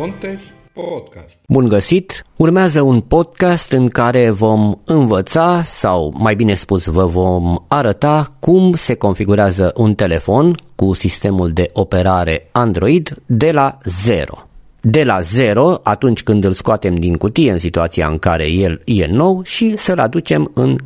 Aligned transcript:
Contes 0.00 0.40
Podcast. 0.72 1.38
Bun 1.48 1.68
găsit! 1.68 2.24
Urmează 2.36 2.80
un 2.80 3.00
podcast 3.00 3.72
în 3.72 3.88
care 3.88 4.30
vom 4.30 4.74
învăța, 4.84 5.62
sau 5.62 6.14
mai 6.18 6.34
bine 6.34 6.54
spus 6.54 6.86
vă 6.86 7.06
vom 7.06 7.56
arăta 7.68 8.36
cum 8.38 8.72
se 8.72 8.94
configurează 8.94 9.72
un 9.76 9.94
telefon 9.94 10.54
cu 10.74 10.92
sistemul 10.92 11.50
de 11.50 11.66
operare 11.72 12.48
Android 12.52 13.22
de 13.26 13.50
la 13.52 13.78
zero. 13.84 14.34
De 14.80 15.04
la 15.04 15.20
zero, 15.20 15.80
atunci 15.82 16.22
când 16.22 16.44
îl 16.44 16.52
scoatem 16.52 16.94
din 16.94 17.14
cutie 17.14 17.52
în 17.52 17.58
situația 17.58 18.08
în 18.08 18.18
care 18.18 18.50
el 18.50 18.82
e 18.84 19.06
nou 19.06 19.42
și 19.42 19.76
să-l 19.76 19.98
aducem 19.98 20.50
în 20.54 20.76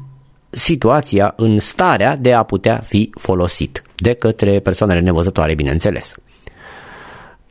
situația, 0.51 1.33
în 1.37 1.59
starea 1.59 2.17
de 2.17 2.33
a 2.33 2.43
putea 2.43 2.83
fi 2.87 3.11
folosit 3.21 3.83
de 3.97 4.13
către 4.13 4.61
persoanele 4.61 5.01
nevăzătoare, 5.01 5.55
bineînțeles. 5.55 6.15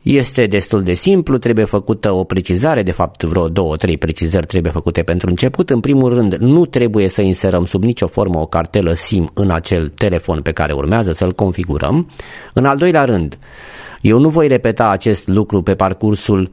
Este 0.04 0.46
destul 0.46 0.82
de 0.82 0.94
simplu, 0.94 1.38
trebuie 1.38 1.64
făcută 1.64 2.12
o 2.12 2.24
precizare, 2.24 2.82
de 2.82 2.90
fapt 2.90 3.22
vreo 3.22 3.48
două, 3.48 3.76
trei 3.76 3.98
precizări 3.98 4.46
trebuie 4.46 4.72
făcute 4.72 5.02
pentru 5.02 5.28
început. 5.28 5.70
În 5.70 5.80
primul 5.80 6.14
rând, 6.14 6.34
nu 6.34 6.66
trebuie 6.66 7.08
să 7.08 7.22
inserăm 7.22 7.64
sub 7.64 7.82
nicio 7.82 8.06
formă 8.06 8.40
o 8.40 8.46
cartelă 8.46 8.92
SIM 8.92 9.30
în 9.34 9.50
acel 9.50 9.88
telefon 9.88 10.42
pe 10.42 10.52
care 10.52 10.72
urmează 10.72 11.12
să-l 11.12 11.32
configurăm. 11.32 12.10
În 12.52 12.64
al 12.64 12.76
doilea 12.76 13.04
rând, 13.04 13.38
eu 14.00 14.18
nu 14.18 14.28
voi 14.28 14.48
repeta 14.48 14.88
acest 14.88 15.26
lucru 15.26 15.62
pe 15.62 15.74
parcursul 15.74 16.50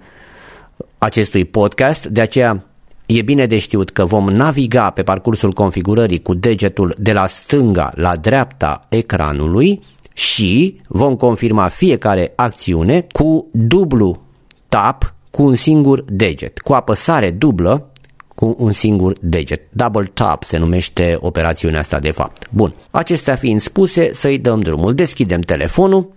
acestui 0.97 1.45
podcast, 1.45 2.05
de 2.05 2.21
aceea 2.21 2.65
E 3.05 3.21
bine 3.21 3.45
de 3.45 3.57
știut 3.57 3.89
că 3.89 4.05
vom 4.05 4.25
naviga 4.25 4.89
pe 4.89 5.03
parcursul 5.03 5.51
configurării 5.51 6.21
cu 6.21 6.33
degetul 6.33 6.93
de 6.97 7.13
la 7.13 7.25
stânga 7.25 7.91
la 7.95 8.15
dreapta 8.15 8.85
ecranului 8.89 9.81
și 10.21 10.81
vom 10.87 11.15
confirma 11.15 11.67
fiecare 11.67 12.33
acțiune 12.35 13.07
cu 13.11 13.47
dublu 13.51 14.21
tap 14.69 15.15
cu 15.31 15.43
un 15.43 15.55
singur 15.55 16.03
deget, 16.07 16.59
cu 16.59 16.73
apăsare 16.73 17.31
dublă 17.31 17.91
cu 18.35 18.55
un 18.57 18.71
singur 18.71 19.17
deget. 19.21 19.61
Double 19.71 20.11
tap 20.13 20.43
se 20.43 20.57
numește 20.57 21.17
operațiunea 21.19 21.79
asta 21.79 21.99
de 21.99 22.11
fapt. 22.11 22.47
Bun, 22.49 22.75
acestea 22.91 23.35
fiind 23.35 23.61
spuse, 23.61 24.13
să-i 24.13 24.37
dăm 24.37 24.59
drumul. 24.59 24.93
Deschidem 24.95 25.41
telefonul 25.41 26.11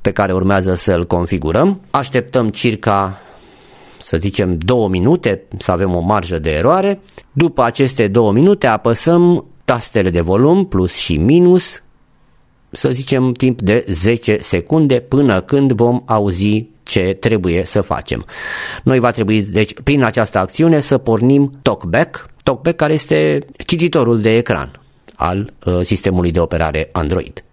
pe 0.00 0.12
care 0.12 0.32
urmează 0.32 0.74
să-l 0.74 1.06
configurăm. 1.06 1.80
Așteptăm 1.90 2.48
circa 2.48 3.20
să 3.98 4.16
zicem 4.16 4.58
două 4.58 4.88
minute 4.88 5.42
să 5.58 5.70
avem 5.70 5.94
o 5.94 6.00
marjă 6.00 6.38
de 6.38 6.50
eroare. 6.50 7.00
După 7.32 7.62
aceste 7.62 8.08
două 8.08 8.32
minute 8.32 8.66
apăsăm 8.66 9.46
tastele 9.64 10.10
de 10.10 10.20
volum 10.20 10.66
plus 10.66 10.94
și 10.96 11.16
minus 11.16 11.82
să 12.74 12.90
zicem 12.90 13.32
timp 13.32 13.60
de 13.60 13.84
10 13.88 14.38
secunde 14.40 15.00
până 15.00 15.40
când 15.40 15.72
vom 15.72 16.02
auzi 16.04 16.66
ce 16.82 17.16
trebuie 17.20 17.64
să 17.64 17.80
facem. 17.80 18.24
Noi 18.82 18.98
va 18.98 19.10
trebui, 19.10 19.42
deci, 19.42 19.80
prin 19.82 20.02
această 20.02 20.38
acțiune 20.38 20.80
să 20.80 20.98
pornim 20.98 21.52
TalkBack, 21.62 22.26
TalkBack 22.42 22.76
care 22.76 22.92
este 22.92 23.46
cititorul 23.66 24.20
de 24.20 24.36
ecran 24.36 24.80
al 25.16 25.52
uh, 25.64 25.80
sistemului 25.82 26.30
de 26.30 26.40
operare 26.40 26.88
Android. 26.92 27.44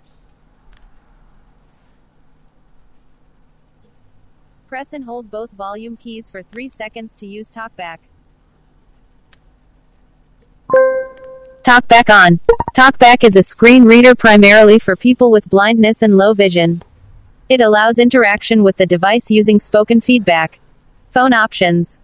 Press 4.67 4.93
and 4.93 5.05
hold 5.05 5.25
both 5.29 5.51
volume 5.55 5.95
keys 6.03 6.29
for 6.29 6.43
3 6.49 6.69
seconds 6.69 7.15
to 7.15 7.25
use 7.25 7.49
TalkBack. 7.49 7.99
TalkBack 11.61 12.09
on. 12.09 12.39
TalkBack 12.73 13.23
is 13.23 13.35
a 13.35 13.43
screen 13.43 13.85
reader 13.85 14.15
primarily 14.15 14.79
for 14.79 14.95
people 14.95 15.29
with 15.31 15.49
blindness 15.49 16.01
and 16.01 16.17
low 16.17 16.33
vision. 16.33 16.81
It 17.47 17.61
allows 17.61 17.97
interaction 17.99 18.63
with 18.63 18.77
the 18.77 18.85
device 18.85 19.29
using 19.29 19.59
spoken 19.59 19.99
feedback. 20.01 20.59
Phone 21.09 21.35
options. 21.45 21.97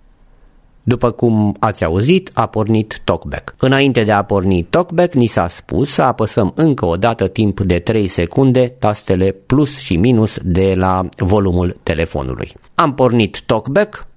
După 0.83 1.11
cum 1.11 1.55
ați 1.59 1.83
auzit, 1.83 2.31
a 2.33 2.45
pornit 2.45 3.01
TalkBack. 3.03 3.55
Înainte 3.59 4.03
de 4.03 4.11
a 4.11 4.23
porni 4.23 4.63
TalkBack, 4.63 5.13
ni 5.13 5.27
s-a 5.27 5.47
spus 5.47 5.89
să 5.89 6.01
apăsăm 6.01 6.51
încă 6.55 6.85
o 6.85 6.95
dată 6.95 7.27
timp 7.27 7.59
de 7.59 7.79
3 7.79 8.07
secunde 8.07 8.67
tastele 8.67 9.31
plus 9.31 9.79
și 9.79 9.95
minus 9.95 10.37
de 10.43 10.73
la 10.75 11.09
volumul 11.17 11.79
telefonului. 11.83 12.53
Am 12.75 12.93
pornit 12.93 13.41
TalkBack, 13.45 14.07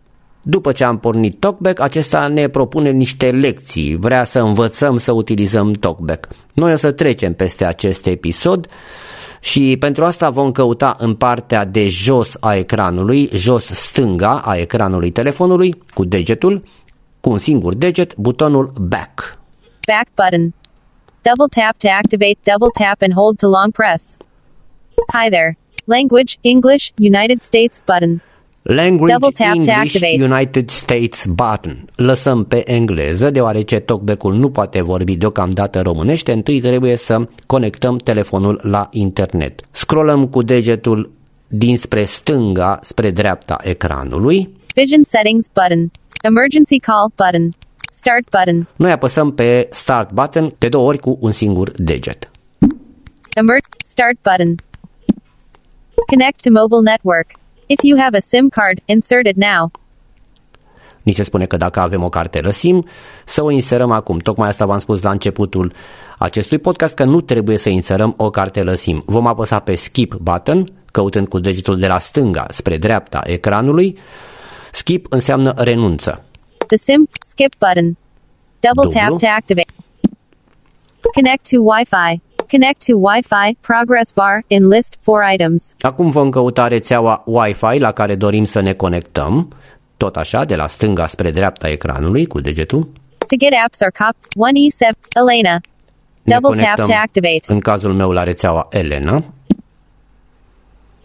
după 0.43 0.73
ce 0.73 0.85
am 0.85 0.99
pornit 0.99 1.41
TalkBack, 1.41 1.81
acesta 1.81 2.29
ne 2.29 2.49
propune 2.49 2.91
niște 2.91 3.31
lecții, 3.31 3.97
vrea 3.97 4.25
să 4.25 4.39
învățăm 4.39 4.99
să 4.99 5.13
utilizăm 5.13 5.73
TalkBack. 5.73 6.29
Noi 6.55 6.73
o 6.73 6.77
să 6.77 6.93
trecem 6.93 7.35
peste 7.35 7.65
acest 7.65 8.07
episod 8.07 8.67
și 9.41 9.77
pentru 9.79 10.05
asta 10.05 10.31
vom 10.31 10.53
căuta 10.53 10.97
în 10.99 11.15
partea 11.15 11.65
de 11.65 11.89
jos 11.89 12.37
a 12.41 12.55
ecranului, 12.55 13.29
jos 13.33 13.65
stânga 13.65 14.41
a 14.45 14.57
ecranului 14.57 15.11
telefonului, 15.11 15.83
cu 15.95 16.05
degetul, 16.05 16.63
cu 17.21 17.31
un 17.31 17.39
singur 17.39 17.75
deget, 17.75 18.17
butonul 18.17 18.73
Back. 18.81 19.39
Back 19.87 20.09
button. 20.15 20.55
Double 21.23 21.51
tap 21.61 21.77
to 21.77 21.89
activate, 21.89 22.39
double 22.51 22.73
tap 22.81 23.03
and 23.03 23.13
hold 23.13 23.37
to 23.37 23.47
long 23.49 23.73
press. 23.73 24.17
Hi 25.13 25.29
there. 25.29 25.59
Language, 25.85 26.39
English, 26.41 26.85
United 26.99 27.41
States 27.41 27.81
button. 27.85 28.23
Language 28.63 29.13
Double 29.13 29.31
tap 29.33 29.55
English 29.55 29.73
to 29.75 29.81
activate. 29.81 30.33
United 30.33 30.71
States 30.71 31.27
button. 31.27 31.89
Lăsăm 31.97 32.45
pe 32.45 32.71
engleză, 32.71 33.31
deoarece 33.31 33.79
talkback-ul 33.79 34.35
nu 34.35 34.51
poate 34.51 34.83
vorbi 34.83 35.17
deocamdată 35.17 35.81
românește, 35.81 36.33
întâi 36.33 36.61
trebuie 36.61 36.97
să 36.97 37.29
conectăm 37.47 37.97
telefonul 37.97 38.61
la 38.63 38.89
internet. 38.93 39.61
Scrollăm 39.71 40.27
cu 40.27 40.43
degetul 40.43 41.11
dinspre 41.49 42.05
stânga 42.05 42.79
spre 42.83 43.11
dreapta 43.11 43.57
ecranului. 43.63 44.55
Vision 44.75 45.05
settings 45.05 45.47
button. 45.53 45.91
Emergency 46.23 46.79
call 46.79 47.13
button. 47.17 47.55
Start 47.93 48.31
button. 48.31 48.69
Noi 48.77 48.91
apăsăm 48.91 49.33
pe 49.33 49.69
Start 49.71 50.11
button 50.13 50.55
de 50.59 50.69
două 50.69 50.87
ori 50.87 50.99
cu 50.99 51.19
un 51.21 51.33
singur 51.33 51.71
deget. 51.77 52.31
Emer- 53.35 53.85
start 53.85 54.19
button. 54.23 54.55
Connect 56.07 56.41
to 56.43 56.51
mobile 56.51 56.91
network. 56.91 57.40
If 57.71 57.83
you 57.83 57.99
have 57.99 58.17
a 58.17 58.21
SIM 58.21 58.49
card, 58.49 58.81
insert 58.85 59.27
it 59.27 59.37
now. 59.37 59.71
Ni 61.03 61.13
se 61.13 61.23
spune 61.23 61.47
că 61.47 61.57
dacă 61.57 61.81
avem 61.81 62.03
o 62.03 62.09
cartelă 62.09 62.51
SIM, 62.51 62.87
să 63.25 63.43
o 63.43 63.51
inserăm 63.51 63.91
acum. 63.91 64.19
Tocmai 64.19 64.49
asta 64.49 64.67
v-am 64.67 64.79
spus 64.79 65.03
la 65.03 65.11
începutul 65.11 65.73
acestui 66.19 66.59
podcast 66.59 66.95
că 66.95 67.05
nu 67.05 67.21
trebuie 67.21 67.57
să 67.57 67.69
inserăm 67.69 68.15
o 68.17 68.31
cartelă 68.31 68.75
SIM. 68.75 69.03
Vom 69.07 69.27
apăsa 69.27 69.59
pe 69.59 69.75
Skip 69.75 70.15
button, 70.15 70.65
căutând 70.93 71.29
cu 71.29 71.39
degetul 71.39 71.79
de 71.79 71.87
la 71.87 71.99
stânga 71.99 72.47
spre 72.49 72.77
dreapta 72.77 73.21
ecranului. 73.25 73.99
Skip 74.73 75.07
înseamnă 75.13 75.55
renunță. 75.57 76.25
The 76.67 76.77
SIM 76.77 77.09
skip 77.27 77.55
button. 77.59 77.97
Double 78.61 79.01
Dublu. 79.01 79.01
tap 79.01 79.19
to 79.19 79.27
activate. 79.27 79.73
Connect 81.15 81.49
to 81.51 81.57
Wi-Fi. 81.61 82.30
Connect 82.51 82.87
to 82.87 82.97
Wi-Fi 82.97 83.57
progress 83.61 84.13
bar 84.13 84.45
in 84.47 84.69
list 84.69 84.97
for 85.01 85.23
items. 85.33 85.75
Acum 85.81 86.11
vom 86.11 86.31
căuta 86.31 86.69
rețeaua 86.69 87.23
Wi-Fi 87.27 87.79
la 87.79 87.93
care 87.93 88.15
dorim 88.15 88.45
să 88.45 88.61
ne 88.61 88.73
conectăm, 88.73 89.53
tot 89.97 90.17
așa, 90.17 90.45
de 90.45 90.57
la 90.57 90.67
stânga 90.67 91.07
spre 91.07 91.31
dreapta 91.31 91.69
ecranului 91.69 92.27
cu 92.27 92.41
degetul. 92.41 92.89
To 93.19 93.37
get 93.39 93.53
apps 93.65 93.81
or 93.81 93.91
cop 93.99 94.17
1E7 94.49 94.99
Elena. 95.15 95.61
Double 96.23 96.63
tap 96.63 96.87
to 96.87 96.93
activate. 96.93 97.41
În 97.47 97.61
cazul 97.61 97.93
meu 97.93 98.11
la 98.11 98.23
rețeaua 98.23 98.67
Elena. 98.71 99.25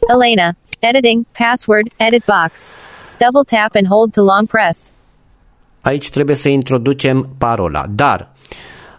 Elena. 0.07 0.55
Editing, 0.79 1.25
password, 1.39 1.87
edit 1.95 2.23
box. 2.25 2.71
Double 3.19 3.57
tap 3.57 3.75
and 3.75 3.87
hold 3.87 4.11
to 4.11 4.21
long 4.21 4.47
press. 4.47 4.91
Aici 5.81 6.09
trebuie 6.09 6.35
să 6.35 6.49
introducem 6.49 7.29
parola, 7.37 7.85
dar 7.89 8.34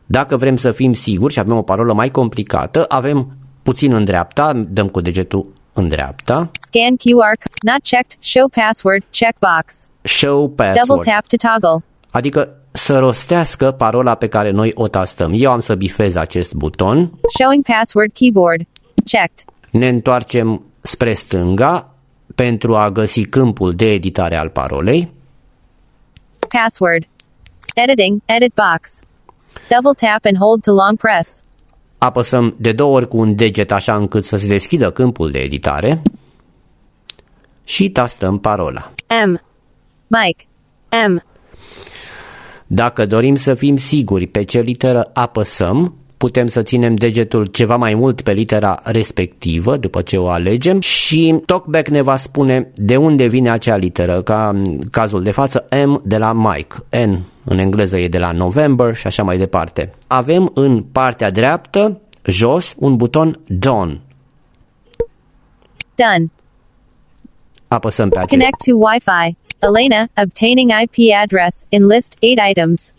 dacă 0.07 0.37
vrem 0.37 0.57
să 0.57 0.73
fim 0.73 0.93
siguri 0.93 1.33
și 1.33 1.39
avem 1.39 1.57
o 1.57 1.63
parolă 1.63 1.93
mai 1.93 2.11
complicată, 2.11 2.85
avem 2.89 3.37
puțin 3.63 3.93
în 3.93 4.05
dreapta, 4.05 4.53
dăm 4.53 4.89
cu 4.89 5.01
degetul 5.01 5.47
în 5.73 5.89
dreapta. 5.89 6.51
Scan 6.61 6.97
QR, 6.97 7.51
not 7.63 7.83
checked, 7.83 8.17
show 8.21 8.49
password, 8.49 9.03
checkbox. 9.11 9.87
Show 10.03 10.49
password. 10.49 10.87
Double 10.87 11.13
tap 11.13 11.27
to 11.27 11.37
toggle. 11.37 11.85
Adică 12.11 12.51
să 12.73 12.99
rostească 12.99 13.71
parola 13.71 14.15
pe 14.15 14.29
care 14.29 14.51
noi 14.51 14.73
o 14.75 14.89
tastăm. 14.89 15.31
Eu 15.35 15.51
am 15.51 15.61
să 15.61 15.75
bifez 15.75 16.15
acest 16.15 16.55
buton. 16.55 17.13
Showing 17.39 17.65
password 17.65 18.13
keyboard. 18.13 18.61
Checked. 19.05 19.45
Ne 19.71 19.89
întoarcem 19.89 20.65
spre 20.81 21.13
stânga 21.13 21.95
pentru 22.35 22.77
a 22.77 22.91
găsi 22.91 23.25
câmpul 23.25 23.73
de 23.75 23.93
editare 23.93 24.37
al 24.37 24.49
parolei. 24.49 25.13
Password. 26.49 27.07
Editing, 27.75 28.21
edit 28.25 28.53
box. 28.55 29.01
Double 29.69 30.09
tap 30.09 30.25
and 30.25 30.37
hold 30.37 30.63
to 30.63 30.71
long 30.73 30.97
press. 30.99 31.43
Apăsăm 31.99 32.55
de 32.59 32.73
două 32.73 32.95
ori 32.95 33.09
cu 33.09 33.17
un 33.17 33.35
deget 33.35 33.73
așa 33.73 33.97
încât 33.97 34.25
să 34.25 34.37
se 34.37 34.47
deschidă 34.47 34.91
câmpul 34.91 35.31
de 35.31 35.39
editare 35.39 36.03
și 37.65 37.91
tastăm 37.91 38.39
parola. 38.39 38.93
M. 39.27 39.41
Mike. 40.07 40.45
M. 41.09 41.23
Dacă 42.67 43.07
dorim 43.07 43.35
să 43.35 43.55
fim 43.55 43.77
siguri 43.77 44.27
pe 44.27 44.45
ce 44.45 44.61
literă 44.61 45.11
apăsăm, 45.15 45.95
putem 46.17 46.47
să 46.47 46.63
ținem 46.63 46.95
degetul 46.95 47.47
ceva 47.47 47.77
mai 47.77 47.95
mult 47.95 48.21
pe 48.21 48.33
litera 48.33 48.81
respectivă 48.85 49.77
după 49.77 50.03
ce 50.03 50.17
o 50.17 50.29
alegem 50.29 50.81
și 50.81 51.41
TalkBack 51.47 51.89
ne 51.89 52.03
va 52.03 52.17
spune 52.17 52.71
de 52.75 52.97
unde 52.97 53.27
vine 53.27 53.51
acea 53.51 53.77
literă, 53.77 54.23
ca 54.23 54.49
în 54.49 54.81
cazul 54.91 55.23
de 55.23 55.31
față 55.31 55.67
M 55.87 56.03
de 56.05 56.17
la 56.17 56.33
Mike, 56.33 57.05
N 57.07 57.19
în 57.45 57.59
engleză 57.59 57.99
e 57.99 58.09
de 58.09 58.19
la 58.19 58.33
November 58.33 58.95
și 58.95 59.07
așa 59.07 59.23
mai 59.23 59.39
departe. 59.39 59.93
Avem 60.07 60.51
în 60.55 60.83
partea 60.83 61.31
dreaptă, 61.31 62.01
jos, 62.25 62.75
un 62.79 62.97
buton 62.97 63.41
Done. 63.47 64.01
Done. 65.95 66.31
Apăsăm 67.69 68.09
pe 68.09 68.19
acest. 68.19 68.31
Connect 68.31 68.65
to 68.65 68.77
Wi-Fi. 68.77 69.37
Elena, 69.59 70.09
obtaining 70.23 70.71
IP 70.83 71.15
address, 71.23 71.65
in 71.69 71.87
list 71.87 72.17
8 72.21 72.51
items. 72.51 72.93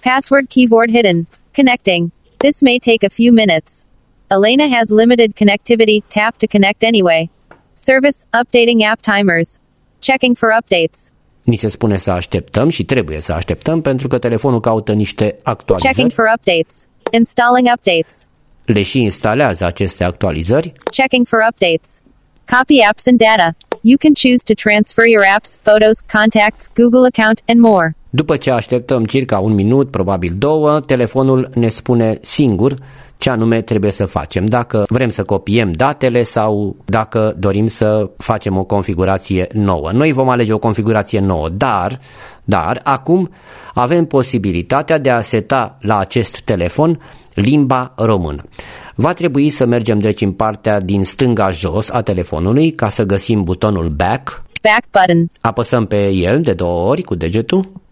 Password 0.00 0.48
keyboard 0.48 0.90
hidden. 0.90 1.28
Connecting. 1.54 2.10
This 2.38 2.60
may 2.62 2.78
take 2.78 3.02
a 3.02 3.08
few 3.08 3.32
minutes. 3.32 3.84
Elena 4.30 4.68
has 4.76 4.90
limited 4.90 5.34
connectivity, 5.36 6.02
tap 6.08 6.36
to 6.38 6.46
connect 6.46 6.82
anyway. 6.82 7.30
Service, 7.74 8.24
updating 8.32 8.82
app 8.82 9.00
timers. 9.02 9.58
Checking 10.00 10.34
for 10.36 10.50
updates. 10.60 11.10
Ni 11.42 11.56
se 11.56 11.68
spune 11.68 11.96
să 11.96 12.10
așteptăm 12.10 12.68
și 12.68 12.84
trebuie 12.84 13.20
să 13.20 13.32
așteptăm 13.32 13.80
pentru 13.80 14.08
că 14.08 14.18
telefonul 14.18 14.60
caută 14.60 14.92
niște 14.92 15.24
Checking 15.24 15.40
actualizări. 15.48 16.12
for 16.12 16.24
updates. 16.36 16.86
Installing 17.10 17.68
updates. 17.76 18.24
Le 18.64 18.82
și 18.82 19.00
instalează 19.02 19.64
aceste 19.64 20.04
actualizări. 20.04 20.72
Checking 20.90 21.26
for 21.26 21.38
updates. 21.50 22.00
Copy 22.58 22.80
apps 22.88 23.06
and 23.06 23.18
data. 23.18 23.56
You 23.80 23.96
can 23.98 24.12
choose 24.14 24.42
to 24.44 24.54
transfer 24.54 25.04
your 25.06 25.24
apps, 25.36 25.56
photos, 25.62 25.96
contacts, 26.16 26.68
Google 26.74 27.04
account, 27.12 27.38
and 27.46 27.60
more. 27.60 27.96
După 28.16 28.36
ce 28.36 28.50
așteptăm 28.50 29.04
circa 29.04 29.38
un 29.38 29.54
minut, 29.54 29.90
probabil 29.90 30.34
două, 30.38 30.80
telefonul 30.80 31.50
ne 31.54 31.68
spune 31.68 32.18
singur 32.22 32.76
ce 33.16 33.30
anume 33.30 33.60
trebuie 33.60 33.90
să 33.90 34.06
facem. 34.06 34.44
Dacă 34.44 34.84
vrem 34.88 35.10
să 35.10 35.24
copiem 35.24 35.72
datele 35.72 36.22
sau 36.22 36.76
dacă 36.84 37.34
dorim 37.38 37.66
să 37.66 38.10
facem 38.16 38.56
o 38.56 38.64
configurație 38.64 39.46
nouă. 39.52 39.90
Noi 39.92 40.12
vom 40.12 40.28
alege 40.28 40.52
o 40.52 40.58
configurație 40.58 41.20
nouă, 41.20 41.48
dar, 41.48 42.00
dar 42.44 42.80
acum 42.84 43.30
avem 43.74 44.04
posibilitatea 44.04 44.98
de 44.98 45.10
a 45.10 45.20
seta 45.20 45.78
la 45.80 45.98
acest 45.98 46.40
telefon 46.40 47.00
limba 47.34 47.92
română. 47.96 48.42
Va 48.94 49.12
trebui 49.12 49.50
să 49.50 49.66
mergem 49.66 49.98
deci 49.98 50.20
în 50.20 50.32
partea 50.32 50.80
din 50.80 51.04
stânga 51.04 51.50
jos 51.50 51.90
a 51.90 52.02
telefonului 52.02 52.70
ca 52.70 52.88
să 52.88 53.04
găsim 53.04 53.42
butonul 53.42 53.88
back, 53.88 54.42
Back 54.62 54.84
button. 54.90 55.28
apăsăm 55.40 55.86
pe 55.86 56.08
el 56.08 56.40
de 56.40 56.52
două 56.52 56.88
ori 56.88 57.02
cu 57.02 57.14
degetul 57.14 57.84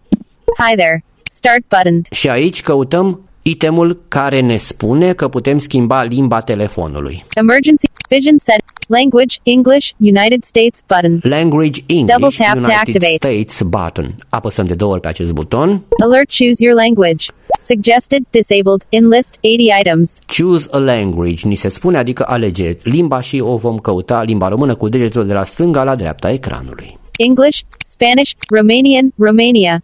Hi 0.57 0.75
there. 0.75 1.03
Start 1.31 1.63
button. 1.67 2.01
și 2.11 2.29
aici 2.29 2.61
căutăm 2.61 3.29
itemul 3.41 4.01
care 4.07 4.39
ne 4.39 4.57
spune 4.57 5.13
că 5.13 5.27
putem 5.27 5.57
schimba 5.57 6.03
limba 6.03 6.41
telefonului. 6.41 7.25
Emergency 7.33 7.85
vision 8.09 8.37
set 8.37 8.63
language 8.87 9.35
English 9.43 9.89
United 9.97 10.43
States 10.43 10.83
button. 10.87 11.19
Language 11.23 11.81
English 11.85 12.17
Double 12.17 12.35
tap 12.37 12.53
to 12.53 12.57
United 12.57 12.77
activate. 12.79 13.15
States 13.15 13.61
button. 13.61 14.15
Apăsăm 14.29 14.65
de 14.65 14.73
două 14.75 14.91
ori 14.91 15.01
pe 15.01 15.07
acest 15.07 15.31
buton. 15.31 15.81
Alert 16.03 16.29
choose 16.37 16.63
your 16.63 16.75
language. 16.83 17.25
Suggested 17.59 18.23
disabled 18.29 18.81
in 18.89 19.07
list 19.07 19.37
80 19.41 19.79
items. 19.79 20.19
Choose 20.37 20.67
a 20.71 20.77
language, 20.77 21.47
ni 21.47 21.55
se 21.55 21.69
spune, 21.69 21.97
adică 21.97 22.25
alege 22.27 22.77
limba 22.83 23.21
și 23.21 23.39
o 23.39 23.57
vom 23.57 23.77
căuta 23.77 24.23
limba 24.23 24.47
română 24.47 24.75
cu 24.75 24.89
degetul 24.89 25.27
de 25.27 25.33
la 25.33 25.43
stânga 25.43 25.83
la 25.83 25.95
dreapta 25.95 26.31
ecranului. 26.31 26.97
English, 27.17 27.59
Spanish, 27.85 28.31
Romanian, 28.55 29.13
Romania. 29.17 29.83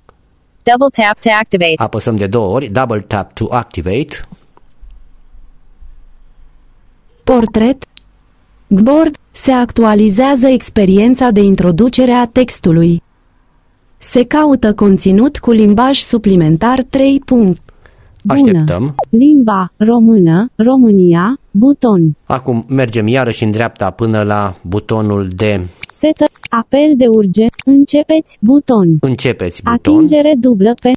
Double 0.64 1.04
tap 1.04 1.20
to 1.20 1.30
activate. 1.40 1.74
Apăsăm 1.76 2.16
de 2.16 2.28
două 2.28 2.54
ori, 2.54 2.68
double 2.68 3.00
tap 3.00 3.34
to 3.34 3.46
activate. 3.50 4.08
Portret 7.24 7.86
Gboard 8.68 9.16
se 9.32 9.52
actualizează 9.52 10.48
experiența 10.48 11.32
de 11.32 11.42
introducere 11.42 12.12
a 12.12 12.26
textului. 12.26 13.04
Se 13.98 14.26
caută 14.26 14.74
conținut 14.74 15.38
cu 15.38 15.52
limbaj 15.52 15.98
suplimentar 15.98 16.84
3. 16.84 17.22
Punct. 17.26 17.62
Așteptăm. 18.28 18.96
Limba 19.10 19.72
română, 19.78 20.50
România, 20.56 21.40
buton. 21.52 22.18
Acum 22.24 22.66
mergem 22.68 23.08
iarăși 23.08 23.44
în 23.44 23.52
dreapta 23.52 23.90
până 23.90 24.24
la 24.24 24.56
butonul 24.62 25.28
de 25.36 25.68
Setă, 25.94 26.26
apel 26.50 26.94
de 26.96 27.08
urgent, 27.08 27.52
începeți, 27.66 28.38
buton. 28.40 28.98
începeți 29.00 29.64
buton. 29.64 29.94
Atingere 29.96 30.34
dublă 30.40 30.74
pe... 30.82 30.92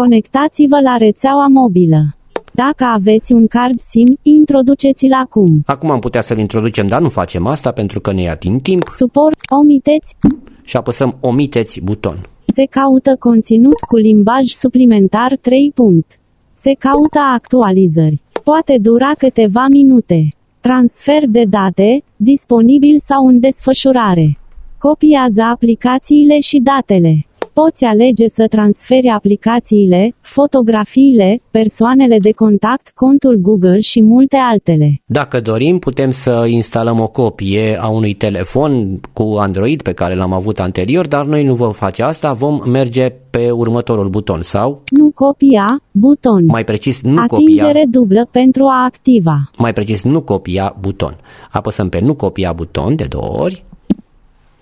Conectați-vă 0.00 0.80
la 0.80 0.96
rețeaua 0.96 1.46
mobilă. 1.48 2.16
Dacă 2.52 2.84
aveți 2.84 3.32
un 3.32 3.46
card 3.46 3.78
SIM, 3.78 4.18
introduceți-l 4.22 5.12
acum. 5.12 5.62
Acum 5.66 5.90
am 5.90 6.00
putea 6.00 6.20
să-l 6.20 6.38
introducem, 6.38 6.86
dar 6.86 7.00
nu 7.00 7.08
facem 7.08 7.46
asta 7.46 7.72
pentru 7.72 8.00
că 8.00 8.12
ne 8.12 8.22
ia 8.22 8.34
din 8.34 8.60
timp 8.60 8.88
Suport, 8.88 9.38
omiteți, 9.60 10.16
și 10.64 10.76
apăsăm 10.76 11.16
omiteți 11.20 11.80
buton. 11.80 12.28
Se 12.46 12.64
caută 12.70 13.16
conținut 13.18 13.78
cu 13.88 13.96
limbaj 13.96 14.44
suplimentar 14.44 15.36
3. 15.40 15.72
Punct. 15.74 16.18
Se 16.52 16.74
caută 16.78 17.18
actualizări. 17.34 18.22
Poate 18.44 18.78
dura 18.78 19.12
câteva 19.18 19.66
minute. 19.70 20.28
Transfer 20.60 21.22
de 21.28 21.44
date, 21.44 22.04
disponibil 22.16 22.96
sau 22.98 23.26
în 23.26 23.40
desfășurare. 23.40 24.38
Copiază 24.78 25.42
aplicațiile 25.42 26.40
și 26.40 26.58
datele. 26.58 27.26
Poți 27.54 27.84
alege 27.84 28.28
să 28.28 28.46
transferi 28.46 29.06
aplicațiile, 29.08 30.14
fotografiile, 30.20 31.42
persoanele 31.50 32.18
de 32.18 32.32
contact, 32.32 32.90
contul 32.94 33.36
Google 33.36 33.80
și 33.80 34.02
multe 34.02 34.36
altele. 34.36 35.02
Dacă 35.06 35.40
dorim, 35.40 35.78
putem 35.78 36.10
să 36.10 36.44
instalăm 36.48 37.00
o 37.00 37.08
copie 37.08 37.78
a 37.80 37.88
unui 37.88 38.14
telefon 38.14 39.00
cu 39.12 39.22
Android 39.22 39.82
pe 39.82 39.92
care 39.92 40.14
l-am 40.14 40.32
avut 40.32 40.60
anterior, 40.60 41.06
dar 41.06 41.24
noi 41.24 41.44
nu 41.44 41.54
vom 41.54 41.72
face 41.72 42.02
asta, 42.02 42.32
vom 42.32 42.60
merge 42.70 43.08
pe 43.30 43.50
următorul 43.50 44.08
buton 44.08 44.42
sau, 44.42 44.82
Nu 44.90 45.10
copia, 45.10 45.82
buton. 45.90 46.44
mai 46.44 46.64
precis, 46.64 47.02
nu 47.02 47.26
copia, 47.26 47.36
Atingere 47.64 47.84
dublă 47.90 48.28
pentru 48.30 48.64
a 48.64 48.84
activa. 48.84 49.50
mai 49.58 49.72
precis, 49.72 50.02
nu 50.02 50.22
copia 50.22 50.76
buton. 50.80 51.16
Apăsăm 51.50 51.88
pe 51.88 52.00
nu 52.00 52.14
copia 52.14 52.52
buton 52.52 52.96
de 52.96 53.04
două 53.08 53.36
ori, 53.40 53.64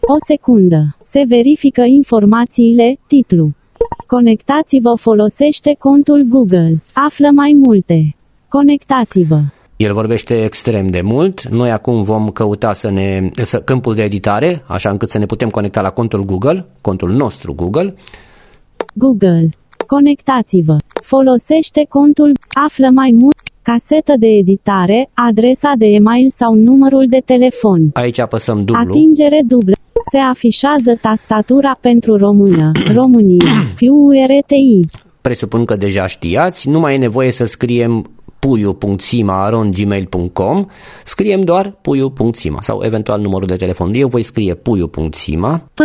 O 0.06 0.14
secundă. 0.26 0.96
Se 1.02 1.25
verifică 1.28 1.82
informațiile, 1.82 2.99
titlu. 3.06 3.50
Conectați-vă 4.06 4.94
folosește 4.94 5.76
contul 5.79 6.22
Google. 6.29 6.82
Află 6.93 7.29
mai 7.34 7.53
multe. 7.56 8.17
Conectați-vă. 8.48 9.41
El 9.76 9.93
vorbește 9.93 10.44
extrem 10.44 10.86
de 10.86 11.00
mult. 11.00 11.48
Noi 11.48 11.70
acum 11.70 12.03
vom 12.03 12.29
căuta 12.29 12.72
să 12.72 12.91
ne 12.91 13.31
să, 13.43 13.60
câmpul 13.60 13.94
de 13.94 14.03
editare, 14.03 14.62
așa 14.67 14.91
încât 14.91 15.10
să 15.10 15.19
ne 15.19 15.26
putem 15.26 15.48
conecta 15.48 15.81
la 15.81 15.91
contul 15.91 16.24
Google, 16.24 16.67
contul 16.81 17.10
nostru 17.10 17.55
Google. 17.55 17.94
Google. 18.94 19.48
Conectați-vă. 19.86 20.76
Folosește 21.03 21.86
contul. 21.88 22.32
Află 22.65 22.88
mai 22.91 23.10
mult. 23.15 23.51
Casetă 23.62 24.12
de 24.19 24.26
editare, 24.26 25.10
adresa 25.14 25.72
de 25.78 25.86
e-mail 25.86 26.28
sau 26.28 26.54
numărul 26.54 27.06
de 27.08 27.22
telefon. 27.24 27.90
Aici 27.92 28.19
apăsăm 28.19 28.64
dublu. 28.64 28.82
Atingere 28.82 29.40
dublă. 29.46 29.74
Se 30.10 30.19
afișează 30.19 30.98
tastatura 31.00 31.78
pentru 31.81 32.16
română. 32.16 32.72
România. 33.00 33.52
QRTI. 33.76 34.81
Presupun 35.20 35.64
că 35.64 35.76
deja 35.76 36.06
știați, 36.06 36.69
nu 36.69 36.78
mai 36.78 36.94
e 36.94 36.98
nevoie 36.98 37.31
să 37.31 37.44
scriem 37.44 38.10
puiu.sima.gmail.com 38.38 40.66
Scriem 41.04 41.40
doar 41.40 41.70
puiu.sima 41.81 42.60
sau 42.60 42.84
eventual 42.84 43.20
numărul 43.20 43.46
de 43.46 43.56
telefon. 43.56 43.94
Eu 43.94 44.08
voi 44.08 44.22
scrie 44.22 44.54
puiu.sima 44.54 45.69
P 45.74 45.81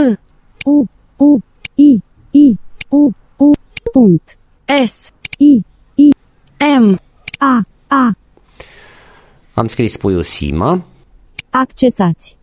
U 0.65 0.85
U 1.17 1.39
I 1.75 2.01
I 2.31 2.57
U 2.89 3.11
U 3.37 3.51
punct 3.91 4.37
S 4.85 5.11
I 5.37 5.61
I 5.95 6.11
M 6.79 6.97
A 7.37 7.61
A 7.87 8.11
Am 9.53 9.67
scris 9.67 9.97
puiu 9.97 10.21
Sima, 10.21 10.85
Accesați 11.49 12.37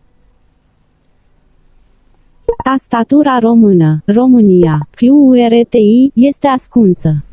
Tastatura 2.63 3.39
română, 3.39 4.03
România, 4.05 4.87
QRTI, 4.91 6.11
este 6.13 6.47
ascunsă. 6.47 7.23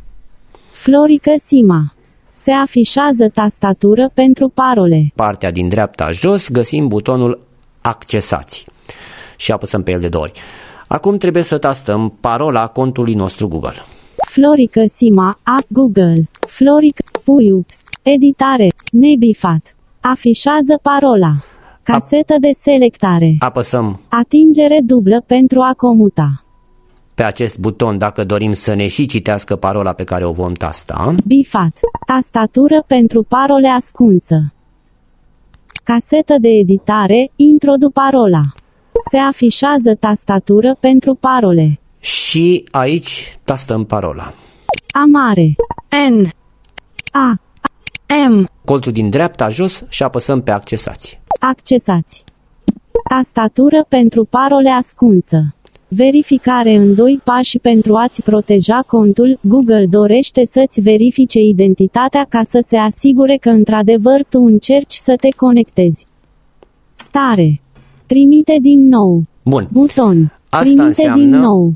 Florică 0.71 1.31
Sima. 1.47 1.95
Se 2.33 2.51
afișează 2.51 3.29
tastatură 3.35 4.11
pentru 4.15 4.49
parole. 4.49 5.13
partea 5.15 5.51
din 5.51 5.69
dreapta 5.69 6.11
jos, 6.11 6.51
găsim 6.51 6.89
butonul 6.89 7.47
Accesați 7.81 8.65
și 9.37 9.53
apăsăm 9.53 9.83
pe 9.83 9.91
el 9.91 10.01
de 10.01 10.09
două 10.09 10.25
ori. 10.25 10.33
Acum 10.89 11.17
trebuie 11.17 11.43
să 11.43 11.59
tastăm 11.59 12.17
parola 12.21 12.67
contului 12.67 13.15
nostru 13.15 13.49
Google. 13.49 13.85
Florică 14.31 14.85
Sima, 14.87 15.39
a 15.43 15.59
Google. 15.69 16.29
Florică, 16.49 17.03
Puiu, 17.25 17.67
editare, 18.03 18.69
nebifat. 18.93 19.77
Afișează 20.01 20.79
parola. 20.83 21.33
Casetă 21.83 22.35
de 22.41 22.51
selectare. 22.63 23.37
Apăsăm 23.39 24.01
Atingere 24.09 24.81
dublă 24.85 25.23
pentru 25.27 25.61
a 25.61 25.75
comuta. 25.77 26.45
pe 27.15 27.23
acest 27.23 27.59
buton 27.59 27.99
dacă 27.99 28.25
dorim 28.25 28.53
să 28.53 28.75
ne 28.75 28.89
și 28.89 29.07
citească 29.07 29.57
parola 29.57 29.93
pe 29.93 30.05
care 30.05 30.25
o 30.25 30.33
vom 30.33 30.53
tasta. 30.53 31.15
Bifat. 31.27 31.79
Tastatură 32.07 32.85
pentru 32.87 33.23
parole 33.23 33.69
ascunsă. 33.69 34.53
Casetă 35.85 36.35
de 36.41 36.49
editare, 36.49 37.31
introdu 37.37 37.91
parola. 37.91 38.41
Se 39.11 39.17
afișează 39.17 39.95
tastatură 40.01 40.77
pentru 40.81 41.15
parole. 41.15 41.81
Și 42.01 42.65
aici 42.71 43.39
tastăm 43.45 43.85
parola. 43.85 44.33
Amare. 45.05 45.55
N. 46.11 46.29
A. 47.15 47.35
M. 48.29 48.49
Colțul 48.65 48.93
din 48.93 49.11
dreapta 49.11 49.49
jos 49.49 49.85
și 49.89 50.03
apăsăm 50.03 50.43
pe 50.43 50.51
accesați. 50.51 51.21
Accesați. 51.41 52.25
Tastatură 53.09 53.85
pentru 53.89 54.25
parole 54.25 54.71
ascunsă. 54.71 55.55
Verificare 55.89 56.75
în 56.75 56.95
doi 56.95 57.21
pași 57.25 57.59
pentru 57.59 57.95
a-ți 57.95 58.23
proteja 58.23 58.85
contul, 58.87 59.39
Google 59.41 59.87
dorește 59.87 60.45
să-ți 60.45 60.81
verifice 60.81 61.39
identitatea 61.41 62.27
ca 62.29 62.43
să 62.43 62.65
se 62.69 62.77
asigure 62.77 63.37
că 63.37 63.51
într-adevăr 63.51 64.25
tu 64.29 64.39
încerci 64.41 64.93
să 64.95 65.17
te 65.21 65.29
conectezi. 65.37 66.07
Stare. 66.95 67.61
Trimite 68.07 68.57
din 68.61 68.89
nou. 68.89 69.23
Bun. 69.43 69.69
Buton. 69.73 70.33
Asta 70.49 70.65
Trimite 70.65 70.83
înseamnă- 70.83 71.23
din 71.23 71.39
nou. 71.39 71.73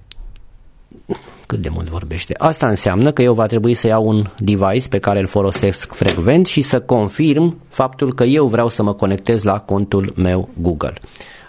Cât 1.46 1.58
de 1.58 1.68
mult 1.68 1.88
vorbește. 1.88 2.34
Asta 2.38 2.68
înseamnă 2.68 3.12
că 3.12 3.22
eu 3.22 3.34
va 3.34 3.46
trebui 3.46 3.74
să 3.74 3.86
iau 3.86 4.06
un 4.06 4.26
device 4.38 4.88
pe 4.88 4.98
care 4.98 5.18
îl 5.20 5.26
folosesc 5.26 5.94
frecvent 5.94 6.46
și 6.46 6.60
să 6.60 6.80
confirm 6.80 7.60
faptul 7.68 8.14
că 8.14 8.24
eu 8.24 8.46
vreau 8.46 8.68
să 8.68 8.82
mă 8.82 8.94
conectez 8.94 9.42
la 9.42 9.60
contul 9.60 10.12
meu 10.16 10.48
Google. 10.60 10.92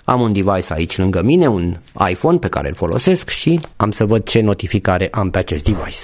Am 0.04 0.22
un 0.22 0.34
device 0.34 0.74
aici 0.74 0.98
lângă 0.98 1.22
mine, 1.22 1.48
un 1.48 1.76
iPhone 2.10 2.38
pe 2.38 2.48
care 2.50 2.68
îl 2.68 2.74
folosesc 2.76 3.30
și 3.30 3.60
am 3.76 3.92
să 3.92 4.06
văd 4.06 4.24
ce 4.28 4.42
notificare 4.42 5.08
am 5.12 5.30
pe 5.30 5.38
acest 5.38 5.64
device. 5.64 6.00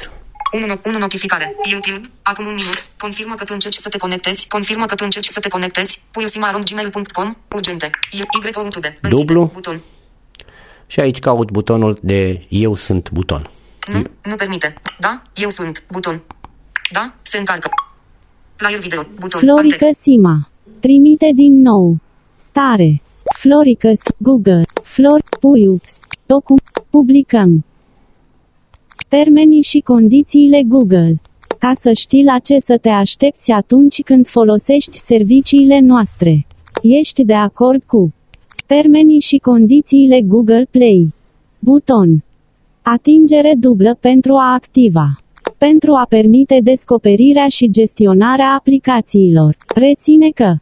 1, 0.52 0.66
no- 0.76 0.82
1 0.86 0.98
notificare. 0.98 1.56
YouTube. 1.72 2.10
Acum 2.22 2.46
un 2.46 2.54
minut. 2.54 2.88
Confirmă 2.98 3.36
că 3.36 3.44
tu 3.44 3.50
încerci 3.54 3.78
să 3.78 3.90
te 3.90 3.98
conectezi. 3.98 4.48
Confirmă 4.48 4.86
că 4.86 4.96
tu 4.96 5.04
încerci 5.04 5.28
să 5.30 5.40
te 5.40 5.50
conectezi. 5.50 6.02
puiusimaron.gmail.com. 6.12 7.36
Urgente. 7.56 7.90
Y. 8.12 8.18
Y. 8.18 9.10
Dublu. 9.10 9.50
Buton. 9.54 9.82
Și 10.88 11.00
aici 11.00 11.20
caut 11.20 11.52
butonul 11.52 12.00
de 12.02 12.46
Eu 12.50 12.76
sunt 12.76 13.10
buton. 13.12 13.50
Nu. 13.92 14.02
Nu 14.30 14.36
permite. 14.36 14.74
Da. 15.00 15.22
Eu 15.36 15.50
sunt. 15.50 15.84
Buton. 15.92 16.22
Da. 16.92 17.13
Se 17.22 17.38
încarcă. 17.38 17.70
Player 18.56 18.80
video. 18.80 19.02
Buton. 19.20 19.40
Florică 19.40 19.84
Antex. 19.86 19.98
Sima. 20.02 20.50
Trimite 20.80 21.32
din 21.36 21.62
nou. 21.62 21.98
Stare. 22.36 23.02
Florică 23.40 23.92
S- 23.94 24.13
Google. 24.18 24.62
Flor 24.84 25.22
Puiu. 25.40 25.80
S- 25.86 25.98
Docum. 26.25 26.58
Publicăm. 26.90 27.66
Termenii 29.08 29.62
și 29.62 29.80
condițiile 29.80 30.62
Google. 30.68 31.22
Ca 31.60 31.72
să 31.74 31.94
știi 31.94 32.24
la 32.24 32.40
ce 32.40 32.60
să 32.60 32.78
te 32.78 32.90
aștepți 32.90 33.52
atunci 33.52 34.02
când 34.04 34.28
folosești 34.28 34.98
serviciile 34.98 35.80
noastre. 35.80 36.46
Ești 36.82 37.24
de 37.24 37.34
acord 37.34 37.84
cu 37.84 38.13
termenii 38.66 39.20
și 39.20 39.38
condițiile 39.38 40.22
Google 40.22 40.68
Play. 40.72 41.13
Buton. 41.60 42.24
Atingere 42.86 43.54
dublă 43.60 43.98
pentru 44.00 44.34
a 44.34 44.54
activa. 44.54 45.18
Pentru 45.58 45.92
a 45.94 46.06
permite 46.10 46.60
descoperirea 46.63 47.48
și 47.48 47.70
gestionarea 47.72 48.56
aplicațiilor. 48.58 49.56
Reține 49.75 50.30
că 50.30 50.54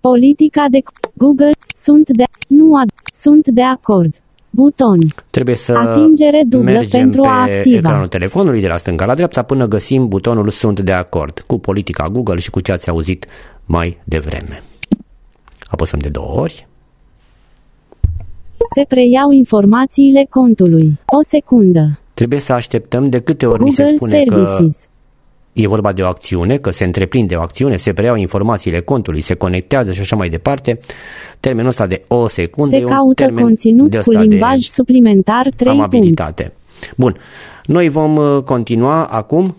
politica 0.00 0.64
de 0.70 0.82
Google 1.14 1.50
sunt 1.74 2.08
de 2.08 2.24
nu 2.48 2.74
ad, 2.74 2.88
sunt 3.12 3.46
de 3.46 3.62
acord. 3.62 4.14
Buton. 4.50 4.98
Trebuie 5.30 5.54
să 5.54 5.72
Atingere 5.72 6.42
dublă 6.46 6.70
mergem 6.70 7.00
pentru 7.00 7.20
pe 7.20 7.28
a 7.28 7.40
activa. 7.40 7.76
ecranul 7.76 8.08
telefonului 8.08 8.60
de 8.60 8.68
la 8.68 8.76
stânga 8.76 9.04
la 9.04 9.14
dreapta 9.14 9.42
până 9.42 9.66
găsim 9.66 10.08
butonul 10.08 10.48
Sunt 10.48 10.80
de 10.80 10.92
acord 10.92 11.40
cu 11.46 11.58
politica 11.58 12.08
Google 12.08 12.38
și 12.38 12.50
cu 12.50 12.60
ce 12.60 12.72
ați 12.72 12.88
auzit 12.88 13.26
mai 13.64 13.98
devreme. 14.04 14.62
Apăsăm 15.64 15.98
de 15.98 16.08
două 16.08 16.40
ori. 16.40 16.66
Se 18.74 18.84
preiau 18.88 19.30
informațiile 19.30 20.26
contului. 20.30 20.98
O 21.06 21.22
secundă. 21.22 21.98
Trebuie 22.14 22.38
să 22.38 22.52
așteptăm 22.52 23.08
de 23.08 23.20
câte 23.20 23.46
ori 23.46 23.62
ni 23.62 23.70
se 23.70 23.82
Google 23.82 23.96
spune 23.96 24.24
că 24.24 24.44
Services. 24.44 24.88
e 25.52 25.66
vorba 25.68 25.92
de 25.92 26.02
o 26.02 26.06
acțiune, 26.06 26.56
că 26.56 26.70
se 26.70 26.84
întreprinde 26.84 27.34
o 27.34 27.40
acțiune, 27.40 27.76
se 27.76 27.92
preiau 27.92 28.16
informațiile 28.16 28.80
contului, 28.80 29.20
se 29.20 29.34
conectează 29.34 29.92
și 29.92 30.00
așa 30.00 30.16
mai 30.16 30.28
departe. 30.28 30.80
Termenul 31.40 31.70
ăsta 31.70 31.86
de 31.86 32.04
o 32.08 32.28
secundă 32.28 32.74
Se 32.74 32.80
e 32.80 32.84
un 32.84 32.90
caută 32.90 33.22
termen 33.22 33.44
conținut 33.44 33.90
de 33.90 33.96
cu 33.96 34.10
ăsta 34.10 34.22
de 34.22 34.28
limbaj 34.28 34.60
suplimentar 34.60 35.42
3 35.42 35.52
punct. 35.56 35.68
amabilitate. 35.68 36.52
Bun. 36.96 37.16
Noi 37.64 37.88
vom 37.88 38.16
uh, 38.16 38.42
continua 38.42 39.04
acum. 39.04 39.56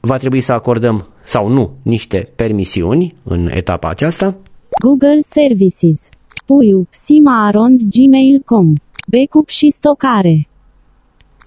Va 0.00 0.16
trebui 0.16 0.40
să 0.40 0.52
acordăm 0.52 1.06
sau 1.22 1.48
nu 1.48 1.70
niște 1.82 2.28
permisiuni 2.36 3.14
în 3.22 3.48
etapa 3.52 3.88
aceasta. 3.88 4.36
Google 4.84 5.18
Services. 5.20 6.08
Puiu, 6.52 6.86
Sima 6.90 7.46
Arond 7.46 7.80
Gmail.com. 7.80 8.72
Backup 9.06 9.48
și 9.48 9.70
stocare. 9.70 10.48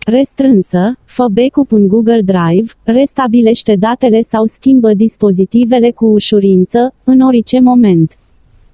Restrânsă, 0.05 0.97
fă 1.05 1.27
backup 1.33 1.71
în 1.71 1.87
Google 1.87 2.21
Drive, 2.21 2.71
restabilește 2.83 3.75
datele 3.75 4.21
sau 4.21 4.45
schimbă 4.45 4.93
dispozitivele 4.93 5.91
cu 5.91 6.05
ușurință, 6.05 6.93
în 7.03 7.19
orice 7.19 7.59
moment. 7.59 8.17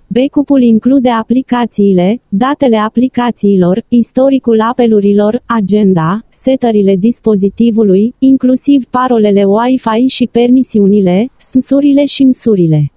Backup-ul 0.08 0.62
include 0.62 1.10
aplicațiile, 1.10 2.22
datele 2.30 2.78
aplicațiilor, 2.78 3.86
istoricul 3.88 4.62
apelurilor, 4.62 5.44
agenda, 5.46 6.26
setările 6.30 6.96
dispozitivului, 6.96 8.16
inclusiv 8.20 8.86
parolele 8.86 9.44
Wi-Fi 9.44 10.08
și 10.08 10.30
permisiunile, 10.32 11.32
sensurile 11.38 12.06
și 12.06 12.24
măsurile. 12.24 12.92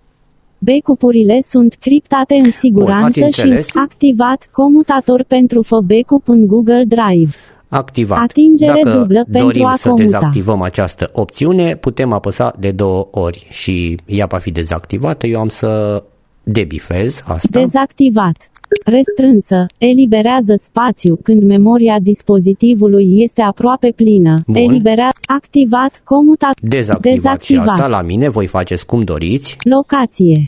Backup-urile 0.58 1.38
sunt 1.40 1.74
criptate 1.74 2.34
în 2.34 2.50
siguranță 2.50 3.06
ați 3.06 3.18
și 3.18 3.44
înțeles? 3.44 3.76
activat 3.76 4.48
comutator 4.52 5.24
pentru 5.28 5.62
fă 5.62 5.80
backup 5.80 6.28
în 6.28 6.46
Google 6.46 6.84
Drive. 6.84 7.30
Activat. 7.68 8.18
Atingere 8.18 8.80
Dacă 8.82 8.98
dublă 8.98 9.22
pentru 9.22 9.40
dorim 9.40 9.66
a 9.66 9.74
să 9.76 9.88
comuta. 9.88 10.04
dezactivăm 10.04 10.62
această 10.62 11.10
opțiune, 11.12 11.76
putem 11.76 12.12
apăsa 12.12 12.54
de 12.58 12.70
două 12.70 13.08
ori 13.10 13.46
și 13.50 13.98
ea 14.06 14.26
va 14.26 14.38
fi 14.38 14.50
dezactivată. 14.50 15.26
Eu 15.26 15.40
am 15.40 15.48
să 15.48 16.02
debifez 16.44 17.22
asta. 17.26 17.60
Dezactivat. 17.60 18.50
Restrânsă. 18.84 19.66
Eliberează 19.78 20.54
spațiu 20.56 21.18
când 21.22 21.42
memoria 21.42 21.98
dispozitivului 22.02 23.08
este 23.22 23.42
aproape 23.42 23.92
plină. 23.96 24.40
Bun. 24.46 24.56
Eliberează. 24.56 25.12
Activat. 25.26 26.00
Comutat. 26.04 26.54
Dezactivat, 26.60 27.14
Dezactivat. 27.14 27.64
și 27.64 27.70
asta 27.70 27.86
la 27.86 28.02
mine, 28.02 28.28
voi 28.28 28.46
faceți 28.46 28.86
cum 28.86 29.00
doriți. 29.02 29.56
Locație. 29.62 30.44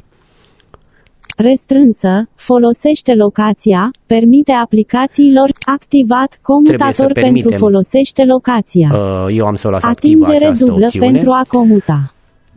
Restrânsă, 1.37 2.29
folosește 2.35 3.15
locația, 3.15 3.91
permite 4.07 4.53
aplicațiilor, 4.53 5.50
activat, 5.75 6.38
comutator 6.43 6.76
Trebuie 6.76 6.95
să 6.95 7.03
pentru 7.05 7.23
permitem. 7.23 7.59
folosește 7.59 8.25
locația. 8.25 8.88
Uh, 8.93 9.26
Eu 9.37 9.47
am 9.47 9.55
să 9.55 9.67
o 9.67 9.71
las 9.71 9.83
activă 9.83 10.25
Atingere 10.25 10.45
această 10.45 10.65
dublă 10.65 10.85
opțiune. 10.85 11.07
pentru 11.11 11.31
a 11.31 11.43
comuta. 11.49 12.15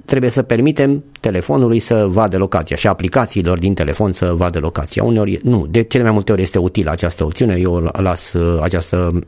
Trebuie 0.10 0.30
să 0.30 0.44
permitem 0.44 1.04
telefonului 1.20 1.80
să 1.80 2.06
vadă 2.08 2.38
locația 2.38 2.76
și 2.76 2.88
aplicațiilor 2.88 3.60
din 3.60 3.74
telefon 3.74 4.12
să 4.12 4.34
vadă 4.34 4.60
locația. 4.60 5.04
Uneori, 5.04 5.40
nu, 5.44 5.68
de 5.70 5.82
cele 5.84 6.04
mai 6.04 6.12
multe 6.12 6.32
ori 6.32 6.42
este 6.42 6.58
utilă 6.58 6.92
această 6.92 7.24
opțiune, 7.24 7.56
eu 7.60 7.90
las 7.98 8.34
uh, 8.34 8.60
această 8.62 9.20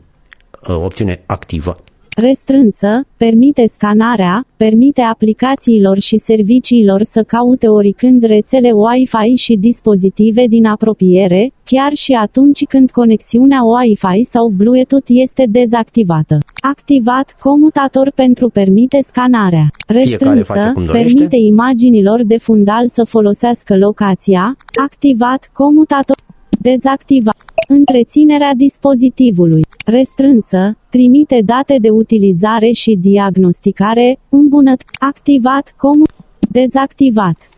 uh, 0.68 0.76
opțiune 0.76 1.22
activă. 1.26 1.76
Restrânsă, 2.16 3.04
permite 3.16 3.66
scanarea, 3.66 4.46
permite 4.56 5.00
aplicațiilor 5.00 5.98
și 5.98 6.16
serviciilor 6.18 7.02
să 7.02 7.22
caute 7.22 7.68
oricând 7.68 8.22
rețele 8.22 8.70
Wi-Fi 8.70 9.34
și 9.34 9.56
dispozitive 9.56 10.46
din 10.46 10.66
apropiere, 10.66 11.52
chiar 11.64 11.92
și 11.94 12.12
atunci 12.12 12.64
când 12.64 12.90
conexiunea 12.90 13.58
Wi-Fi 13.62 14.24
sau 14.24 14.48
Bluetooth 14.48 15.06
este 15.08 15.44
dezactivată. 15.48 16.38
Activat 16.60 17.36
comutator 17.40 18.12
pentru 18.14 18.48
permite 18.48 18.98
scanarea. 19.00 19.66
face 19.86 19.98
Restrânsă, 19.98 20.70
cum 20.74 20.84
dorește. 20.84 21.12
permite 21.12 21.36
imaginilor 21.36 22.22
de 22.24 22.38
fundal 22.38 22.84
să 22.88 23.04
folosească 23.04 23.76
locația. 23.76 24.56
Activat 24.84 25.50
comutator. 25.52 26.16
Dezactivat. 26.60 27.51
Întreținerea 27.78 28.52
dispozitivului. 28.56 29.62
Restrânsă. 29.86 30.76
Trimite 30.90 31.40
date 31.44 31.76
de 31.80 31.90
utilizare 31.90 32.70
și 32.70 32.98
diagnosticare. 33.00 34.18
Îmbunăt. 34.28 34.82
Activat. 34.98 35.74
Comu. 35.76 36.04
Dezactivat. 36.38 37.48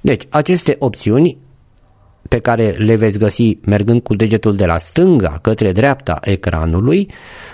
Deci, 0.00 0.22
aceste 0.28 0.76
opțiuni 0.78 1.36
pe 2.28 2.38
care 2.38 2.76
le 2.78 2.96
veți 2.96 3.18
găsi 3.18 3.58
mergând 3.64 4.00
cu 4.00 4.14
degetul 4.14 4.56
de 4.56 4.64
la 4.64 4.78
stânga 4.78 5.38
către 5.42 5.72
dreapta 5.72 6.18
ecranului, 6.22 7.10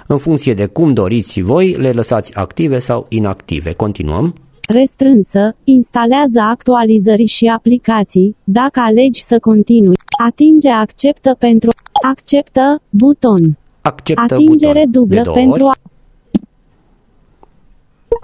în 0.06 0.18
funcție 0.18 0.54
de 0.54 0.66
cum 0.66 0.92
doriți 0.92 1.40
voi, 1.40 1.72
le 1.78 1.90
lăsați 1.90 2.34
active 2.34 2.78
sau 2.78 3.06
inactive. 3.08 3.72
Continuăm. 3.72 4.34
Restrânsă. 4.68 5.56
Instalează 5.64 6.40
actualizări 6.50 7.24
și 7.24 7.46
aplicații. 7.46 8.36
Dacă 8.44 8.80
alegi 8.80 9.20
să 9.20 9.38
continui, 9.38 9.96
atinge 10.24 10.70
acceptă 10.70 11.36
pentru 11.38 11.70
acceptă 12.02 12.82
buton. 12.90 13.58
acceptă 13.80 14.34
Atingere 14.34 14.84
buton 14.84 14.90
dublă 14.90 15.16
de 15.16 15.22
două 15.22 15.36
pentru 15.36 15.64
ori. 15.64 15.78
a... 15.84 15.90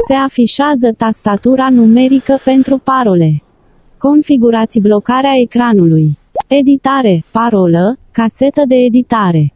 Se 0.09 0.15
afișează 0.15 0.93
tastatura 0.97 1.71
numerică 1.71 2.39
pentru 2.45 2.79
parole. 2.79 3.43
Configurați 3.99 4.79
blocarea 4.79 5.33
ecranului. 5.41 6.19
Editare, 6.47 7.25
parolă, 7.31 7.99
casetă 8.11 8.63
de 8.69 8.75
editare. 8.75 9.53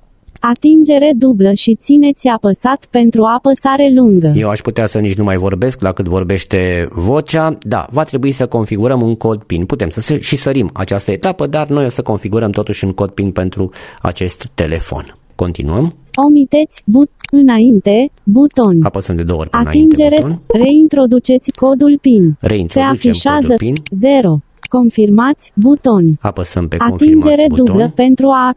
Atingere 0.51 1.13
dublă 1.17 1.53
și 1.53 1.75
țineți 1.75 2.29
apăsat 2.29 2.87
pentru 2.91 3.23
apăsare 3.37 3.91
lungă. 3.95 4.33
Eu 4.37 4.49
aș 4.49 4.61
putea 4.61 4.87
să 4.87 4.99
nici 4.99 5.15
nu 5.17 5.25
mai 5.25 5.37
vorbesc 5.37 5.81
la 5.81 5.93
cât 5.93 6.09
vorbește 6.09 6.89
vocea. 6.93 7.59
Da, 7.61 7.87
va 7.91 8.05
trebui 8.05 8.31
să 8.31 8.47
configurăm 8.47 9.03
un 9.03 9.15
cod 9.15 9.43
PIN. 9.43 9.65
Putem 9.65 9.89
să 9.89 10.01
se- 10.01 10.21
și 10.21 10.37
sărim 10.37 10.71
această 10.73 11.11
etapă, 11.11 11.47
dar 11.47 11.69
noi 11.69 11.85
o 11.85 11.89
să 11.89 12.03
configurăm 12.03 12.51
totuși 12.51 12.85
un 12.85 12.93
cod 12.93 13.11
PIN 13.11 13.31
pentru 13.31 13.71
acest 14.01 14.49
telefon. 14.55 15.17
Continuăm. 15.35 15.95
Omiteți 16.27 16.83
but 16.85 17.11
înainte, 17.33 18.11
buton. 18.23 18.79
Apăsăm 18.83 19.17
de 19.17 19.23
două 19.23 19.41
ori 19.41 19.49
pe 19.51 19.57
Atingere, 19.57 20.07
înainte 20.17 20.41
buton. 20.47 20.61
reintroduceți 20.63 21.51
codul 21.51 21.99
PIN. 22.01 22.37
Se 22.41 22.47
Reintroducem 22.47 22.91
afișează 22.93 23.41
codul 23.41 23.57
PIN. 23.57 23.75
0. 24.01 24.39
Confirmați 24.69 25.53
buton. 25.55 26.05
Apăsăm 26.21 26.69
pe 26.69 26.77
Atingere 26.79 27.19
confirmați 27.21 27.55
dublă 27.57 27.73
buton. 27.73 27.91
pentru 27.91 28.27
a 28.27 28.55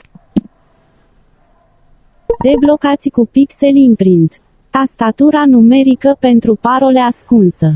Deblocați 2.44 3.10
cu 3.10 3.27
pixel 3.32 3.75
imprint. 3.75 4.41
Tastatura 4.70 5.44
numerică 5.46 6.15
pentru 6.20 6.58
parole 6.62 7.00
ascunsă. 7.00 7.74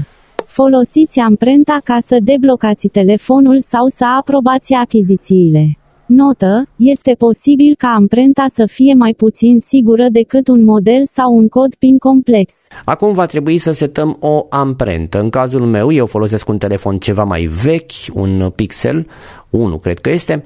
Folosiți 0.47 1.19
amprenta 1.19 1.79
ca 1.83 1.97
să 1.99 2.17
deblocați 2.23 2.87
telefonul 2.87 3.59
sau 3.59 3.87
să 3.87 4.05
aprobați 4.17 4.73
achizițiile. 4.73 5.77
Notă, 6.05 6.67
este 6.75 7.15
posibil 7.17 7.75
ca 7.77 7.87
amprenta 7.87 8.45
să 8.47 8.65
fie 8.65 8.93
mai 8.93 9.13
puțin 9.13 9.59
sigură 9.59 10.07
decât 10.11 10.47
un 10.47 10.63
model 10.63 11.01
sau 11.05 11.37
un 11.37 11.47
cod 11.47 11.75
PIN 11.75 11.97
complex. 11.97 12.53
Acum 12.85 13.13
va 13.13 13.25
trebui 13.25 13.57
să 13.57 13.71
setăm 13.71 14.17
o 14.19 14.45
amprentă. 14.49 15.19
În 15.19 15.29
cazul 15.29 15.61
meu, 15.61 15.91
eu 15.91 16.05
folosesc 16.05 16.47
un 16.49 16.57
telefon 16.57 16.97
ceva 16.97 17.23
mai 17.23 17.41
vechi, 17.45 17.91
un 18.13 18.49
Pixel 18.55 19.07
1 19.49 19.77
cred 19.77 19.99
că 19.99 20.09
este. 20.09 20.43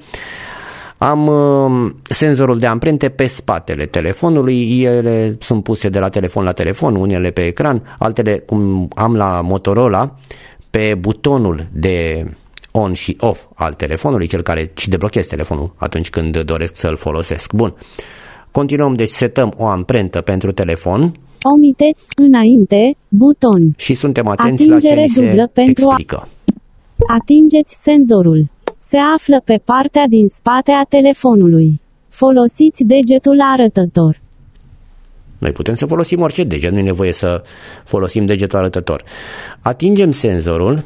Am 1.04 1.26
uh, 1.26 1.90
senzorul 2.02 2.58
de 2.58 2.66
amprente 2.66 3.08
pe 3.08 3.26
spatele 3.26 3.86
telefonului, 3.86 4.80
ele 4.82 5.36
sunt 5.40 5.62
puse 5.62 5.88
de 5.88 5.98
la 5.98 6.08
telefon 6.08 6.44
la 6.44 6.52
telefon, 6.52 6.94
unele 6.96 7.30
pe 7.30 7.40
ecran, 7.46 7.82
altele 7.98 8.38
cum 8.38 8.88
am 8.94 9.16
la 9.16 9.40
Motorola, 9.40 10.16
pe 10.70 10.94
butonul 10.98 11.66
de 11.72 12.26
on 12.70 12.92
și 12.92 13.16
off 13.20 13.44
al 13.54 13.72
telefonului, 13.72 14.26
cel 14.26 14.42
care 14.42 14.72
și 14.76 14.88
deblochez 14.88 15.26
telefonul 15.26 15.72
atunci 15.76 16.10
când 16.10 16.40
doresc 16.40 16.76
să-l 16.76 16.96
folosesc. 16.96 17.52
Bun. 17.52 17.74
Continuăm, 18.50 18.94
deci 18.94 19.08
setăm 19.08 19.54
o 19.56 19.66
amprentă 19.66 20.20
pentru 20.20 20.52
telefon 20.52 21.18
Omiteți 21.54 22.04
înainte, 22.16 22.96
buton. 23.08 23.74
și 23.76 23.94
suntem 23.94 24.26
atenți 24.28 24.68
la 24.68 24.78
ce 24.80 24.86
Atingere 24.86 25.00
ni 25.00 25.08
se 25.08 25.26
dublă 25.26 25.50
pentru 25.52 25.84
a- 25.88 25.94
explică. 25.98 26.28
Atingeți 27.08 27.82
senzorul. 27.82 28.48
Se 28.88 28.96
află 28.96 29.40
pe 29.44 29.60
partea 29.64 30.06
din 30.06 30.28
spate 30.28 30.70
a 30.70 30.84
telefonului. 30.84 31.80
Folosiți 32.08 32.84
degetul 32.84 33.40
arătător. 33.40 34.20
Noi 35.38 35.52
putem 35.52 35.74
să 35.74 35.86
folosim 35.86 36.20
orice 36.20 36.44
deget, 36.44 36.72
nu 36.72 36.78
e 36.78 36.82
nevoie 36.82 37.12
să 37.12 37.42
folosim 37.84 38.26
degetul 38.26 38.58
arătător. 38.58 39.04
Atingem 39.60 40.10
senzorul, 40.10 40.84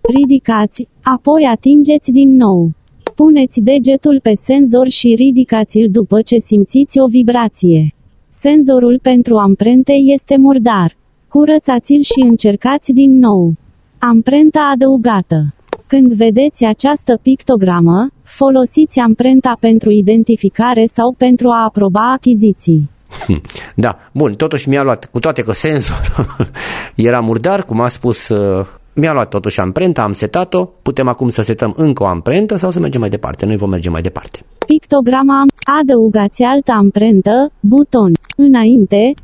Ridicați, 0.00 0.88
apoi 1.02 1.44
atingeți 1.44 2.10
din 2.10 2.36
nou. 2.36 2.70
Puneți 3.14 3.60
degetul 3.60 4.20
pe 4.22 4.32
senzor 4.34 4.88
și 4.88 5.14
ridicați-l 5.14 5.90
după 5.90 6.22
ce 6.22 6.38
simțiți 6.38 6.98
o 6.98 7.06
vibrație. 7.06 7.94
Senzorul 8.28 8.98
pentru 9.02 9.36
amprente 9.36 9.92
este 9.92 10.36
murdar. 10.36 10.96
Curățați-l 11.28 12.02
și 12.02 12.20
încercați 12.28 12.92
din 12.92 13.18
nou. 13.18 13.52
Amprenta 13.98 14.70
adăugată. 14.72 15.52
Când 15.88 16.12
vedeți 16.12 16.64
această 16.64 17.18
pictogramă, 17.22 18.08
folosiți 18.22 18.98
amprenta 18.98 19.56
pentru 19.60 19.90
identificare 19.90 20.84
sau 20.84 21.14
pentru 21.18 21.48
a 21.48 21.64
aproba 21.64 22.12
achiziții. 22.12 22.90
Hm, 23.26 23.42
Da, 23.74 23.98
bun, 24.12 24.34
totuși 24.34 24.68
mi-a 24.68 24.82
luat, 24.82 25.04
cu 25.04 25.18
toate 25.18 25.42
că 25.42 25.52
senzorul 25.52 26.50
era 27.10 27.20
murdar, 27.20 27.64
cum 27.64 27.80
a 27.80 27.88
spus, 27.88 28.28
uh, 28.28 28.66
mi-a 28.94 29.12
luat 29.12 29.28
totuși 29.28 29.60
amprenta, 29.60 30.02
am 30.02 30.12
setat-o, 30.12 30.64
putem 30.64 31.08
acum 31.08 31.28
să 31.28 31.42
setăm 31.42 31.74
încă 31.76 32.02
o 32.02 32.06
amprentă 32.06 32.56
sau 32.56 32.70
să 32.70 32.80
mergem 32.80 33.00
mai 33.00 33.10
departe. 33.10 33.46
Noi 33.46 33.56
vom 33.56 33.70
merge 33.70 33.90
mai 33.90 34.02
departe. 34.02 34.38
Pictograma 34.66 35.38
am- 35.40 35.78
adăugați 35.80 36.42
altă 36.42 36.72
amprentă, 36.72 37.52
buton, 37.60 38.12
înainte. 38.36 39.14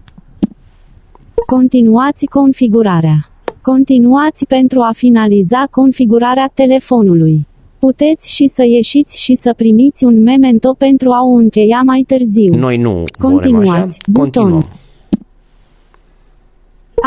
Continuați 1.46 2.26
configurarea. 2.26 3.28
Continuați 3.72 4.46
pentru 4.46 4.80
a 4.80 4.92
finaliza 4.92 5.66
configurarea 5.70 6.50
telefonului. 6.54 7.46
Puteți 7.78 8.34
și 8.34 8.46
să 8.46 8.64
ieșiți 8.64 9.22
și 9.22 9.34
să 9.34 9.54
primiți 9.56 10.04
un 10.04 10.22
memento 10.22 10.74
pentru 10.78 11.10
a 11.10 11.20
o 11.24 11.34
încheia 11.34 11.82
mai 11.84 12.04
târziu. 12.06 12.54
Noi 12.54 12.76
nu 12.76 12.90
vrem 12.90 13.00
așa, 13.00 13.28
Continuați, 13.28 13.98
buton. 14.10 14.32
continuăm. 14.32 14.68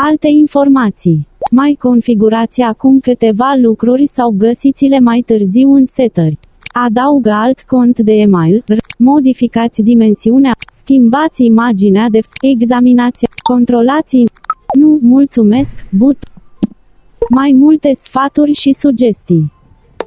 Alte 0.08 0.28
informații. 0.28 1.26
Mai 1.50 1.76
configurați 1.78 2.60
acum 2.60 3.00
câteva 3.00 3.54
lucruri 3.62 4.06
sau 4.06 4.34
găsiți-le 4.38 5.00
mai 5.00 5.22
târziu 5.26 5.72
în 5.72 5.84
setări. 5.84 6.38
Adaugă 6.86 7.30
alt 7.30 7.60
cont 7.60 7.98
de 7.98 8.12
email, 8.12 8.64
r- 8.72 8.76
modificați 8.98 9.82
dimensiunea, 9.82 10.52
schimbați 10.72 11.44
imaginea 11.44 12.08
de 12.10 12.20
examinați, 12.40 13.26
controlați 13.42 14.24
nu, 14.78 14.98
mulțumesc, 15.02 15.86
but. 15.90 16.16
Mai 17.30 17.52
multe 17.54 17.90
sfaturi 17.92 18.52
și 18.52 18.72
sugestii. 18.72 19.52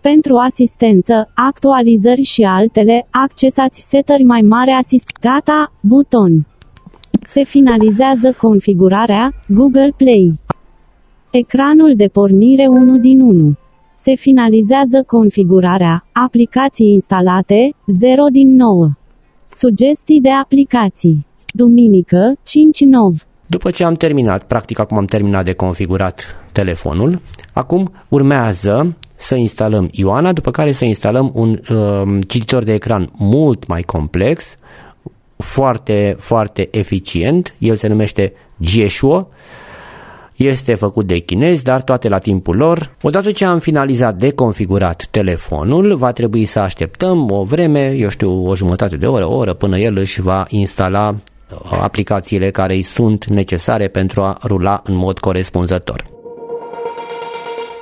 Pentru 0.02 0.36
asistență, 0.36 1.32
actualizări 1.34 2.22
și 2.22 2.44
altele, 2.44 3.08
accesați 3.10 3.90
setări 3.90 4.24
mai 4.24 4.42
mare 4.42 4.72
asist. 4.72 5.08
Gata, 5.22 5.74
buton. 5.82 6.48
Se 7.24 7.44
finalizează 7.44 8.36
configurarea 8.38 9.34
Google 9.48 9.94
Play. 9.98 10.40
Ecranul 11.32 11.96
de 11.96 12.08
pornire 12.08 12.68
1 12.68 12.98
din 12.98 13.22
1. 13.22 13.54
Se 13.96 14.16
finalizează 14.16 15.04
configurarea 15.08 16.06
aplicații 16.12 16.92
instalate 16.92 17.74
0 18.00 18.24
din 18.32 18.56
9. 18.56 18.90
Sugestii 19.48 20.22
de 20.22 20.30
aplicații. 20.30 21.26
Duminică 21.54 22.34
5 22.44 22.80
nov. 22.80 23.26
După 23.48 23.72
ce 23.72 23.84
am 23.84 23.94
terminat, 23.94 24.44
practic 24.44 24.80
acum 24.80 24.98
am 24.98 25.06
terminat 25.06 25.46
de 25.46 25.54
configurat 25.54 26.40
telefonul, 26.62 27.21
acum 27.54 27.91
urmează 28.08 28.95
să 29.15 29.36
instalăm 29.36 29.88
Ioana, 29.91 30.32
după 30.32 30.52
care 30.52 30.71
să 30.71 30.86
instalăm 30.86 31.32
un 31.34 31.60
uh, 31.69 32.19
cititor 32.28 32.63
de 32.63 32.74
ecran 32.74 33.10
mult 33.17 33.67
mai 33.67 33.82
complex, 33.82 34.56
foarte, 35.38 36.15
foarte 36.19 36.67
eficient, 36.71 37.56
el 37.58 37.76
se 37.76 37.88
numește 37.88 38.34
Jieshuo, 38.60 39.28
este 40.36 40.76
făcut 40.76 41.08
de 41.08 41.17
chinezi, 41.17 41.63
dar 41.63 41.82
toate 41.82 42.08
la 42.08 42.17
timpul 42.17 42.56
lor. 42.56 42.95
Odată 43.02 43.32
ce 43.32 43.45
am 43.45 43.60
finalizat 43.60 44.15
de 44.15 44.32
configurat 44.32 45.08
telefonul, 45.12 45.95
va 45.95 46.12
trebui 46.12 46.45
să 46.45 46.60
așteptăm 46.60 47.32
o 47.32 47.43
vreme, 47.43 47.91
eu 47.91 48.10
știu, 48.10 48.47
o 48.47 48.56
jumătate 48.56 48.97
de 48.97 49.08
oră, 49.08 49.26
o 49.26 49.36
oră, 49.36 49.54
până 49.54 49.78
el 49.78 49.97
își 49.97 50.21
va 50.21 50.45
instala 50.50 51.15
uh, 51.15 51.80
aplicațiile 51.82 52.52
care 52.52 52.74
îi 52.74 52.82
sunt 52.82 53.26
necesare 53.26 53.88
pentru 53.88 54.21
a 54.21 54.38
rula 54.43 54.82
în 54.86 54.95
mod 54.95 55.19
corespunzător. 55.19 56.11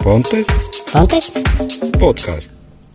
Ponte? 0.04 0.46
Ponte? 0.92 1.18
Podcast. 2.00 2.50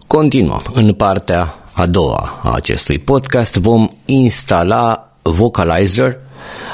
Continuăm. 0.06 0.62
În 0.72 0.92
partea 0.92 1.54
a 1.72 1.86
doua 1.86 2.40
a 2.42 2.52
acestui 2.54 2.98
podcast 2.98 3.56
vom 3.56 3.88
instala 4.04 5.12
Vocalizer, 5.22 6.18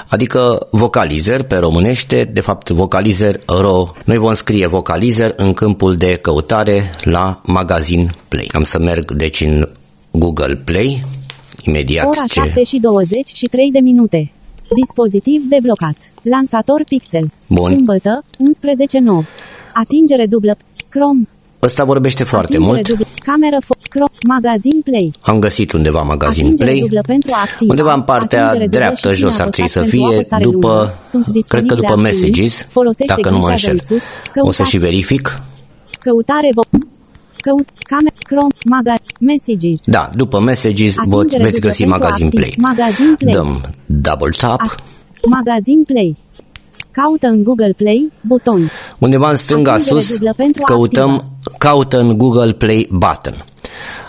adică 0.09 0.69
vocalizer 0.71 1.43
pe 1.43 1.57
românește, 1.57 2.25
de 2.25 2.41
fapt 2.41 2.69
vocalizer 2.69 3.39
ro. 3.47 3.85
Noi 4.05 4.17
vom 4.17 4.35
scrie 4.35 4.67
vocalizer 4.67 5.33
în 5.37 5.53
câmpul 5.53 5.97
de 5.97 6.17
căutare 6.17 6.91
la 7.03 7.41
magazin 7.45 8.15
Play. 8.29 8.47
Am 8.53 8.63
să 8.63 8.79
merg 8.79 9.13
deci 9.13 9.41
în 9.41 9.69
Google 10.11 10.57
Play, 10.57 11.05
imediat 11.65 12.07
Ora 12.07 12.25
ce... 12.27 12.41
7 12.41 12.63
și 12.63 12.79
23 12.79 13.71
de 13.71 13.79
minute. 13.79 14.33
Dispozitiv 14.75 15.43
deblocat. 15.49 15.97
Lansator 16.23 16.83
Pixel. 16.89 17.31
Bun. 17.47 17.73
Sâmbătă, 17.75 18.23
11 18.39 18.99
nov. 18.99 19.27
Atingere 19.75 20.27
dublă. 20.27 20.57
Chrome. 20.89 21.29
Ăsta 21.63 21.85
vorbește 21.85 22.25
foarte 22.25 22.53
Atingere 22.57 22.75
mult. 22.77 22.89
Dublă. 22.89 23.07
Cameră 23.25 23.57
fo- 23.65 23.89
Chrome. 23.89 24.11
Magazin 24.29 24.81
Play. 24.85 25.13
Am 25.21 25.39
găsit 25.39 25.73
undeva 25.73 26.03
magazin 26.03 26.45
Atingere 26.45 26.71
Play. 26.71 26.81
dublă 26.81 27.01
pentru 27.07 27.31
a 27.35 27.41
activa. 27.41 27.71
Undeva 27.71 27.93
în 27.95 28.03
partea 28.03 28.45
Atingere 28.45 28.65
dublă 28.65 28.79
dreaptă 28.79 29.13
și 29.15 29.21
jos 29.21 29.31
ține 29.33 29.43
ar 29.45 29.49
trebui 29.51 29.71
să 29.71 29.79
apăsat 29.79 29.91
pentru 29.91 30.09
fie 30.09 30.17
apăsare 30.19 30.43
după, 30.43 30.69
lungă. 30.69 30.95
Sunt 31.05 31.23
cred 31.25 31.35
că 31.35 31.39
disponibile 31.41 31.75
după 31.77 31.93
acțiuni. 31.93 32.03
messages, 32.09 32.67
Folosește 32.71 33.13
dacă 33.17 33.31
nu 33.31 33.39
mă 33.39 33.47
glisează 33.49 33.71
înșel. 33.73 33.87
în 33.91 33.99
sus. 33.99 34.07
O 34.49 34.51
să 34.51 34.63
și 34.63 34.77
Căutați. 34.77 34.91
verific. 34.91 35.41
Căutare 36.01 36.49
vo- 36.59 36.79
Căut. 37.41 37.69
Camera. 37.79 38.15
Chrome. 38.23 38.53
Maga. 38.71 38.95
Messages. 39.21 39.81
Da, 39.85 40.11
după 40.15 40.41
Messages 40.41 40.95
Atingere 40.99 41.17
voți, 41.17 41.37
veți 41.37 41.53
dublă 41.55 41.69
găsi 41.69 41.83
pentru 41.83 41.99
Magazin 41.99 42.27
activ. 42.27 42.39
Play. 42.41 42.55
Magazin 42.59 43.15
Play. 43.19 43.33
Dăm 43.35 43.61
double 43.87 44.31
tap. 44.39 44.61
A- 44.61 44.75
Magazin 45.29 45.83
Play. 45.85 46.17
Caută 46.91 47.27
în 47.27 47.43
Google 47.43 47.73
Play. 47.77 48.13
Buton. 48.21 48.71
Undeva 48.99 49.31
în 49.31 49.37
stânga 49.37 49.73
Atingere 49.73 50.01
sus 50.01 50.13
dublă 50.13 50.33
pentru 50.37 50.63
căutăm, 50.63 51.25
caută 51.59 51.99
în 52.01 52.19
Google 52.19 52.53
Play 52.53 52.89
button. 52.91 53.45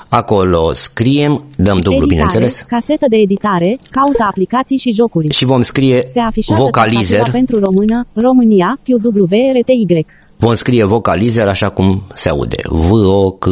Acolo 0.09 0.71
scriem, 0.73 1.45
dăm 1.55 1.77
dublu 1.77 1.91
Editare. 1.91 2.05
bineînțeles, 2.07 2.63
Casetă 2.67 3.05
de 3.09 3.15
editare. 3.17 3.77
Caută 3.89 4.23
aplicații 4.27 4.77
și 4.77 4.91
jocuri. 4.91 5.27
și 5.33 5.45
vom 5.45 5.61
scrie 5.61 6.03
Se 6.13 6.19
afișează 6.19 6.61
vocalizer, 6.61 7.03
tastatura 7.19 7.31
pentru 7.37 7.59
română, 7.59 8.05
România, 8.13 8.79
QWRTY. 8.83 10.05
Vom 10.41 10.53
scrie 10.55 10.83
vocalizer 10.83 11.47
așa 11.47 11.69
cum 11.69 12.03
se 12.13 12.29
aude, 12.29 12.55
V-O-C-A-L-I-Z-E-R. 12.69 13.45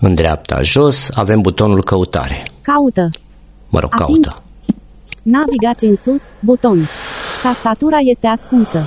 În 0.00 0.14
dreapta 0.14 0.62
jos 0.62 1.08
avem 1.14 1.40
butonul 1.40 1.82
căutare, 1.82 2.42
Caută. 2.62 3.08
mă 3.68 3.80
rog, 3.80 3.90
Ating- 3.94 3.96
caută. 3.98 4.42
Navigați 5.22 5.84
în 5.84 5.96
sus, 5.96 6.22
buton. 6.40 6.88
Tastatura 7.42 7.96
este 8.00 8.26
ascunsă. 8.26 8.82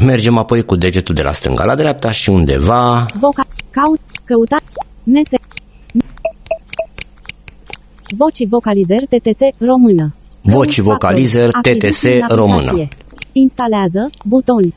Mergem 0.00 0.38
apoi 0.38 0.64
cu 0.64 0.76
degetul 0.76 1.14
de 1.14 1.22
la 1.22 1.32
stânga 1.32 1.64
la 1.64 1.74
dreapta 1.74 2.10
și 2.10 2.30
undeva 2.30 3.06
Voca. 3.20 3.42
Caut. 3.70 4.00
Căuta. 4.24 4.56
Nese. 5.02 5.36
Voci 8.16 8.46
vocalizer 8.48 9.02
TTS 9.06 9.38
română. 9.58 10.14
Voci 10.40 10.74
Căut 10.74 10.86
vocalizer 10.88 11.50
factori. 11.50 11.76
TTS 11.78 11.84
Achiziții 11.84 12.24
în 12.28 12.36
română. 12.36 12.88
Aplicație. 13.34 13.40
Instalează. 13.40 14.10
Buton. 14.24 14.74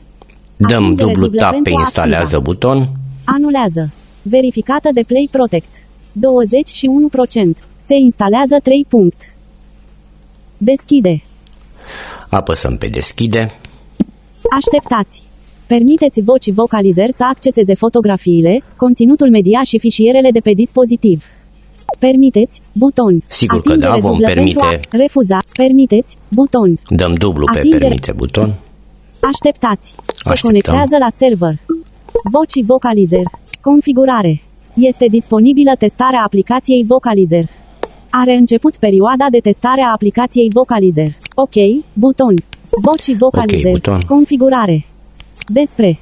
dăm 0.56 0.84
Atingere 0.84 1.12
dublu 1.12 1.22
dublă 1.22 1.40
tap 1.40 1.50
pe 1.50 1.54
pentru 1.54 1.80
instalează 1.80 2.36
activa. 2.36 2.40
buton, 2.40 2.88
Anulează. 3.24 3.90
Verificată 4.22 4.88
de 4.92 5.02
Play 5.06 5.28
Protect. 5.30 5.74
21%. 5.74 7.64
Se 7.76 7.94
instalează 7.94 8.56
3 8.62 8.86
punct. 8.88 9.34
Deschide. 10.56 11.22
apăsăm 12.28 12.76
pe 12.76 12.86
deschide, 12.88 13.48
Așteptați. 14.50 15.22
Permiteți 15.66 16.20
vocii 16.20 16.52
vocalizer 16.52 17.10
să 17.10 17.24
acceseze 17.24 17.74
fotografiile, 17.74 18.62
conținutul 18.76 19.30
media 19.30 19.62
și 19.62 19.78
fișierele 19.78 20.30
de 20.30 20.40
pe 20.40 20.52
dispozitiv. 20.52 21.24
Permiteți, 21.98 22.60
buton. 22.72 23.22
Sigur 23.26 23.62
că 23.62 23.68
Atingere 23.70 23.92
da, 23.92 23.98
vom 24.00 24.10
dublă 24.10 24.26
permite. 24.26 24.58
pentru 24.66 24.78
a 24.92 24.96
refuza, 24.96 25.38
permiteți, 25.56 26.16
buton. 26.28 26.78
dăm 26.88 27.14
dublu 27.14 27.44
pe 27.52 27.58
Atingere. 27.58 27.82
permite 27.84 28.12
buton, 28.12 28.54
Așteptați. 29.20 29.94
Se 30.24 30.30
Așteptăm. 30.30 30.50
conectează 30.50 30.96
la 31.04 31.08
server. 31.10 31.54
Vocii 32.32 32.64
vocalizer. 32.64 33.22
Configurare. 33.60 34.42
Este 34.74 35.06
disponibilă 35.10 35.72
testarea 35.78 36.22
aplicației 36.24 36.84
Vocalizer. 36.84 37.44
Are 38.10 38.34
început 38.34 38.76
perioada 38.76 39.26
de 39.30 39.38
testare 39.38 39.80
a 39.80 39.92
aplicației 39.92 40.50
Vocalizer. 40.52 41.08
OK, 41.34 41.54
buton. 41.92 42.34
Vocii 42.82 43.16
Vocalizer. 43.16 43.72
buton. 43.72 43.98
Configurare. 44.08 44.86
Despre. 45.46 45.98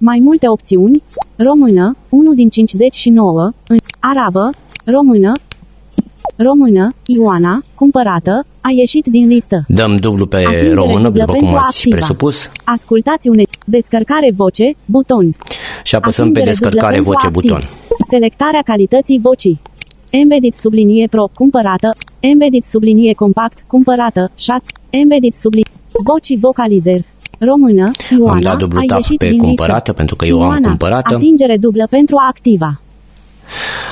Mai 0.00 0.18
multe 0.22 0.48
opțiuni. 0.48 1.02
Română, 1.36 1.96
1 2.08 2.34
din 2.34 2.48
59, 2.48 3.50
în 3.66 3.76
arabă, 4.00 4.50
română, 4.84 5.32
română, 6.36 6.94
Ioana, 7.06 7.62
cumpărată, 7.74 8.46
a 8.60 8.70
ieșit 8.70 9.06
din 9.06 9.28
listă. 9.28 9.64
dăm 9.68 9.96
dublu 9.96 10.26
pe 10.26 10.36
Atingere 10.36 10.74
română, 10.74 11.02
dublă 11.02 11.20
după 11.20 11.32
cum 11.32 11.40
pentru 11.40 11.56
ați 11.56 11.76
activa. 11.76 11.96
presupus, 11.96 12.48
Ascultați 12.64 13.28
une 13.28 13.42
descărcare 13.66 14.30
voce, 14.36 14.76
buton. 14.84 15.36
și 15.82 15.94
apăsăm 15.94 16.24
pe 16.24 16.30
Atingere 16.40 16.50
descărcare 16.50 16.96
dublă 16.96 17.12
voce 17.12 17.28
pentru 17.28 17.40
buton. 17.40 17.56
activ. 17.62 18.06
Selectarea 18.10 18.60
calității 18.64 19.18
vocii. 19.22 19.60
Embedded 20.10 20.52
sublinie 20.52 21.06
pro, 21.06 21.28
cumpărată. 21.34 21.94
Embedded 22.20 22.62
sublinie 22.62 23.12
compact, 23.12 23.64
cumpărată. 23.66 24.30
6. 24.34 24.62
Embedded 24.90 25.32
sublinie. 25.32 25.70
Vocii 26.04 26.36
vocalizer. 26.38 27.00
Română, 27.38 27.90
Ioana, 28.18 28.40
dat 28.40 28.58
dublu 28.58 28.78
a 28.78 28.82
tap 28.86 28.96
ieșit 28.98 29.18
pe 29.18 29.28
din 29.28 29.38
cumpărată, 29.38 29.74
listă. 29.74 29.92
pentru 29.92 30.16
că 30.16 30.24
eu 30.26 30.42
am 30.42 30.50
Ioana, 30.50 30.68
cumpărată. 30.68 31.14
Atingere 31.14 31.56
dublă 31.56 31.86
pentru 31.90 32.16
a 32.18 32.26
activa. 32.28 32.80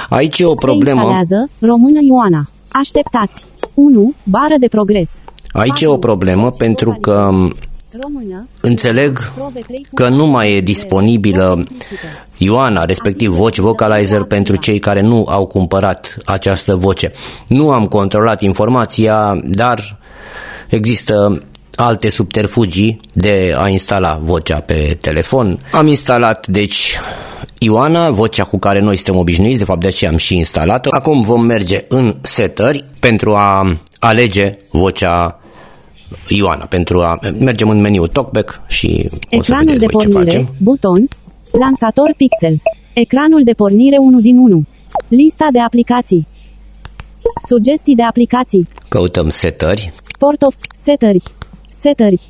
Aici 0.08 0.38
e 0.38 0.44
o 0.44 0.48
Se 0.48 0.54
problemă, 0.60 1.00
instalează, 1.00 1.50
română 1.58 1.98
Ioana. 2.02 2.48
Așteptați. 2.72 3.46
1. 3.74 4.14
Bară 4.22 4.54
de 4.60 4.68
progres. 4.68 5.10
aici 5.52 5.80
e 5.80 5.86
o 5.86 5.96
4. 5.96 6.08
problemă 6.08 6.42
Vocii 6.42 6.58
pentru 6.58 6.90
vocalizer. 6.90 7.00
că 7.00 8.00
Română, 8.02 8.46
înțeleg 8.60 9.32
probe 9.34 9.60
trei 9.66 9.86
că 9.94 10.08
nu 10.08 10.26
mai 10.26 10.56
e 10.56 10.60
voce 10.60 10.60
disponibilă 10.60 11.54
implicită. 11.58 12.06
Ioana, 12.36 12.84
respectiv 12.84 13.30
voce 13.30 13.60
vocalizer 13.60 14.22
pentru 14.22 14.56
cei 14.56 14.78
care 14.78 15.00
nu 15.00 15.24
au 15.28 15.46
cumpărat 15.46 16.16
această 16.24 16.76
voce. 16.76 17.12
Nu 17.48 17.70
am 17.70 17.86
controlat 17.86 18.40
informația, 18.42 19.40
dar 19.44 19.98
există 20.68 21.42
alte 21.74 22.08
subterfugii 22.08 23.00
de 23.12 23.54
a 23.56 23.68
instala 23.68 24.20
vocea 24.22 24.60
pe 24.60 24.98
telefon. 25.00 25.58
Am 25.72 25.86
instalat, 25.86 26.46
deci, 26.46 26.98
Ioana, 27.64 28.10
vocea 28.10 28.44
cu 28.44 28.58
care 28.58 28.80
noi 28.80 28.96
suntem 28.96 29.16
obișnuiți, 29.16 29.58
de 29.58 29.64
fapt 29.64 29.80
de 29.80 29.86
aceea 29.86 30.10
am 30.10 30.16
și 30.16 30.36
instalat-o. 30.36 30.88
Acum 30.92 31.22
vom 31.22 31.44
merge 31.44 31.84
în 31.88 32.16
setări 32.20 32.84
pentru 33.00 33.34
a 33.34 33.76
alege 33.98 34.54
vocea 34.70 35.40
Ioana, 36.28 36.66
pentru 36.66 37.00
a 37.00 37.18
mergem 37.38 37.68
în 37.68 37.80
meniu 37.80 38.06
Talkback 38.06 38.60
și 38.66 39.08
o 39.10 39.42
să 39.42 39.52
Ecranul 39.52 39.64
vedeți 39.64 39.80
de 39.80 39.86
voi 39.92 40.04
ce 40.04 40.08
pornire, 40.08 40.30
facem. 40.30 40.54
buton, 40.58 41.08
lansator 41.50 42.14
pixel, 42.16 42.56
ecranul 42.92 43.42
de 43.44 43.52
pornire 43.52 43.96
1 43.98 44.20
din 44.20 44.38
1, 44.38 44.64
lista 45.08 45.48
de 45.52 45.60
aplicații, 45.60 46.26
sugestii 47.48 47.94
de 47.94 48.02
aplicații, 48.02 48.68
Căutăm 48.88 49.28
setări, 49.28 49.92
port 50.18 50.42
of, 50.42 50.54
setări, 50.84 51.22
setări, 51.70 52.20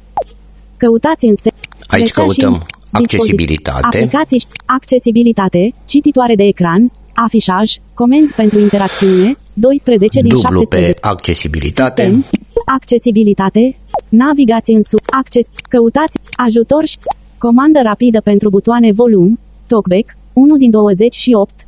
căutați 0.77 1.25
în 1.25 1.35
set, 1.35 1.55
Aici 1.87 2.07
rețea 2.07 2.07
și 2.07 2.13
căutăm 2.13 2.53
dispozitiv, 2.53 2.82
accesibilitate. 2.93 3.87
aplicații, 3.87 4.39
și- 4.39 4.47
accesibilitate, 4.67 5.75
cititoare 5.85 6.35
de 6.35 6.45
ecran, 6.45 6.91
afișaj, 7.15 7.73
comenzi 7.95 8.35
pentru 8.35 8.59
interacțiune, 8.59 9.37
12 9.53 10.21
din 10.21 10.29
dublu 10.29 10.59
17. 10.59 10.93
pe 10.93 10.99
accesibilitate, 11.09 12.03
Sistem, 12.03 12.25
accesibilitate, 12.65 13.77
navigați 14.09 14.71
în 14.71 14.83
sus, 14.83 15.01
acces, 15.11 15.47
căutați, 15.69 16.19
ajutor 16.37 16.87
și 16.87 16.97
comandă 17.39 17.81
rapidă 17.83 18.21
pentru 18.21 18.49
butoane 18.49 18.93
volum, 18.93 19.39
talkback, 19.67 20.17
1 20.33 20.57
din 20.57 20.71
28, 20.71 21.62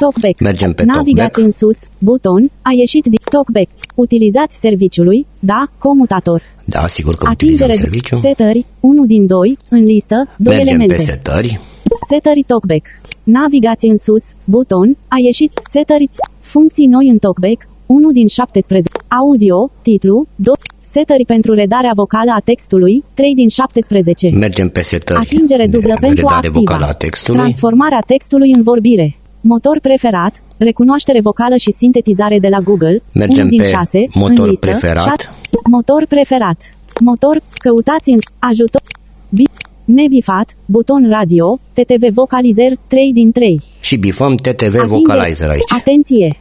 talkback, 0.00 0.40
Mergem 0.40 0.72
pe 0.72 0.84
navigați 0.84 1.30
talkback. 1.30 1.36
în 1.46 1.50
sus, 1.52 1.78
buton, 1.98 2.50
a 2.62 2.70
ieșit 2.76 3.02
din 3.04 3.20
talkback, 3.30 3.68
utilizați 3.94 4.58
serviciului, 4.58 5.26
da, 5.38 5.70
comutator, 5.78 6.42
da, 6.64 6.86
sigur 6.86 7.14
că 7.16 7.28
utilizăm 7.30 7.66
atingere, 7.70 7.90
serviciu. 7.90 8.18
setări, 8.20 8.66
1 8.80 9.06
din 9.06 9.26
2, 9.26 9.56
în 9.70 9.84
listă, 9.84 10.28
2 10.36 10.54
Mergem 10.56 10.74
elemente. 10.74 10.94
pe 10.94 11.02
setări, 11.02 11.60
Setări 12.08 12.42
Talkback. 12.46 12.86
Navigați 13.22 13.86
în 13.86 13.98
sus, 13.98 14.22
buton, 14.44 14.96
a 15.08 15.16
ieșit, 15.18 15.52
setări, 15.70 16.08
funcții 16.40 16.86
noi 16.86 17.08
în 17.08 17.18
Talkback, 17.18 17.68
1 17.86 18.10
din 18.10 18.28
17, 18.28 18.88
audio, 19.08 19.70
titlu, 19.82 20.26
2, 20.34 20.54
setări 20.80 21.24
pentru 21.24 21.54
redarea 21.54 21.90
vocală 21.94 22.30
a 22.36 22.40
textului, 22.44 23.04
3 23.14 23.34
din 23.34 23.48
17. 23.48 24.30
mergem 24.30 24.68
pe 24.68 24.80
setări. 24.82 25.18
Atingere 25.18 25.66
dublă 25.66 25.92
de 26.00 26.06
pentru 26.06 26.14
redare 26.26 26.46
activa. 26.46 26.58
vocală 26.58 26.84
a 26.84 26.92
textului, 26.92 27.40
Transformarea 27.40 28.00
textului 28.06 28.52
în 28.52 28.62
vorbire. 28.62 29.16
Motor 29.44 29.78
preferat, 29.80 30.42
recunoaștere 30.56 31.20
vocală 31.20 31.56
și 31.56 31.70
sintetizare 31.72 32.38
de 32.38 32.48
la 32.48 32.58
Google, 32.58 33.02
Mergem 33.12 33.40
1 33.40 33.48
din 33.48 33.58
pe 33.60 33.68
6, 33.68 34.06
motor 34.14 34.44
în 34.44 34.50
listă, 34.50 34.66
preferat. 34.66 35.04
chat, 35.04 35.34
motor 35.70 36.06
preferat. 36.08 36.74
Motor, 37.00 37.42
căutați 37.54 38.10
în 38.10 38.18
ajutor, 38.38 38.80
bip, 39.28 39.50
nebifat, 39.84 40.56
buton 40.66 41.08
radio, 41.08 41.58
TTV 41.72 42.04
vocalizer, 42.14 42.72
3 42.88 43.12
din 43.12 43.32
3. 43.32 43.60
și 43.80 43.96
bifăm 43.96 44.34
TTV 44.34 44.50
Atingere- 44.62 44.86
Vocalizer 44.86 45.48
aici. 45.48 45.72
Atenție! 45.78 46.36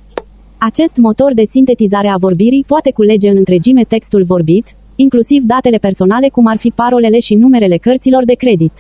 Acest 0.57 0.95
motor 0.97 1.33
de 1.33 1.43
sintetizare 1.43 2.07
a 2.07 2.15
vorbirii 2.17 2.63
poate 2.67 2.91
culege 2.91 3.29
în 3.29 3.37
întregime 3.37 3.83
textul 3.83 4.23
vorbit, 4.23 4.67
inclusiv 4.95 5.43
datele 5.43 5.77
personale 5.77 6.29
cum 6.29 6.47
ar 6.47 6.57
fi 6.57 6.69
parolele 6.69 7.19
și 7.19 7.35
numerele 7.35 7.77
cărților 7.77 8.25
de 8.25 8.33
credit. 8.33 8.73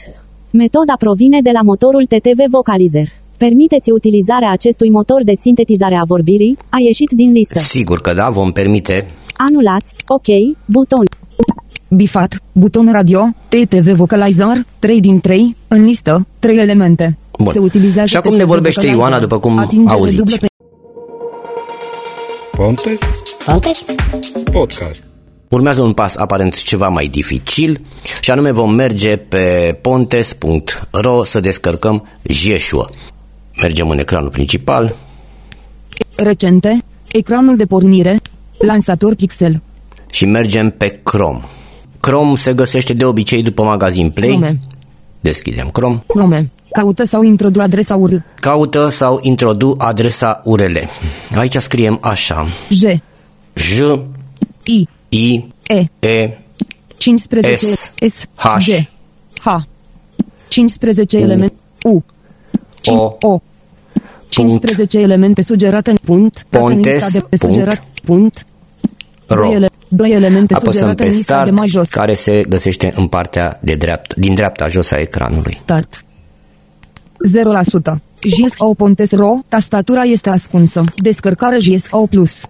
Metoda 0.51 0.93
provine 0.99 1.41
de 1.41 1.49
la 1.53 1.61
motorul 1.61 2.05
TTV 2.05 2.39
Vocalizer. 2.49 3.07
Permiteți 3.47 3.91
utilizarea 3.91 4.51
acestui 4.51 4.89
motor 4.89 5.23
de 5.23 5.33
sintetizare 5.33 5.95
a 5.95 6.03
vorbirii, 6.03 6.57
a 6.69 6.77
ieșit 6.79 7.09
din 7.09 7.31
listă. 7.31 7.59
Sigur 7.59 8.01
că 8.01 8.13
da, 8.13 8.29
vom 8.29 8.51
permite 8.51 9.05
Anulați, 9.35 9.93
OK, 10.07 10.25
buton. 10.65 11.05
Bifat, 11.87 12.35
buton 12.51 12.91
radio, 12.91 13.23
TTV 13.47 13.95
Vocalizer, 13.95 14.65
3 14.79 14.99
din 14.99 15.19
3, 15.19 15.55
în 15.67 15.85
listă, 15.85 16.27
3 16.39 16.57
elemente. 16.57 17.17
Bun. 17.37 17.53
Se 17.53 17.59
utilizează 17.59 18.07
Și 18.07 18.17
acum 18.17 18.31
TTV 18.31 18.39
ne 18.39 18.45
vorbește 18.45 18.79
Vocalizer. 18.79 19.09
Ioana, 19.09 19.19
după 19.19 19.39
cum 19.39 19.57
Atingere 19.57 19.93
auziți. 19.93 20.17
dublă 20.17 20.35
pe 20.39 20.47
Ponte? 22.57 22.97
Ponte? 23.45 23.71
Podcast. 24.51 25.07
Urmează 25.49 25.81
un 25.81 25.93
pas 25.93 26.15
aparent 26.15 26.63
ceva 26.63 26.89
mai 26.89 27.07
dificil 27.07 27.85
și 28.21 28.31
anume 28.31 28.51
vom 28.51 28.73
merge 28.73 29.17
pe 29.17 29.77
pontes.ro 29.81 31.23
să 31.23 31.39
descărcăm 31.39 32.07
Jeshua. 32.23 32.89
Mergem 33.55 33.89
în 33.89 33.99
ecranul 33.99 34.29
principal. 34.29 34.95
Recente, 36.15 36.83
ecranul 37.11 37.55
de 37.55 37.65
pornire, 37.65 38.19
lansator 38.57 39.15
pixel, 39.15 39.61
și 40.11 40.25
mergem 40.25 40.69
pe 40.69 40.99
Chrome. 41.03 41.41
Chrome 41.99 42.35
se 42.35 42.53
găsește 42.53 42.93
de 42.93 43.05
obicei 43.05 43.43
după 43.43 43.63
magazin 43.63 44.09
Play. 44.09 44.29
Chrome, 44.29 44.59
Deschidem 45.19 45.69
Chrome. 45.69 46.03
Chrome, 46.07 46.51
caută 46.71 47.03
sau 47.05 47.21
introdu 47.23 47.61
adresa 47.61 47.95
URL, 47.95 48.15
Caută 48.35 48.87
sau 48.87 49.19
introdu 49.21 49.73
adresa 49.77 50.41
URL. 50.43 50.77
Aici 51.35 51.55
scriem 51.55 51.97
așa. 52.01 52.47
J, 52.69 52.83
J, 53.53 53.79
I, 54.63 54.87
I, 55.09 55.45
E, 55.67 56.07
E, 56.07 56.37
15 56.97 57.65
S, 57.65 57.91
S, 58.07 58.25
H, 58.35 58.47
G, 58.57 58.89
H, 59.41 59.49
15 60.47 61.17
elemente, 61.17 61.53
U, 61.83 61.89
5, 61.89 62.03
O, 62.85 63.15
O, 63.21 63.41
15 64.29 64.99
elemente 64.99 65.43
sugerate 65.43 65.89
în 65.89 65.97
punct, 66.03 66.45
dacă 66.49 66.65
în 66.65 66.71
Pontes, 66.71 66.93
lista 66.93 67.19
de 67.19 67.19
punct, 67.19 67.43
sugerat, 67.43 67.83
punct, 68.03 68.45
ro. 69.27 69.43
Doi, 69.43 69.53
ele, 69.53 69.69
doi 69.87 70.11
elemente 70.11 70.53
Apăsăm 70.53 70.71
sugerate 70.71 71.03
pe 71.03 71.09
în 71.09 71.15
lista 71.15 71.33
de 71.33 71.39
Start, 71.39 71.57
mai 71.57 71.67
jos. 71.67 71.87
care 71.89 72.13
se 72.13 72.43
găsește 72.49 72.91
în 72.95 73.07
partea 73.07 73.59
de 73.63 73.75
dreapta, 73.75 74.15
din 74.17 74.35
dreapta 74.35 74.67
jos 74.67 74.91
a 74.91 74.99
ecranului. 74.99 75.53
Start. 75.53 76.05
0%. 77.93 78.01
JSO 78.23 78.73
Pontes 78.73 79.11
RO, 79.11 79.39
tastatura 79.47 80.01
este 80.01 80.29
ascunsă. 80.29 80.81
Descărcare 80.95 81.59
JSO 81.59 82.05
Plus. 82.05 82.41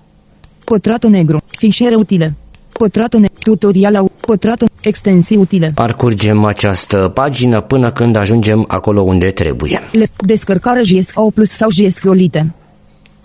Pătrat 0.65 1.03
negru. 1.03 1.41
Fișiere 1.47 1.95
utile. 1.95 2.35
Pătrat 2.71 3.13
negru. 3.13 3.39
Tutorial 3.39 3.95
au. 3.95 4.11
Pătrat 4.19 4.63
extensii 4.83 5.37
utile. 5.37 5.71
Parcurgem 5.75 6.43
această 6.45 7.11
pagină 7.13 7.61
până 7.61 7.91
când 7.91 8.15
ajungem 8.15 8.65
acolo 8.67 9.01
unde 9.01 9.31
trebuie. 9.31 9.81
Le- 9.91 10.07
descărcare 10.17 10.81
JSO 10.83 11.29
Plus 11.29 11.49
sau 11.49 11.69
JSO 11.71 12.11
Lite. 12.11 12.53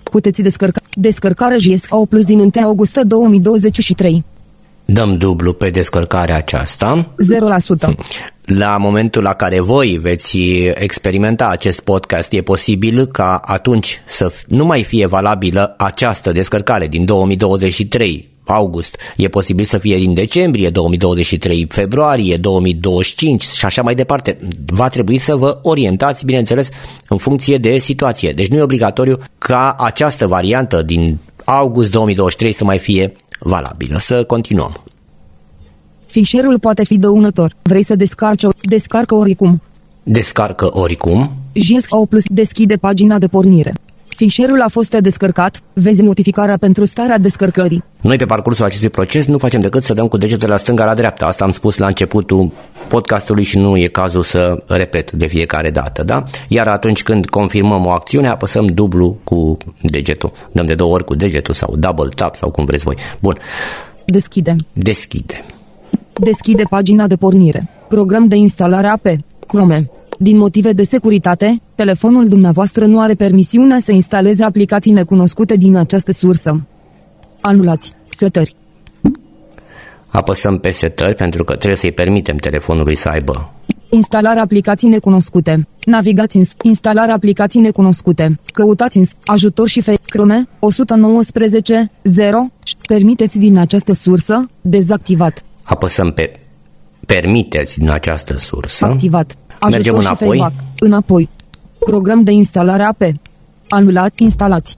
Puteți 0.03 0.43
descărca. 0.43 0.81
Descărcare 0.95 1.57
JSO 1.59 2.07
Plus 2.07 2.25
din 2.25 2.39
1 2.39 2.51
august 2.65 2.97
2023. 2.97 4.25
Dăm 4.85 5.17
dublu 5.17 5.53
pe 5.53 5.71
descărcarea 5.71 6.37
aceasta. 6.37 7.09
0%. 7.89 7.95
La 8.45 8.77
momentul 8.77 9.23
la 9.23 9.35
care 9.35 9.61
voi 9.61 9.99
veți 10.03 10.39
experimenta 10.75 11.49
acest 11.49 11.81
podcast, 11.81 12.33
e 12.33 12.43
posibil 12.43 13.07
ca 13.07 13.41
atunci 13.45 14.03
să 14.05 14.33
f- 14.33 14.45
nu 14.47 14.65
mai 14.65 14.83
fie 14.83 15.07
valabilă 15.07 15.75
această 15.79 16.33
descărcare 16.33 16.87
din 16.87 17.05
2023 17.05 18.29
august, 18.49 18.97
e 19.17 19.29
posibil 19.29 19.65
să 19.65 19.79
fie 19.79 19.97
din 19.97 20.15
decembrie 20.15 20.71
2023, 20.71 21.67
februarie 21.69 22.37
2025 22.37 23.43
și 23.43 23.65
așa 23.65 23.83
mai 23.83 23.95
departe. 23.95 24.39
Va 24.67 24.89
trebui 24.89 25.19
să 25.19 25.37
vă 25.37 25.59
orientați, 25.63 26.25
bineînțeles, 26.25 26.69
în 27.09 27.17
funcție 27.17 27.59
de 27.59 27.79
situație. 27.79 28.31
Deci 28.31 28.49
nu 28.49 28.57
e 28.57 28.63
obligatoriu 28.63 29.17
ca 29.39 29.77
această 29.79 30.27
variantă 30.27 30.83
din 30.83 31.19
august 31.45 31.91
2023 31.91 32.53
să 32.53 32.65
mai 32.65 32.79
fie 32.79 33.13
valabilă. 33.41 33.99
Să 33.99 34.25
continuăm. 34.25 34.83
Fișierul 36.07 36.59
poate 36.59 36.85
fi 36.85 36.99
dăunător. 36.99 37.53
Vrei 37.63 37.83
să 37.83 37.95
descarci 37.95 38.45
o... 38.45 38.51
Descarcă 38.63 39.15
oricum. 39.15 39.63
Descarcă 40.03 40.69
oricum, 40.71 41.31
JSO 41.53 42.07
Plus 42.07 42.23
deschide 42.29 42.77
pagina 42.77 43.19
de 43.19 43.27
pornire. 43.27 43.75
Fișierul 44.17 44.61
a 44.63 44.69
fost 44.69 44.97
descărcat, 44.97 45.61
vezi 45.73 46.03
notificarea 46.03 46.57
pentru 46.57 46.85
starea 46.85 47.19
descărcării. 47.19 47.85
Noi 48.01 48.17
pe 48.17 48.25
parcursul 48.25 48.65
acestui 48.65 48.89
proces 48.89 49.27
nu 49.27 49.39
facem 49.39 49.61
decât 49.61 49.83
să 49.83 49.93
dăm 49.93 50.09
cu 50.09 50.17
degetul 50.17 50.49
la 50.49 50.57
stânga 50.57 50.85
la 50.85 50.95
dreapta. 50.95 51.27
Asta 51.27 51.45
am 51.45 51.51
spus 51.51 51.77
la 51.77 51.87
începutul 51.87 52.51
podcastului 52.89 53.43
și 53.45 53.59
nu 53.59 53.77
e 53.77 53.87
cazul 53.87 54.23
să 54.23 54.65
repet 54.67 55.13
de 55.13 55.27
fiecare 55.27 55.71
dată, 55.71 56.03
da? 56.03 56.25
Iar 56.49 56.67
atunci 56.67 57.03
când 57.03 57.27
confirmăm 57.27 57.87
o 57.87 57.91
acțiune, 57.91 58.29
apăsăm 58.29 58.67
dublu 58.67 59.19
cu 59.25 59.57
degetul. 59.83 60.33
Dăm 60.53 60.67
de 60.67 60.75
două 60.75 60.93
ori 60.93 61.05
cu 61.05 61.15
degetul 61.15 61.55
sau 61.55 61.77
double 61.77 62.09
tap 62.15 62.35
sau 62.35 62.51
cum 62.51 62.65
vreți 62.65 62.85
voi. 62.85 62.97
Bun. 63.21 63.39
Deschide. 64.07 64.57
Deschide. 64.73 65.45
Deschide 66.13 66.63
pagina 66.71 67.07
de 67.07 67.17
pornire. 67.17 67.69
Program 67.89 68.29
de 68.29 68.37
instalare 68.37 68.87
AP. 68.87 69.07
Chrome. 69.47 69.91
Din 70.19 70.37
motive 70.37 70.73
de 70.73 70.83
securitate, 70.85 71.61
telefonul 71.75 72.29
dumneavoastră 72.29 72.87
nu 72.87 73.01
are 73.01 73.15
permisiunea 73.15 73.79
să 73.81 73.93
instaleze 73.93 74.45
aplicații 74.45 74.93
necunoscute 74.93 75.57
din 75.57 75.77
această 75.77 76.13
sursă. 76.13 76.61
Anulați. 77.41 77.93
Setări. 78.19 78.55
Apăsăm 80.09 80.59
pe 80.59 80.71
setări 80.71 81.15
pentru 81.15 81.45
că 81.45 81.53
trebuie 81.55 81.77
să-i 81.79 81.93
permitem 81.93 82.37
telefonului 82.37 82.95
să 82.95 83.09
aibă 83.09 83.51
Instalarea 83.91 84.43
aplicații 84.43 84.89
necunoscute. 84.89 85.67
Navigați 85.85 86.37
în 86.37 86.45
s- 86.45 86.53
instalarea 86.63 87.15
aplicații 87.15 87.61
necunoscute. 87.61 88.39
Căutați 88.53 88.99
în 88.99 89.05
s- 89.05 89.13
ajutor 89.25 89.69
și 89.69 89.81
fe 89.81 89.95
Chrome 90.09 90.49
119 90.59 91.91
0 92.03 92.47
Permiteți 92.87 93.39
din 93.39 93.57
această 93.59 93.93
sursă 93.93 94.49
dezactivat. 94.61 95.45
apăsăm 95.63 96.13
pe 96.13 96.39
permiteți 97.07 97.79
din 97.79 97.91
această 97.91 98.37
sursă. 98.39 98.85
Activat. 98.85 99.37
Ajutor 99.59 99.71
Mergem 99.71 99.95
și 99.95 100.07
înapoi. 100.07 100.29
feedback. 100.29 100.53
Înapoi. 100.79 101.29
Program 101.79 102.23
de 102.23 102.31
instalare 102.33 102.83
AP. 102.83 103.03
Anulat, 103.69 104.19
instalați. 104.19 104.77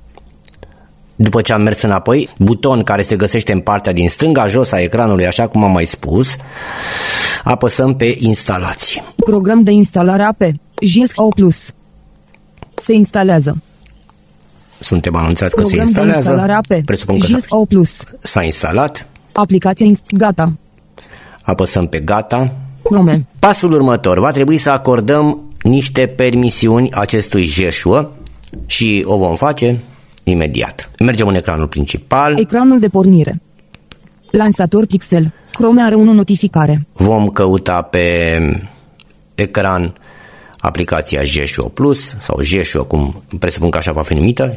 După 1.17 1.41
ce 1.41 1.53
am 1.53 1.63
mers 1.63 1.83
înapoi, 1.83 2.29
buton 2.39 2.83
care 2.83 3.03
se 3.03 3.17
găsește 3.17 3.53
în 3.53 3.61
partea 3.61 3.93
din 3.93 4.09
stânga 4.09 4.47
jos 4.47 4.73
a 4.73 4.81
ecranului, 4.81 5.27
așa 5.27 5.47
cum 5.49 5.65
am 5.65 5.73
mai 5.73 5.85
spus, 5.85 6.37
apăsăm 7.45 7.97
pe 7.97 8.17
instalați. 8.19 9.03
Program 9.17 9.63
de 9.63 9.71
instalare 9.71 10.23
AP. 10.23 10.43
JSO 10.81 11.29
Plus. 11.29 11.71
Se 12.75 12.93
instalează. 12.93 13.63
Suntem 14.81 15.15
anunțați 15.17 15.55
că 15.55 15.61
se 15.63 15.67
Program 15.67 15.85
de 15.85 15.91
instalează. 15.91 16.31
instalare 16.31 16.53
AP. 16.53 16.85
Presupun 16.85 17.19
că 17.19 17.27
s-a, 17.27 17.37
JSO 17.37 17.65
Plus. 17.65 17.97
s-a 18.23 18.43
instalat. 18.43 19.07
Aplicația 19.33 19.87
inst- 19.87 20.17
gata. 20.17 20.53
Apăsăm 21.43 21.87
pe 21.87 21.99
gata. 21.99 22.53
Chrome. 22.89 23.27
Pasul 23.39 23.73
următor, 23.73 24.19
va 24.19 24.31
trebui 24.31 24.57
să 24.57 24.71
acordăm 24.71 25.41
niște 25.63 26.07
permisiuni 26.07 26.93
acestui 26.93 27.47
Jeshua 27.47 28.11
și 28.67 29.03
o 29.07 29.17
vom 29.19 29.37
face 29.37 29.79
imediat. 30.25 30.91
Mergem 30.99 31.27
în 31.27 31.35
ecranul 31.35 31.67
principal, 31.67 32.39
Ecranul 32.39 32.79
de 32.79 32.89
pornire. 32.89 33.41
Lansator 34.31 34.87
pixel. 34.87 35.33
Chrome 35.53 35.83
are 35.83 35.95
o 35.95 36.03
notificare. 36.03 36.87
vom 36.93 37.29
căuta 37.29 37.83
pe 37.83 38.39
ecran 39.35 39.95
aplicația 40.59 41.23
Jeshua 41.23 41.69
Plus 41.75 42.17
sau 42.19 42.41
Jeshua, 42.43 42.83
cum 42.83 43.23
presupun 43.39 43.71
că 43.71 43.79
așa 43.79 43.93
va 43.93 44.03
fi 44.03 44.15
numită. 44.15 44.55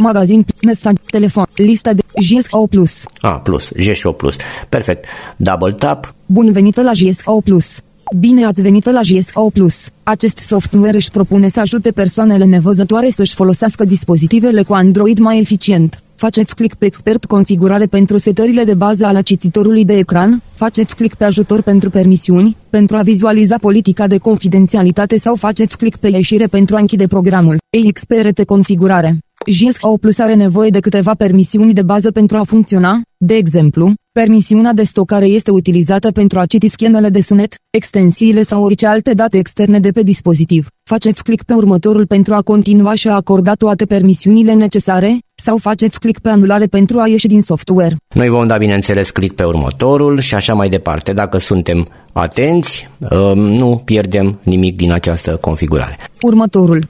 Magazin, 0.00 0.44
mesaj, 0.66 0.94
telefon, 1.06 1.44
lista 1.54 1.92
de 1.92 2.02
JSO 2.20 2.66
Plus. 2.66 3.04
A, 3.20 3.30
plus, 3.30 3.70
Jeshua 3.76 4.12
Plus. 4.12 4.36
Perfect. 4.68 5.04
Double 5.36 5.72
tap, 5.72 6.14
Bun 6.26 6.52
venit 6.52 6.80
la 6.80 6.92
JSO 6.92 7.40
Plus. 7.40 7.78
Bine 8.18 8.44
ați 8.44 8.62
venit 8.62 8.90
la 8.90 9.00
JSO 9.02 9.50
Plus. 9.50 9.88
Acest 10.02 10.38
software 10.38 10.96
își 10.96 11.10
propune 11.10 11.48
să 11.48 11.60
ajute 11.60 11.90
persoanele 11.90 12.44
nevăzătoare 12.44 13.10
să-și 13.10 13.34
folosească 13.34 13.84
dispozitivele 13.84 14.62
cu 14.62 14.72
Android 14.72 15.18
mai 15.18 15.38
eficient. 15.38 16.02
Faceți 16.14 16.54
click 16.54 16.74
pe 16.74 16.86
expert 16.86 17.24
configurare 17.24 17.86
pentru 17.86 18.16
setările 18.18 18.64
de 18.64 18.74
bază 18.74 19.06
ale 19.06 19.22
cititorului 19.22 19.84
de 19.84 19.96
ecran, 19.96 20.42
faceți 20.54 20.94
click 20.94 21.14
pe 21.14 21.24
ajutor 21.24 21.62
pentru 21.62 21.90
permisiuni, 21.90 22.56
pentru 22.70 22.96
a 22.96 23.02
vizualiza 23.02 23.56
politica 23.60 24.06
de 24.06 24.18
confidențialitate 24.18 25.18
sau 25.18 25.36
faceți 25.36 25.76
click 25.76 25.98
pe 25.98 26.08
ieșire 26.08 26.46
pentru 26.46 26.76
a 26.76 26.78
închide 26.78 27.06
programul. 27.06 27.56
EXPRT 27.70 28.44
configurare. 28.44 29.18
JSO 29.46 29.96
Plus 29.96 30.18
are 30.18 30.34
nevoie 30.34 30.70
de 30.70 30.80
câteva 30.80 31.14
permisiuni 31.14 31.72
de 31.72 31.82
bază 31.82 32.10
pentru 32.10 32.36
a 32.36 32.42
funcționa, 32.42 33.00
de 33.16 33.34
exemplu, 33.34 33.92
permisiunea 34.12 34.72
de 34.72 34.82
stocare 34.82 35.26
este 35.26 35.50
utilizată 35.50 36.12
pentru 36.12 36.38
a 36.38 36.46
citi 36.46 36.68
schemele 36.68 37.08
de 37.08 37.20
sunet, 37.20 37.54
extensiile 37.70 38.42
sau 38.42 38.62
orice 38.62 38.86
alte 38.86 39.14
date 39.14 39.38
externe 39.38 39.78
de 39.78 39.90
pe 39.90 40.02
dispozitiv. 40.02 40.66
Faceți 40.82 41.22
click 41.22 41.44
pe 41.44 41.52
următorul 41.52 42.06
pentru 42.06 42.34
a 42.34 42.42
continua 42.42 42.94
și 42.94 43.08
a 43.08 43.14
acorda 43.14 43.54
toate 43.54 43.84
permisiunile 43.84 44.52
necesare, 44.52 45.18
sau 45.34 45.56
faceți 45.56 45.98
click 45.98 46.20
pe 46.20 46.28
anulare 46.28 46.66
pentru 46.66 46.98
a 46.98 47.06
ieși 47.06 47.26
din 47.26 47.40
software. 47.40 47.96
Noi 48.14 48.28
vom 48.28 48.46
da, 48.46 48.56
bineînțeles, 48.56 49.10
click 49.10 49.34
pe 49.34 49.44
următorul 49.44 50.20
și 50.20 50.34
așa 50.34 50.54
mai 50.54 50.68
departe. 50.68 51.12
Dacă 51.12 51.38
suntem 51.38 51.88
atenți, 52.12 52.88
um, 53.10 53.38
nu 53.38 53.82
pierdem 53.84 54.38
nimic 54.42 54.76
din 54.76 54.92
această 54.92 55.36
configurare. 55.36 55.98
Următorul. 56.20 56.84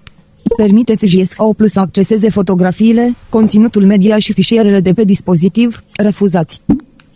Permiteți 0.57 1.07
JSO 1.07 1.53
Plus 1.53 1.71
să 1.71 1.81
acceseze 1.81 2.31
fotografiile, 2.31 3.15
conținutul 3.29 3.85
media 3.85 4.19
și 4.19 4.33
fișierele 4.33 4.81
de 4.81 4.93
pe 4.93 5.05
dispozitiv, 5.05 5.83
refuzați. 5.97 6.61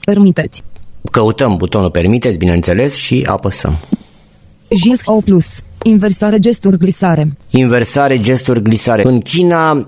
Permiteți. 0.05 0.63
Căutăm 1.11 1.57
butonul 1.57 1.91
permiteți, 1.91 2.39
bineînțeles, 2.39 2.97
și 2.97 3.25
apăsăm. 3.27 3.79
JSO 4.69 5.13
Plus. 5.13 5.47
Inversare 5.83 6.39
gesturi 6.39 6.79
glisare. 6.79 7.37
Inversare, 7.51 8.21
gesturi, 8.21 8.63
glisare. 8.63 9.03
În 9.07 9.21
China 9.21 9.87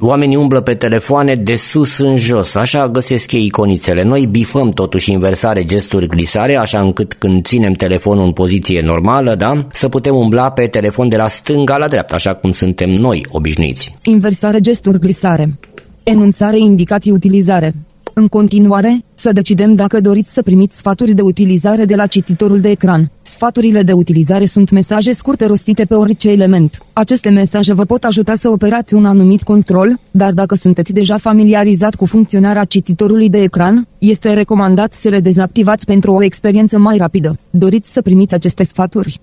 oamenii 0.00 0.36
umblă 0.36 0.60
pe 0.60 0.74
telefoane 0.74 1.34
de 1.34 1.54
sus 1.54 1.98
în 1.98 2.16
jos, 2.16 2.54
așa 2.54 2.88
găsesc 2.88 3.32
ei 3.32 3.44
iconițele. 3.44 4.02
Noi 4.02 4.26
bifăm 4.26 4.70
totuși 4.70 5.12
inversare, 5.12 5.64
gesturi, 5.64 6.06
glisare, 6.06 6.56
așa 6.56 6.80
încât 6.80 7.14
când 7.14 7.44
ținem 7.44 7.72
telefonul 7.72 8.24
în 8.24 8.32
poziție 8.32 8.80
normală, 8.80 9.34
da, 9.34 9.66
să 9.72 9.88
putem 9.88 10.16
umbla 10.16 10.50
pe 10.50 10.66
telefon 10.66 11.08
de 11.08 11.16
la 11.16 11.28
stânga 11.28 11.76
la 11.76 11.88
dreapta, 11.88 12.14
așa 12.14 12.34
cum 12.34 12.52
suntem 12.52 12.90
noi 12.90 13.26
obișnuiți. 13.28 13.96
Inversare 14.02 14.60
gesturi 14.60 14.98
glisare. 14.98 15.58
Enunțare 16.02 16.58
indicații 16.58 17.10
utilizare. 17.10 17.74
În 18.18 18.28
continuare, 18.28 19.04
să 19.14 19.32
decidem 19.32 19.74
dacă 19.74 20.00
doriți 20.00 20.32
să 20.32 20.42
primiți 20.42 20.76
sfaturi 20.76 21.12
de 21.12 21.22
utilizare 21.22 21.84
de 21.84 21.94
la 21.94 22.06
cititorul 22.06 22.60
de 22.60 22.70
ecran. 22.70 23.10
Sfaturile 23.22 23.82
de 23.82 23.92
utilizare 23.92 24.44
sunt 24.44 24.70
mesaje 24.70 25.12
scurte 25.12 25.46
rostite 25.46 25.84
pe 25.84 25.94
orice 25.94 26.30
element. 26.30 26.78
Aceste 26.92 27.28
mesaje 27.28 27.72
vă 27.72 27.84
pot 27.84 28.04
ajuta 28.04 28.34
să 28.34 28.48
operați 28.48 28.94
un 28.94 29.04
anumit 29.04 29.42
control, 29.42 29.98
dar 30.10 30.32
dacă 30.32 30.54
sunteți 30.54 30.92
deja 30.92 31.16
familiarizat 31.16 31.94
cu 31.94 32.06
funcționarea 32.06 32.64
cititorului 32.64 33.28
de 33.28 33.42
ecran, 33.42 33.86
este 33.98 34.32
recomandat 34.32 34.92
să 34.92 35.08
le 35.08 35.20
dezactivați 35.20 35.84
pentru 35.84 36.12
o 36.12 36.22
experiență 36.22 36.78
mai 36.78 36.96
rapidă. 36.96 37.38
Doriți 37.50 37.92
să 37.92 38.02
primiți 38.02 38.34
aceste 38.34 38.64
sfaturi? 38.64 39.20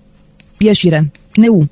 Ieșire. 0.58 1.12
Neu. 1.34 1.66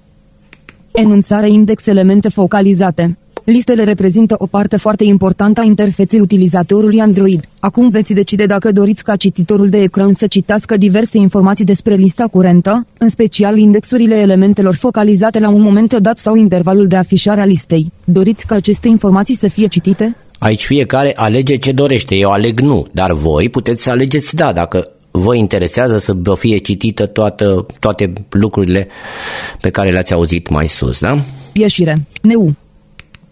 Enunțare 0.92 1.48
index 1.48 1.86
elemente 1.86 2.28
focalizate. 2.28 3.18
Listele 3.44 3.84
reprezintă 3.84 4.34
o 4.38 4.46
parte 4.46 4.76
foarte 4.76 5.04
importantă 5.04 5.60
a 5.60 5.64
interfeței 5.64 6.20
utilizatorului 6.20 7.00
Android. 7.00 7.44
Acum 7.60 7.88
veți 7.88 8.12
decide 8.12 8.46
dacă 8.46 8.72
doriți 8.72 9.04
ca 9.04 9.16
cititorul 9.16 9.68
de 9.68 9.82
ecran 9.82 10.12
să 10.12 10.26
citească 10.26 10.76
diverse 10.76 11.18
informații 11.18 11.64
despre 11.64 11.94
lista 11.94 12.26
curentă, 12.26 12.86
în 12.98 13.08
special 13.08 13.58
indexurile 13.58 14.14
elementelor 14.14 14.74
focalizate 14.74 15.38
la 15.38 15.48
un 15.48 15.60
moment 15.60 15.94
dat 15.94 16.18
sau 16.18 16.36
intervalul 16.36 16.86
de 16.86 16.96
afișare 16.96 17.40
a 17.40 17.44
listei. 17.44 17.92
Doriți 18.04 18.46
ca 18.46 18.54
aceste 18.54 18.88
informații 18.88 19.36
să 19.36 19.48
fie 19.48 19.66
citite? 19.66 20.16
Aici 20.38 20.64
fiecare 20.64 21.12
alege 21.16 21.56
ce 21.56 21.72
dorește, 21.72 22.14
eu 22.14 22.30
aleg 22.30 22.60
nu, 22.60 22.86
dar 22.92 23.12
voi 23.12 23.48
puteți 23.48 23.82
să 23.82 23.90
alegeți 23.90 24.34
da, 24.34 24.52
dacă 24.52 24.90
vă 25.10 25.34
interesează 25.34 25.98
să 25.98 26.12
vă 26.16 26.34
fie 26.34 26.56
citită 26.58 27.06
toată, 27.06 27.66
toate 27.80 28.12
lucrurile 28.30 28.88
pe 29.60 29.70
care 29.70 29.90
le-ați 29.90 30.12
auzit 30.12 30.48
mai 30.48 30.68
sus, 30.68 31.00
da? 31.00 31.24
Ieșire. 31.52 32.06
Neu. 32.22 32.54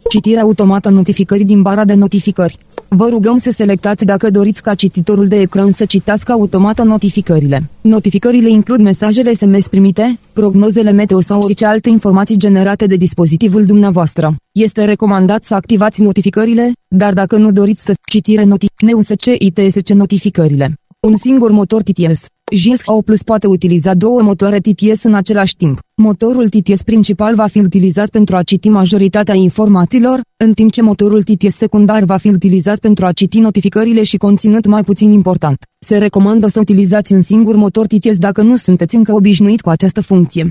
Citire 0.08 0.40
automată 0.40 0.88
notificării 0.88 1.44
din 1.44 1.62
bara 1.62 1.84
de 1.84 1.94
notificări. 1.94 2.58
Vă 2.88 3.08
rugăm 3.08 3.36
să 3.36 3.50
selectați 3.50 4.04
dacă 4.04 4.30
doriți 4.30 4.62
ca 4.62 4.74
cititorul 4.74 5.28
de 5.28 5.40
ecran 5.40 5.70
să 5.70 5.84
citească 5.84 6.32
automat 6.32 6.84
notificările. 6.84 7.70
Notificările 7.80 8.48
includ 8.48 8.80
mesajele 8.80 9.32
SMS 9.32 9.66
primite, 9.68 10.18
prognozele 10.32 10.90
meteo 10.90 11.20
sau 11.20 11.40
orice 11.40 11.64
alte 11.64 11.88
informații 11.88 12.36
generate 12.36 12.86
de 12.86 12.96
dispozitivul 12.96 13.64
dumneavoastră. 13.64 14.34
Este 14.52 14.84
recomandat 14.84 15.44
să 15.44 15.54
activați 15.54 16.00
notificările, 16.00 16.72
dar 16.88 17.12
dacă 17.12 17.36
nu 17.36 17.52
doriți 17.52 17.84
să 17.84 17.92
citire 18.08 18.44
noti 18.44 18.66
NUSC 18.86 19.24
ITSC 19.38 19.88
notificările. 19.88 20.74
Un 21.00 21.16
singur 21.16 21.50
motor 21.50 21.82
TTS. 21.82 22.24
JSO 22.52 23.02
Plus 23.02 23.22
poate 23.22 23.46
utiliza 23.46 23.94
două 23.94 24.22
motoare 24.22 24.58
TTS 24.58 25.02
în 25.02 25.14
același 25.14 25.56
timp. 25.56 25.78
Motorul 26.02 26.48
TTS 26.48 26.82
principal 26.82 27.34
va 27.34 27.46
fi 27.46 27.58
utilizat 27.58 28.08
pentru 28.08 28.36
a 28.36 28.42
citi 28.42 28.68
majoritatea 28.68 29.34
informațiilor, 29.34 30.20
în 30.36 30.52
timp 30.52 30.72
ce 30.72 30.82
motorul 30.82 31.22
TTS 31.22 31.56
secundar 31.56 32.04
va 32.04 32.16
fi 32.16 32.28
utilizat 32.28 32.78
pentru 32.78 33.06
a 33.06 33.12
citi 33.12 33.38
notificările 33.38 34.02
și 34.02 34.16
conținut 34.16 34.66
mai 34.66 34.84
puțin 34.84 35.12
important. 35.12 35.56
Se 35.78 35.98
recomandă 35.98 36.46
să 36.46 36.60
utilizați 36.60 37.12
un 37.12 37.20
singur 37.20 37.56
motor 37.56 37.86
TTS 37.86 38.16
dacă 38.16 38.42
nu 38.42 38.56
sunteți 38.56 38.94
încă 38.94 39.14
obișnuit 39.14 39.60
cu 39.60 39.68
această 39.68 40.00
funcție. 40.00 40.50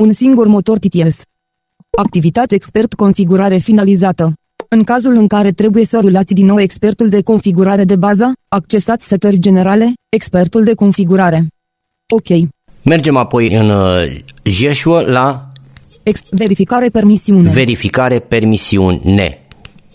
Un 0.00 0.12
singur 0.12 0.46
motor 0.46 0.78
TTS. 0.78 1.22
Activitate 1.90 2.54
expert 2.54 2.94
configurare 2.94 3.56
finalizată. 3.56 4.32
În 4.68 4.84
cazul 4.84 5.16
în 5.16 5.26
care 5.26 5.50
trebuie 5.50 5.84
să 5.84 6.00
rulați 6.00 6.34
din 6.34 6.46
nou 6.46 6.60
expertul 6.60 7.08
de 7.08 7.22
configurare 7.22 7.84
de 7.84 7.96
bază, 7.96 8.32
accesați 8.48 9.06
setări 9.06 9.38
generale, 9.38 9.92
expertul 10.08 10.64
de 10.64 10.74
configurare. 10.74 11.46
OK. 12.08 12.48
Mergem 12.84 13.16
apoi 13.16 13.54
în 13.54 13.70
uh, 13.70 14.16
Jeshua 14.42 15.00
la 15.00 15.48
Ex 16.02 16.20
verificare 16.30 16.88
permisiune. 16.88 17.50
verificare 17.50 18.18
permisiune. 18.18 19.38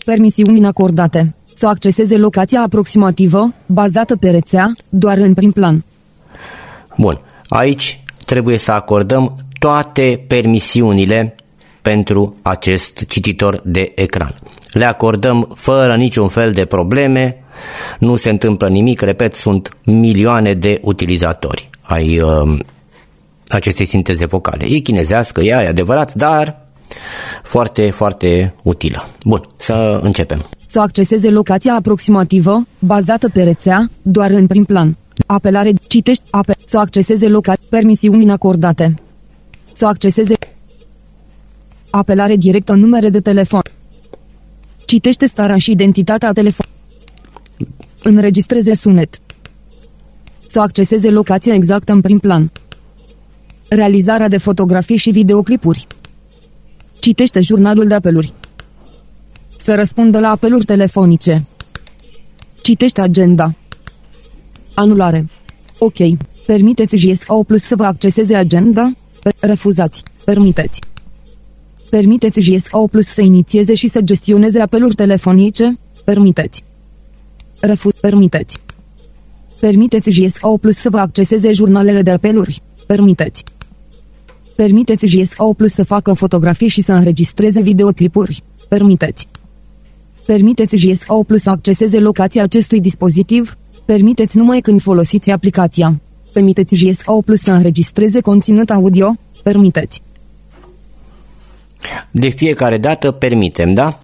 Permisiuni 0.04 0.66
acordate. 0.66 1.34
Să 1.54 1.66
acceseze 1.66 2.16
locația 2.16 2.60
aproximativă, 2.60 3.54
bazată 3.66 4.16
pe 4.16 4.30
rețea, 4.30 4.72
doar 4.88 5.18
în 5.18 5.34
prim 5.34 5.50
plan. 5.50 5.84
Bun, 6.96 7.20
aici 7.48 8.02
trebuie 8.26 8.56
să 8.56 8.72
acordăm 8.72 9.36
toate 9.58 10.24
permisiunile 10.26 11.34
pentru 11.82 12.36
acest 12.42 13.04
cititor 13.08 13.62
de 13.64 13.92
ecran. 13.94 14.34
Le 14.72 14.84
acordăm 14.84 15.52
fără 15.54 15.96
niciun 15.96 16.28
fel 16.28 16.52
de 16.52 16.64
probleme, 16.64 17.42
nu 17.98 18.16
se 18.16 18.30
întâmplă 18.30 18.68
nimic, 18.68 19.00
repet, 19.00 19.34
sunt 19.34 19.76
milioane 19.84 20.54
de 20.54 20.78
utilizatori 20.82 21.70
ai 21.90 22.20
uh, 22.20 22.58
acestei 23.54 23.86
sinteze 23.86 24.26
vocale. 24.26 24.64
E 24.64 24.78
chinezească, 24.78 25.40
ea 25.40 25.62
e 25.62 25.66
adevărat, 25.66 26.14
dar 26.14 26.66
foarte, 27.42 27.90
foarte 27.90 28.54
utilă. 28.62 29.08
Bun, 29.24 29.42
să 29.56 30.00
începem. 30.02 30.44
Să 30.66 30.80
acceseze 30.80 31.30
locația 31.30 31.74
aproximativă, 31.74 32.66
bazată 32.78 33.28
pe 33.28 33.42
rețea, 33.42 33.90
doar 34.02 34.30
în 34.30 34.46
prim 34.46 34.64
plan. 34.64 34.96
Apelare, 35.26 35.72
citești, 35.86 36.22
ape, 36.30 36.56
să 36.66 36.78
acceseze 36.78 37.28
locația, 37.28 37.66
permisiuni 37.68 38.30
acordate. 38.30 38.94
Să 39.72 39.86
acceseze 39.86 40.34
apelare 41.90 42.36
directă 42.36 42.72
numere 42.72 43.08
de 43.08 43.20
telefon. 43.20 43.62
Citește 44.84 45.26
starea 45.26 45.56
și 45.56 45.70
identitatea 45.70 46.32
telefon. 46.32 46.66
Înregistreze 48.02 48.74
sunet. 48.74 49.18
Să 50.46 50.60
acceseze 50.60 51.10
locația 51.10 51.54
exactă 51.54 51.92
în 51.92 52.00
prim 52.00 52.18
plan. 52.18 52.50
Realizarea 53.72 54.28
de 54.28 54.38
fotografii 54.38 54.96
și 54.96 55.10
videoclipuri. 55.10 55.86
Citește 56.98 57.40
jurnalul 57.40 57.86
de 57.86 57.94
apeluri. 57.94 58.32
Să 59.58 59.74
răspundă 59.74 60.18
la 60.18 60.28
apeluri 60.28 60.64
telefonice. 60.64 61.46
Citește 62.62 63.00
agenda. 63.00 63.54
Anulare. 64.74 65.28
Ok. 65.78 65.96
Permiteți 66.46 66.96
JSO 66.96 67.42
Plus 67.42 67.62
să 67.62 67.76
vă 67.76 67.84
acceseze 67.84 68.36
agenda? 68.36 68.92
Refuzați. 69.40 70.02
Permiteți. 70.24 70.80
Permiteți 71.90 72.40
JSO 72.40 72.86
Plus 72.86 73.06
să 73.06 73.20
inițieze 73.20 73.74
și 73.74 73.88
să 73.88 74.00
gestioneze 74.00 74.60
apeluri 74.60 74.94
telefonice? 74.94 75.78
Permiteți. 76.04 76.64
Refuz. 77.60 77.92
Permiteți. 78.00 78.58
Permiteți 79.60 80.10
JSO 80.10 80.56
Plus 80.56 80.76
să 80.76 80.90
vă 80.90 80.98
acceseze 80.98 81.52
jurnalele 81.52 82.02
de 82.02 82.10
apeluri? 82.10 82.62
Permiteți. 82.86 83.44
Permiteți 84.60 85.06
JSO 85.06 85.52
Plus 85.52 85.72
să 85.72 85.84
facă 85.84 86.12
fotografii 86.12 86.68
și 86.68 86.82
să 86.82 86.92
înregistreze 86.92 87.60
videoclipuri? 87.60 88.42
Permiteți. 88.68 89.28
Permiteți 90.26 90.76
JSO 90.76 91.22
Plus 91.22 91.42
să 91.42 91.50
acceseze 91.50 91.98
locația 91.98 92.42
acestui 92.42 92.80
dispozitiv? 92.80 93.58
Permiteți 93.84 94.36
numai 94.36 94.60
când 94.60 94.80
folosiți 94.80 95.30
aplicația. 95.30 96.00
Permiteți 96.32 96.74
JSO 96.74 97.20
Plus 97.20 97.40
să 97.40 97.52
înregistreze 97.52 98.20
conținut 98.20 98.70
audio? 98.70 99.14
Permiteți. 99.42 100.02
De 102.10 102.28
fiecare 102.28 102.78
dată 102.78 103.10
permitem, 103.10 103.72
da? 103.72 104.00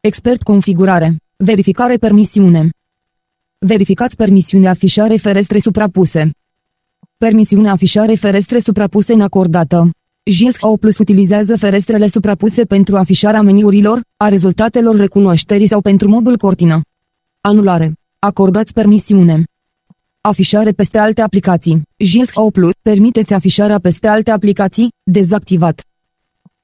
Expert 0.00 0.42
configurare. 0.42 1.16
Verificare 1.36 1.96
permisiune. 1.96 2.70
Verificați 3.58 4.16
permisiunea 4.16 4.70
afișare 4.70 5.16
ferestre 5.16 5.58
suprapuse. 5.58 6.30
Permisiunea 7.18 7.72
afișare 7.72 8.14
ferestre 8.14 8.58
suprapuse 8.58 9.14
neacordată. 9.14 9.90
JSO 10.22 10.76
Plus 10.76 10.98
utilizează 10.98 11.56
ferestrele 11.56 12.06
suprapuse 12.06 12.64
pentru 12.64 12.96
afișarea 12.96 13.42
meniurilor, 13.42 14.00
a 14.16 14.28
rezultatelor 14.28 14.96
recunoașterii 14.96 15.66
sau 15.66 15.80
pentru 15.80 16.08
modul 16.08 16.36
cortină. 16.36 16.80
Anulare. 17.40 17.92
Acordați 18.18 18.72
permisiune. 18.72 19.44
Afișare 20.20 20.70
peste 20.70 20.98
alte 20.98 21.20
aplicații. 21.20 21.82
JSO 21.96 22.50
Plus. 22.50 22.72
Permiteți 22.82 23.32
afișarea 23.32 23.78
peste 23.78 24.08
alte 24.08 24.30
aplicații. 24.30 24.92
Dezactivat. 25.02 25.84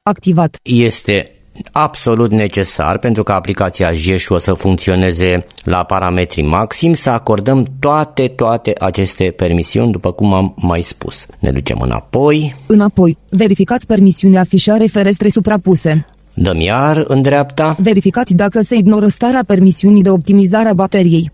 Activat. 0.02 0.58
Este 0.62 1.41
absolut 1.72 2.30
necesar 2.30 2.98
pentru 2.98 3.22
ca 3.22 3.34
aplicația 3.34 3.92
Jeshu 3.92 4.38
să 4.38 4.52
funcționeze 4.52 5.46
la 5.64 5.84
parametri 5.84 6.42
maxim 6.42 6.92
să 6.92 7.10
acordăm 7.10 7.66
toate, 7.78 8.28
toate 8.28 8.72
aceste 8.78 9.24
permisiuni, 9.24 9.92
după 9.92 10.12
cum 10.12 10.32
am 10.32 10.54
mai 10.56 10.82
spus. 10.82 11.26
Ne 11.38 11.50
ducem 11.50 11.78
înapoi. 11.80 12.56
Înapoi. 12.66 13.18
Verificați 13.28 13.86
permisiunea 13.86 14.40
afișare 14.40 14.86
ferestre 14.86 15.28
suprapuse. 15.28 16.06
Dăm 16.34 16.60
iar 16.60 17.04
în 17.08 17.22
dreapta. 17.22 17.76
Verificați 17.78 18.34
dacă 18.34 18.60
se 18.60 18.74
ignoră 18.76 19.06
starea 19.06 19.44
permisiunii 19.46 20.02
de 20.02 20.10
optimizare 20.10 20.68
a 20.68 20.74
bateriei. 20.74 21.30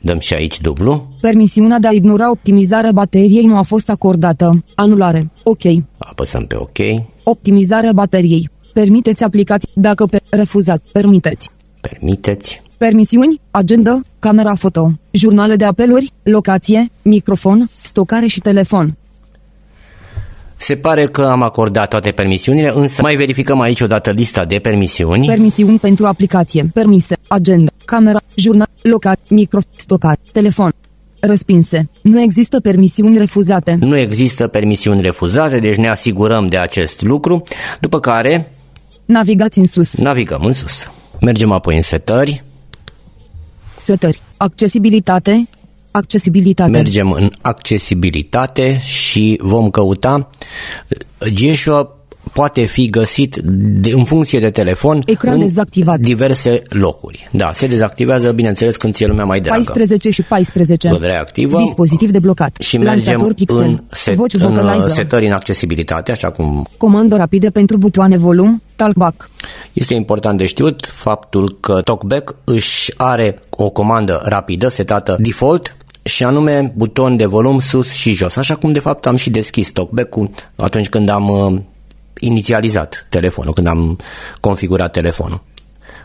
Dăm 0.00 0.18
și 0.18 0.34
aici 0.34 0.60
dublu. 0.60 1.08
Permisiunea 1.20 1.78
de 1.78 1.86
a 1.86 1.92
ignora 1.92 2.30
optimizarea 2.30 2.92
bateriei 2.92 3.44
nu 3.44 3.56
a 3.56 3.62
fost 3.62 3.90
acordată. 3.90 4.64
Anulare. 4.74 5.30
OK. 5.42 5.62
Apăsăm 5.98 6.46
pe 6.46 6.56
OK. 6.56 6.78
Optimizarea 7.22 7.92
bateriei. 7.92 8.48
Permiteți 8.72 9.24
aplicații. 9.24 9.68
Dacă 9.74 10.06
pe 10.06 10.20
refuzat, 10.30 10.82
permiteți. 10.92 11.48
Permiteți. 11.80 12.62
Permisiuni, 12.78 13.40
agenda, 13.50 14.00
camera 14.18 14.54
foto, 14.54 14.92
jurnale 15.10 15.56
de 15.56 15.64
apeluri, 15.64 16.12
locație, 16.22 16.90
microfon, 17.02 17.68
stocare 17.82 18.26
și 18.26 18.40
telefon. 18.40 18.96
Se 20.56 20.76
pare 20.76 21.06
că 21.06 21.22
am 21.22 21.42
acordat 21.42 21.88
toate 21.88 22.10
permisiunile, 22.10 22.72
însă 22.74 23.02
mai 23.02 23.16
verificăm 23.16 23.60
aici 23.60 23.80
odată 23.80 24.10
lista 24.10 24.44
de 24.44 24.58
permisiuni. 24.58 25.26
Permisiuni 25.26 25.78
pentru 25.78 26.06
aplicație, 26.06 26.70
permise, 26.74 27.16
agenda, 27.26 27.70
camera, 27.84 28.20
jurnal, 28.34 28.68
locat, 28.82 29.18
microfon, 29.28 29.70
stocat, 29.76 30.18
telefon. 30.32 30.70
Răspinse. 31.20 31.88
Nu 32.02 32.20
există 32.20 32.60
permisiuni 32.60 33.18
refuzate. 33.18 33.76
nu 33.80 33.96
există 33.96 34.46
permisiuni 34.48 35.00
refuzate, 35.00 35.58
deci 35.58 35.76
ne 35.76 35.88
asigurăm 35.88 36.46
de 36.46 36.56
acest 36.58 37.02
lucru, 37.02 37.42
după 37.80 38.00
care 38.00 38.52
Navigați 39.04 39.58
în 39.58 39.66
sus. 39.66 39.94
navigăm 39.94 40.44
în 40.44 40.52
sus. 40.52 40.86
Mergem 41.20 41.52
apoi 41.52 41.76
în 41.76 41.82
setări, 41.82 42.44
Setări. 43.84 44.20
Accesibilitate. 44.36 45.48
Accesibilitate. 45.90 46.70
mergem 46.70 47.10
în 47.10 47.30
accesibilitate 47.40 48.80
și 48.84 49.38
vom 49.42 49.70
căuta 49.70 50.30
Joshua 51.34 51.96
poate 52.32 52.64
fi 52.64 52.90
găsit 52.90 53.36
de, 53.44 53.90
în 53.94 54.04
funcție 54.04 54.40
de 54.40 54.50
telefon 54.50 55.02
Ecran 55.06 55.34
în 55.34 55.40
dezactivat. 55.40 55.98
diverse 55.98 56.62
locuri. 56.68 57.28
Da, 57.32 57.50
se 57.54 57.66
dezactivează, 57.66 58.32
bineînțeles, 58.32 58.76
când 58.76 58.94
ți-e 58.94 59.06
lumea 59.06 59.24
mai 59.24 59.40
dragă. 59.40 59.62
14 59.64 60.10
și 60.10 60.22
14. 60.22 60.88
Codrea 60.88 61.20
activă. 61.20 61.60
Dispozitiv 61.64 62.10
deblocat. 62.10 62.56
Și 62.60 62.76
mergem 62.78 63.04
Lansator 63.04 63.34
pixel. 63.34 63.58
în, 63.60 63.82
set, 63.90 64.16
Voci 64.16 64.34
în 64.34 64.40
vocalizer. 64.40 64.86
uh, 64.88 64.92
setări 64.94 65.26
în 65.26 65.32
accesibilitate, 65.32 66.10
așa 66.12 66.30
cum 66.30 66.66
Comandă 66.76 67.16
rapide 67.16 67.50
pentru 67.50 67.76
butoane 67.76 68.16
volum. 68.16 68.62
Talkback. 68.76 69.30
Este 69.72 69.94
important 69.94 70.38
de 70.38 70.46
știut 70.46 70.86
faptul 70.94 71.56
că 71.60 71.80
TalkBack 71.84 72.34
își 72.44 72.92
are 72.96 73.38
o 73.50 73.70
comandă 73.70 74.20
rapidă 74.24 74.68
setată 74.68 75.16
default 75.20 75.76
și 76.02 76.24
anume 76.24 76.72
buton 76.76 77.16
de 77.16 77.24
volum 77.24 77.58
sus 77.60 77.92
și 77.92 78.12
jos, 78.12 78.36
așa 78.36 78.54
cum 78.54 78.72
de 78.72 78.78
fapt 78.80 79.06
am 79.06 79.16
și 79.16 79.30
deschis 79.30 79.70
TalkBack-ul 79.70 80.30
atunci 80.56 80.88
când 80.88 81.08
am 81.08 81.28
uh, 81.28 81.60
inițializat 82.22 83.06
telefonul, 83.08 83.52
când 83.52 83.66
am 83.66 83.98
configurat 84.40 84.92
telefonul. 84.92 85.42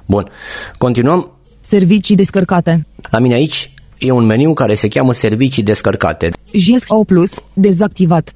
Bun, 0.06 0.30
continuăm. 0.78 1.32
Servicii 1.60 2.16
descărcate. 2.16 2.88
La 3.10 3.20
mine 3.20 3.34
aici 3.34 3.74
e 3.98 4.12
un 4.12 4.26
meniu 4.26 4.54
care 4.54 4.76
se 4.76 4.88
cheamă 4.88 5.14
servicii 5.14 5.64
descărcate. 5.64 6.32
JSO 6.54 7.04
Plus. 7.04 7.32
Dezactivat. 7.54 8.34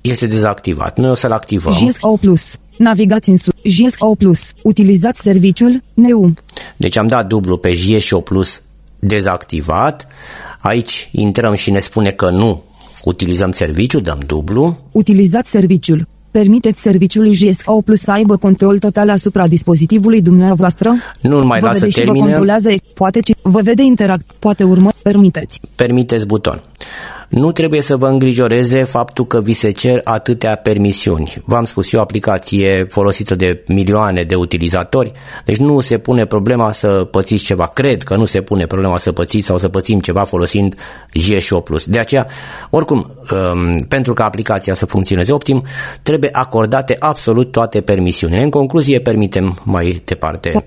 Este 0.00 0.26
dezactivat. 0.26 0.98
Noi 0.98 1.10
o 1.10 1.14
să-l 1.14 1.32
activăm. 1.32 1.72
JSO 1.72 2.16
Plus. 2.16 2.56
Navigați 2.76 3.30
în 3.30 3.36
sus. 3.36 3.52
JSO 3.62 4.14
Plus. 4.14 4.52
Utilizați 4.62 5.20
serviciul 5.20 5.82
NEU. 5.94 6.34
Deci 6.76 6.96
am 6.96 7.06
dat 7.06 7.26
dublu 7.26 7.56
pe 7.56 7.72
JSO 7.72 8.20
Plus 8.20 8.62
dezactivat. 8.98 10.06
Aici 10.60 11.08
intrăm 11.12 11.54
și 11.54 11.70
ne 11.70 11.78
spune 11.78 12.10
că 12.10 12.30
nu 12.30 12.62
utilizăm 13.04 13.52
serviciu, 13.52 14.00
dăm 14.00 14.18
dublu. 14.26 14.78
Utilizați 14.92 15.50
serviciul. 15.50 16.08
Permiteți 16.30 16.80
serviciului 16.80 17.32
JSO 17.34 17.80
Plus 17.80 18.00
să 18.00 18.10
aibă 18.10 18.36
control 18.36 18.78
total 18.78 19.10
asupra 19.10 19.46
dispozitivului 19.46 20.22
dumneavoastră? 20.22 20.94
Nu 21.20 21.40
mai 21.40 21.60
vă 21.60 21.66
lasă 21.66 21.78
vede 21.78 21.90
și 21.90 21.98
vă 21.98 22.04
termine. 22.04 22.26
controlează, 22.26 22.68
poate 22.94 23.20
ci, 23.20 23.32
vă 23.42 23.60
vede 23.62 23.82
interact, 23.82 24.24
poate 24.38 24.64
urmă, 24.64 24.90
permiteți. 25.02 25.60
Permiteți 25.74 26.26
buton. 26.26 26.62
Nu 27.30 27.52
trebuie 27.52 27.80
să 27.80 27.96
vă 27.96 28.06
îngrijoreze 28.06 28.84
faptul 28.84 29.26
că 29.26 29.40
vi 29.40 29.52
se 29.52 29.70
cer 29.70 30.00
atâtea 30.04 30.56
permisiuni. 30.56 31.34
V-am 31.44 31.64
spus, 31.64 31.92
e 31.92 31.96
o 31.96 32.00
aplicație 32.00 32.86
folosită 32.90 33.34
de 33.34 33.64
milioane 33.66 34.22
de 34.22 34.34
utilizatori, 34.34 35.12
deci 35.44 35.56
nu 35.56 35.80
se 35.80 35.98
pune 35.98 36.26
problema 36.26 36.72
să 36.72 36.88
pățiți 37.10 37.44
ceva. 37.44 37.66
Cred 37.66 38.02
că 38.02 38.16
nu 38.16 38.24
se 38.24 38.40
pune 38.40 38.66
problema 38.66 38.98
să 38.98 39.12
pățiți 39.12 39.46
sau 39.46 39.58
să 39.58 39.68
pățim 39.68 40.00
ceva 40.00 40.24
folosind 40.24 40.74
GSO+. 41.12 41.62
De 41.86 41.98
aceea, 41.98 42.26
oricum, 42.70 43.10
um, 43.32 43.76
pentru 43.76 44.12
ca 44.12 44.24
aplicația 44.24 44.74
să 44.74 44.86
funcționeze 44.86 45.32
optim, 45.32 45.62
trebuie 46.02 46.30
acordate 46.32 46.96
absolut 46.98 47.52
toate 47.52 47.80
permisiunile. 47.80 48.42
În 48.42 48.50
concluzie, 48.50 49.00
permitem 49.00 49.60
mai 49.64 50.02
departe. 50.04 50.66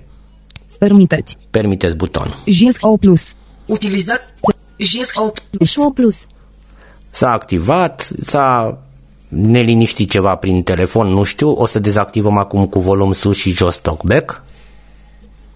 Permiteți. 0.78 1.36
Permiteți 1.50 1.96
buton. 1.96 2.36
JSO 2.46 2.96
Plus. 2.96 3.32
Utilizat 3.66 4.32
JSO 4.76 5.32
Show 5.64 5.90
Plus. 5.90 6.26
S-a 7.14 7.32
activat, 7.32 8.08
s-a 8.26 8.78
neliniștit 9.28 10.10
ceva 10.10 10.34
prin 10.34 10.62
telefon, 10.62 11.06
nu 11.06 11.22
știu, 11.22 11.50
o 11.50 11.66
să 11.66 11.78
dezactivăm 11.78 12.38
acum 12.38 12.66
cu 12.66 12.80
volum 12.80 13.12
sus 13.12 13.36
și 13.36 13.52
jos 13.52 13.76
talkback. 13.76 14.42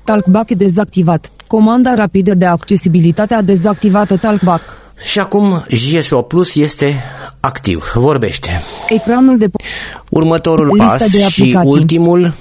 Talkback 0.05 0.51
dezactivat. 0.51 1.31
Comanda 1.47 1.95
rapidă 1.95 2.35
de 2.35 2.45
accesibilitate 2.45 3.35
a 3.35 3.43
dezactivată 3.43 4.17
Talkback. 4.17 4.63
Și 5.05 5.19
acum 5.19 5.65
GSO 5.69 6.23
Plus 6.23 6.55
este 6.55 7.03
activ, 7.41 7.93
vorbește. 7.95 8.63
Ecranul 8.89 9.39
de 9.39 9.51
Următorul 10.09 10.67
Lista 10.67 10.87
pas 10.87 11.11
de 11.11 11.19
și 11.19 11.25
aplicații. 11.25 11.71
ultimul, 11.71 12.33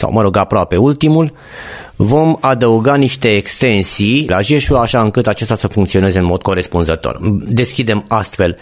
sau 0.00 0.12
mă 0.12 0.22
rog 0.22 0.36
aproape 0.36 0.76
ultimul, 0.76 1.32
vom 1.96 2.36
adăuga 2.40 2.94
niște 2.94 3.28
extensii 3.28 4.26
la 4.28 4.40
GSO 4.40 4.78
așa 4.78 5.00
încât 5.02 5.26
acesta 5.26 5.56
să 5.56 5.66
funcționeze 5.66 6.18
în 6.18 6.24
mod 6.24 6.42
corespunzător. 6.42 7.20
Deschidem 7.48 8.04
astfel 8.08 8.56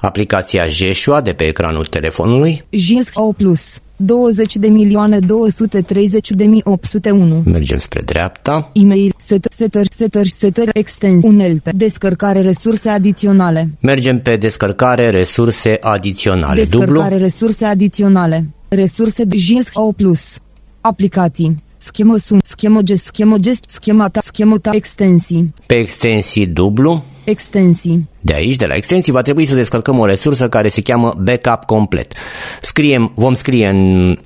aplicația 0.00 0.64
GSO 0.66 1.20
de 1.20 1.32
pe 1.32 1.44
ecranul 1.44 1.86
telefonului, 1.86 2.64
JSO 2.70 3.32
Plus. 3.36 3.78
20 3.96 4.56
de 4.56 4.68
milioane 4.68 5.18
230 5.18 6.30
de 6.30 6.44
mii 6.44 6.60
801. 6.64 7.42
mergem 7.44 7.78
spre 7.78 8.00
dreapta, 8.00 8.70
E-mail, 8.72 9.14
set, 9.16 9.46
setări, 9.56 9.88
setări, 9.96 10.28
setări, 10.28 10.70
extens, 10.72 11.24
unelte, 11.24 11.72
descărcare 11.74 12.40
resurse 12.40 12.88
adiționale, 12.88 13.70
mergem 13.80 14.20
pe 14.20 14.36
descărcare 14.36 15.10
resurse 15.10 15.78
adiționale, 15.80 16.64
dublu, 16.64 16.86
descărcare 16.86 17.16
resurse 17.16 17.64
adiționale, 17.64 18.46
resurse 18.68 19.24
de 19.24 19.36
JSO 19.36 19.92
Plus, 19.96 20.38
aplicații, 20.86 21.54
schemă 21.76 22.16
sun, 22.16 22.38
schemă 22.42 22.82
gest, 22.82 23.04
schemă 23.04 23.36
gest, 23.38 23.64
schemata, 23.66 24.20
schemata, 24.20 24.70
extensii, 24.74 25.52
pe 25.66 25.74
extensii 25.74 26.46
dublu, 26.46 27.04
extensii, 27.24 28.08
De 28.20 28.34
aici, 28.34 28.56
de 28.56 28.66
la 28.66 28.74
extensii, 28.74 29.12
va 29.12 29.22
trebui 29.22 29.46
să 29.46 29.54
descărcăm 29.54 29.98
o 29.98 30.06
resursă 30.06 30.48
care 30.48 30.68
se 30.68 30.80
cheamă 30.80 31.16
backup 31.22 31.64
complet. 31.64 32.12
Scriem, 32.60 33.12
vom 33.14 33.34
scrie 33.34 33.68
în 33.68 34.18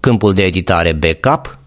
câmpul 0.00 0.32
de 0.32 0.42
editare 0.42 0.92
backup, 0.92 1.58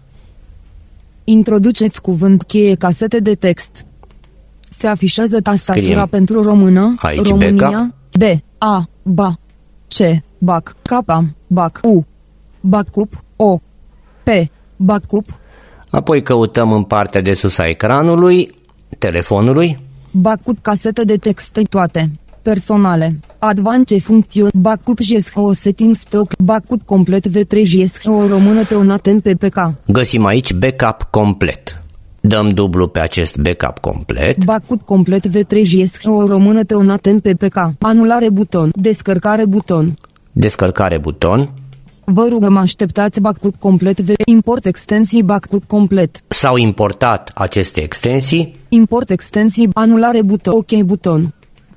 introduceți 1.24 2.00
cuvânt 2.00 2.42
cheie 2.42 2.74
casete 2.74 3.20
de 3.20 3.34
text. 3.34 3.86
Se 4.78 4.86
afișează 4.86 5.40
tastatura 5.40 5.84
Scriem 5.84 6.06
pentru 6.06 6.42
română, 6.42 6.94
aici 6.98 7.28
România, 7.28 7.68
backup. 7.68 7.94
B, 8.18 8.22
A, 8.58 8.88
B, 9.02 9.18
C, 9.88 9.98
BAC, 10.38 10.76
K, 10.82 11.04
BAC, 11.46 11.80
U, 11.82 12.04
BACUP, 12.60 13.24
O, 13.36 13.58
P, 14.24 14.28
BACUP, 14.76 15.26
apoi 15.90 16.22
căutăm 16.22 16.72
în 16.72 16.82
partea 16.82 17.20
de 17.20 17.34
sus 17.34 17.58
a 17.58 17.68
ecranului, 17.68 18.54
telefonului, 18.98 19.78
BACUP 20.10 20.58
casete 20.62 21.04
de 21.04 21.16
text 21.16 21.58
toate, 21.70 22.10
personale, 22.42 23.20
advance 23.38 23.98
funcțiuni, 23.98 24.50
BACUP 24.54 24.98
JSO 25.00 25.52
settings 25.52 25.98
stock, 25.98 26.32
BACUP 26.38 26.82
complet 26.84 27.28
V3 27.28 27.62
JSO 27.62 28.26
română 28.26 28.64
teonaten 28.64 29.20
PPK, 29.20 29.74
găsim 29.86 30.24
aici 30.24 30.52
backup 30.52 31.02
complet. 31.10 31.82
Dăm 32.20 32.48
dublu 32.48 32.86
pe 32.88 33.00
acest 33.00 33.38
backup 33.38 33.78
complet, 33.78 34.44
BACUP 34.44 34.82
complet 34.82 35.28
V3 35.28 35.62
JSO 35.62 36.26
română 36.26 36.64
teonaten 36.64 37.20
PPK, 37.20 37.56
anulare 37.78 38.30
buton, 38.30 38.70
descărcare 38.74 39.46
buton, 39.46 39.94
descărcare 40.32 40.98
buton, 40.98 41.50
Vă 42.04 42.26
rugăm 42.28 42.56
așteptați 42.56 43.20
backup 43.20 43.56
complet 43.56 44.00
V 44.00 44.12
import 44.24 44.66
extensii 44.66 45.22
backup 45.22 45.64
complet. 45.66 46.22
s-au 46.28 46.56
importat 46.56 47.30
aceste 47.34 47.80
extensii, 47.80 48.56
Import 48.68 49.10
extensii 49.10 49.68
anulare 49.72 50.22
buton. 50.22 50.54
OK 50.54 50.82
buton. 50.82 51.34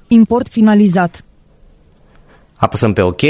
Import 0.08 0.48
finalizat. 0.48 1.22
Apăsăm 2.58 2.94
pe 2.94 3.02
OK, 3.02 3.22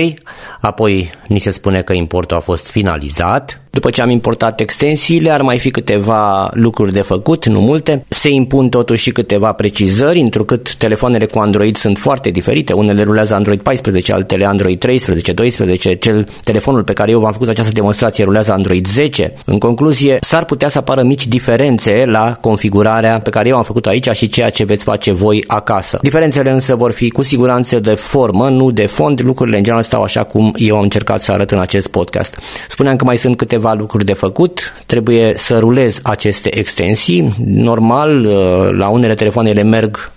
apoi 0.61 1.09
ni 1.27 1.39
se 1.39 1.49
spune 1.49 1.81
că 1.81 1.93
importul 1.93 2.37
a 2.37 2.39
fost 2.39 2.67
finalizat. 2.69 3.61
După 3.77 3.89
ce 3.89 4.01
am 4.01 4.09
importat 4.09 4.59
extensiile, 4.59 5.31
ar 5.31 5.41
mai 5.41 5.57
fi 5.57 5.71
câteva 5.71 6.49
lucruri 6.53 6.93
de 6.93 7.01
făcut, 7.01 7.45
nu 7.45 7.59
multe. 7.59 8.03
Se 8.07 8.29
impun 8.29 8.69
totuși 8.69 9.03
și 9.03 9.11
câteva 9.11 9.51
precizări, 9.51 10.19
întrucât 10.19 10.75
telefoanele 10.75 11.25
cu 11.25 11.39
Android 11.39 11.75
sunt 11.75 11.97
foarte 11.97 12.29
diferite. 12.29 12.73
Unele 12.73 13.03
rulează 13.03 13.33
Android 13.33 13.61
14, 13.61 14.13
altele 14.13 14.45
Android 14.45 14.79
13, 14.79 15.33
12. 15.33 15.93
Cel 15.95 16.27
telefonul 16.43 16.83
pe 16.83 16.93
care 16.93 17.11
eu 17.11 17.19
v-am 17.19 17.31
făcut 17.31 17.47
această 17.47 17.71
demonstrație 17.71 18.23
rulează 18.23 18.51
Android 18.51 18.87
10. 18.87 19.33
În 19.45 19.59
concluzie, 19.59 20.17
s-ar 20.21 20.45
putea 20.45 20.69
să 20.69 20.77
apară 20.77 21.03
mici 21.03 21.27
diferențe 21.27 22.03
la 22.05 22.37
configurarea 22.41 23.19
pe 23.19 23.29
care 23.29 23.49
eu 23.49 23.55
am 23.55 23.63
făcut 23.63 23.85
aici 23.85 24.09
și 24.09 24.29
ceea 24.29 24.49
ce 24.49 24.63
veți 24.63 24.83
face 24.83 25.11
voi 25.11 25.43
acasă. 25.47 25.99
Diferențele 26.01 26.51
însă 26.51 26.75
vor 26.75 26.91
fi 26.91 27.09
cu 27.09 27.21
siguranță 27.21 27.79
de 27.79 27.93
formă, 27.93 28.49
nu 28.49 28.71
de 28.71 28.85
fond, 28.85 29.16
când 29.17 29.29
lucrurile 29.29 29.57
în 29.57 29.63
general 29.63 29.83
stau 29.83 30.03
așa 30.03 30.23
cum 30.23 30.53
eu 30.55 30.75
am 30.75 30.81
încercat 30.81 31.21
să 31.21 31.31
arăt 31.31 31.51
în 31.51 31.59
acest 31.59 31.87
podcast. 31.87 32.39
Spuneam 32.67 32.95
că 32.95 33.03
mai 33.03 33.17
sunt 33.17 33.37
câteva 33.37 33.73
lucruri 33.73 34.05
de 34.05 34.13
făcut, 34.13 34.73
trebuie 34.85 35.33
să 35.35 35.59
rulez 35.59 35.99
aceste 36.03 36.57
extensii. 36.57 37.35
Normal, 37.45 38.25
uh, 38.25 38.69
la 38.71 38.87
unele 38.87 39.15
telefoane 39.15 39.49
ele 39.49 39.63
merg 39.63 40.11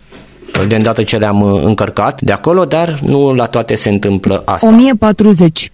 de 0.69 0.77
îndată 0.77 1.03
ce 1.03 1.17
le-am 1.17 1.41
uh, 1.41 1.61
încărcat 1.65 2.21
de 2.21 2.33
acolo, 2.33 2.65
dar 2.65 2.99
nu 3.03 3.35
la 3.35 3.47
toate 3.47 3.75
se 3.75 3.89
întâmplă 3.89 4.43
asta. 4.45 4.67
1040. 4.67 5.71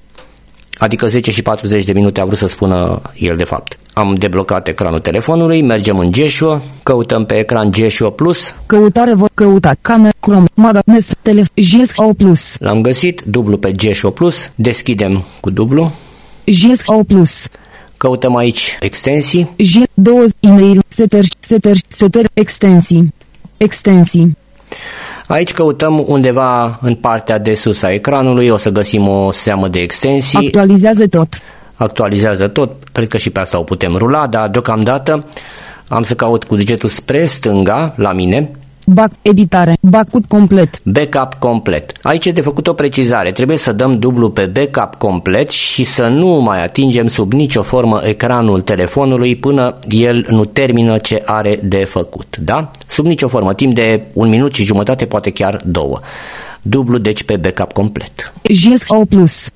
Adică 0.79 1.07
10 1.07 1.31
și 1.31 1.43
40 1.43 1.85
de 1.85 1.93
minute 1.93 2.21
a 2.21 2.25
vrut 2.25 2.39
să 2.39 2.47
spună 2.47 3.03
el 3.15 3.37
de 3.37 3.45
fapt. 3.45 3.79
Am 3.99 4.15
deblocat 4.15 4.69
ecranul 4.69 5.01
telefonului, 5.01 5.63
mergem 5.63 5.99
în 5.99 6.13
Geshua, 6.13 6.63
căutăm 6.83 7.25
pe 7.25 7.35
ecran 7.35 7.73
Geshua 7.73 8.11
Plus, 8.11 8.55
Căutare 8.67 9.15
vă 9.15 9.27
căutat. 9.35 9.79
Camera 9.81 10.13
Chrome. 10.21 10.47
Maga. 10.55 10.81
Mes. 10.87 11.07
Telef. 11.23 11.47
GSO 11.55 12.13
Plus. 12.17 12.57
l-am 12.59 12.81
găsit, 12.81 13.23
dublu 13.23 13.57
pe 13.57 13.73
Geshua 13.73 14.11
Plus, 14.11 14.51
deschidem 14.55 15.25
cu 15.41 15.51
dublu, 15.51 15.93
GSO 16.45 17.05
Plus. 17.05 17.47
căutăm 17.97 18.37
aici 18.37 18.77
extensii, 18.81 19.51
J. 19.57 19.75
20. 19.95 20.31
E-mail. 20.41 20.83
Setări. 20.89 21.29
Setări. 21.41 21.81
Setări. 21.89 22.29
Extensii. 22.35 23.15
Extensii. 23.57 24.37
Aici 25.27 25.53
căutăm 25.53 26.05
undeva 26.07 26.79
în 26.83 26.95
partea 26.95 27.39
de 27.39 27.55
sus 27.55 27.83
a 27.83 27.93
ecranului, 27.93 28.49
o 28.49 28.57
să 28.57 28.71
găsim 28.71 29.09
o 29.09 29.31
seamă 29.31 29.69
de 29.69 29.81
extensii, 29.81 30.47
Actualizează 30.47 31.07
tot. 31.07 31.41
Actualizează 31.77 32.49
tot, 32.49 32.71
cred 32.93 33.09
că 33.09 33.17
și 33.17 33.31
pe 33.31 33.41
asta 33.41 33.59
o 33.59 33.63
putem 33.63 33.95
rula, 33.95 34.27
dar 34.27 34.49
deocamdată 34.49 35.25
am 35.89 36.03
să 36.03 36.15
caut 36.15 36.45
cu 36.45 36.57
degetul 36.57 36.89
spre 36.89 37.25
stânga 37.25 37.95
la 37.97 38.13
mine, 38.13 38.51
Bac. 38.89 39.11
Editare. 39.23 39.77
Bacut 39.81 40.25
complet. 40.29 40.81
backup 40.85 41.35
complet. 41.39 41.93
Aici 42.03 42.27
e 42.27 42.31
de 42.31 42.41
făcut 42.41 42.67
o 42.67 42.73
precizare, 42.73 43.33
trebuie 43.33 43.57
să 43.57 43.73
dăm 43.73 43.99
dublu 43.99 44.31
pe 44.31 44.47
backup 44.47 44.95
complet 44.95 45.51
și 45.51 45.85
să 45.85 46.09
nu 46.09 46.29
mai 46.29 46.63
atingem 46.65 47.07
sub 47.07 47.33
nicio 47.33 47.63
formă 47.63 48.01
ecranul 48.05 48.61
telefonului 48.61 49.37
până 49.37 49.79
el 49.89 50.27
nu 50.29 50.45
termină 50.45 50.99
ce 50.99 51.23
are 51.25 51.61
de 51.63 51.85
făcut, 51.85 52.37
da? 52.41 52.71
Sub 52.87 53.05
nicio 53.05 53.29
formă, 53.29 53.55
timp 53.55 53.75
de 53.75 54.03
un 54.13 54.29
minut 54.29 54.55
și 54.55 54.65
jumătate, 54.65 55.07
poate 55.07 55.31
chiar 55.31 55.63
două. 55.65 56.01
Dublu 56.63 56.99
deci 56.99 57.25
pe 57.25 57.37
backup 57.37 57.73
complet. 57.73 58.33
GSO 58.43 59.05
Plus. 59.09 59.47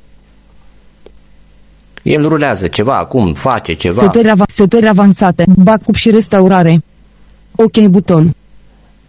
El 2.13 2.29
rulează 2.29 2.67
ceva 2.67 2.97
acum, 2.97 3.35
face 3.35 3.73
ceva. 3.73 4.03
Setări, 4.03 4.29
ava- 4.29 4.45
setări 4.55 4.89
avansate. 4.89 5.45
Backup 5.57 5.95
și 5.95 6.11
restaurare. 6.11 6.83
Ok 7.57 7.79
buton. 7.79 8.35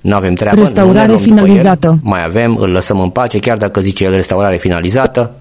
Nu 0.02 0.16
avem 0.16 0.34
treabă. 0.34 0.60
Restaurare 0.60 1.08
nu 1.08 1.14
ne 1.14 1.20
luăm 1.20 1.24
după 1.24 1.36
finalizată. 1.41 1.88
El. 1.88 1.97
Mai 2.04 2.24
avem, 2.24 2.56
îl 2.58 2.70
lăsăm 2.70 2.99
în 2.99 3.10
pace, 3.10 3.39
chiar 3.39 3.58
dacă 3.58 3.80
zice 3.80 4.04
el 4.04 4.14
restaurare 4.14 4.58
finalizată. 4.58 5.32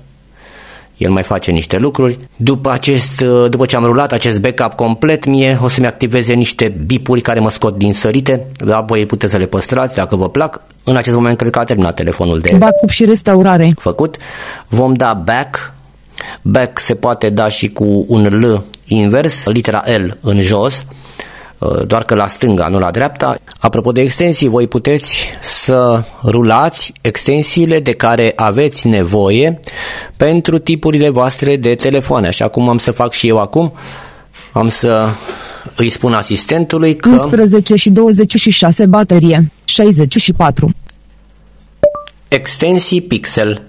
El 0.96 1.11
mai 1.11 1.22
face 1.22 1.50
niște 1.50 1.78
lucruri. 1.78 2.18
După, 2.36 2.70
acest, 2.70 3.20
după 3.48 3.66
ce 3.66 3.76
am 3.76 3.84
rulat 3.84 4.12
acest 4.12 4.40
backup 4.40 4.72
complet, 4.72 5.24
mie 5.26 5.58
o 5.62 5.68
să-mi 5.68 5.86
activeze 5.86 6.32
niște 6.32 6.74
bipuri 6.86 7.20
care 7.20 7.40
mă 7.40 7.50
scot 7.50 7.76
din 7.78 7.92
sărite. 7.92 8.46
Da, 8.64 8.80
voi 8.80 9.06
puteți 9.06 9.32
să 9.32 9.38
le 9.38 9.46
păstrați 9.46 9.94
dacă 9.94 10.16
vă 10.16 10.28
plac. 10.28 10.62
În 10.84 10.96
acest 10.96 11.14
moment 11.14 11.36
cred 11.36 11.50
că 11.50 11.58
a 11.58 11.64
terminat 11.64 11.94
telefonul 11.94 12.38
de 12.38 12.54
Backup 12.58 12.88
și 12.90 13.04
restaurare. 13.04 13.72
făcut. 13.78 14.16
Vom 14.68 14.92
da 14.92 15.14
back. 15.24 15.72
Back 16.42 16.78
se 16.78 16.94
poate 16.94 17.30
da 17.30 17.48
și 17.48 17.68
cu 17.68 18.04
un 18.08 18.24
L 18.24 18.64
invers, 18.86 19.44
litera 19.44 19.84
L 19.96 20.16
în 20.20 20.40
jos, 20.40 20.84
uh, 21.58 21.86
doar 21.86 22.04
că 22.04 22.14
la 22.14 22.26
stânga, 22.26 22.68
nu 22.68 22.78
la 22.78 22.90
dreapta. 22.90 23.36
Apropo 23.58 23.92
de 23.92 24.00
extensii, 24.00 24.48
voi 24.48 24.68
puteți 24.68 25.26
să 25.42 26.02
rulați 26.24 26.92
extensiile 27.00 27.80
de 27.80 27.92
care 27.92 28.32
aveți 28.36 28.86
nevoie 28.86 29.60
pentru 30.16 30.58
tipurile 30.58 31.08
voastre 31.08 31.56
de 31.56 31.74
telefoane, 31.74 32.26
așa 32.26 32.48
cum 32.48 32.68
am 32.68 32.78
să 32.78 32.90
fac 32.90 33.12
și 33.12 33.28
eu 33.28 33.38
acum. 33.38 33.72
Am 34.52 34.68
să 34.68 35.08
îi 35.76 35.88
spun 35.88 36.12
asistentului 36.12 36.96
că 36.96 37.08
11 37.08 37.74
și 37.74 37.90
26 37.90 38.86
baterie. 38.86 39.52
64. 39.64 40.70
extensii 42.28 43.00
pixel 43.00 43.62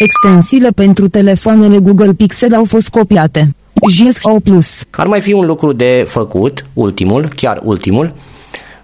Extensiile 0.00 0.68
pentru 0.70 1.08
telefoanele 1.08 1.78
Google 1.78 2.12
Pixel 2.12 2.54
au 2.54 2.64
fost 2.64 2.88
copiate. 2.88 3.54
GSO 3.74 4.40
Plus. 4.40 4.82
Ar 4.90 5.06
mai 5.06 5.20
fi 5.20 5.32
un 5.32 5.46
lucru 5.46 5.72
de 5.72 6.06
făcut, 6.08 6.64
ultimul, 6.72 7.28
chiar 7.36 7.60
ultimul, 7.62 8.14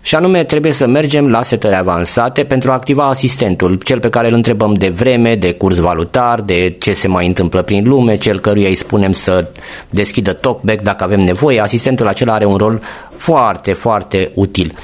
și 0.02 0.14
anume 0.14 0.44
trebuie 0.44 0.72
să 0.72 0.86
mergem 0.86 1.28
la 1.28 1.42
setări 1.42 1.74
avansate 1.74 2.44
pentru 2.44 2.70
a 2.70 2.74
activa 2.74 3.08
asistentul, 3.08 3.74
cel 3.74 4.00
pe 4.00 4.08
care 4.08 4.28
îl 4.28 4.34
întrebăm 4.34 4.74
de 4.74 4.88
vreme, 4.88 5.34
de 5.34 5.52
curs 5.52 5.76
valutar, 5.76 6.40
de 6.40 6.76
ce 6.78 6.92
se 6.92 7.08
mai 7.08 7.26
întâmplă 7.26 7.62
prin 7.62 7.88
lume, 7.88 8.16
cel 8.16 8.40
căruia 8.40 8.68
îi 8.68 8.74
spunem 8.74 9.12
să 9.12 9.48
deschidă 9.90 10.32
talkback 10.32 10.82
dacă 10.82 11.04
avem 11.04 11.20
nevoie. 11.20 11.60
Asistentul 11.60 12.08
acela 12.08 12.32
are 12.32 12.44
un 12.44 12.56
rol 12.56 12.80
foarte, 13.16 13.72
foarte 13.72 14.30
util. 14.34 14.74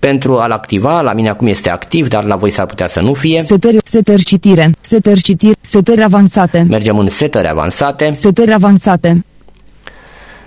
Pentru 0.00 0.38
a-l 0.38 0.50
activa, 0.50 1.00
la 1.00 1.12
mine 1.12 1.28
acum 1.28 1.46
este 1.46 1.70
activ, 1.70 2.08
dar 2.08 2.24
la 2.24 2.36
voi 2.36 2.50
s-ar 2.50 2.66
putea 2.66 2.86
să 2.86 3.00
nu 3.00 3.14
fie. 3.14 3.42
Setări, 3.46 3.76
setări 3.84 4.22
citire. 4.22 4.70
Setări 4.80 5.20
citire. 5.20 5.52
Setări 5.60 6.02
avansate. 6.02 6.66
Mergem 6.68 6.98
în 6.98 7.08
setări 7.08 7.48
avansate, 7.48 8.10
Setări 8.12 8.52
avansate. 8.52 9.24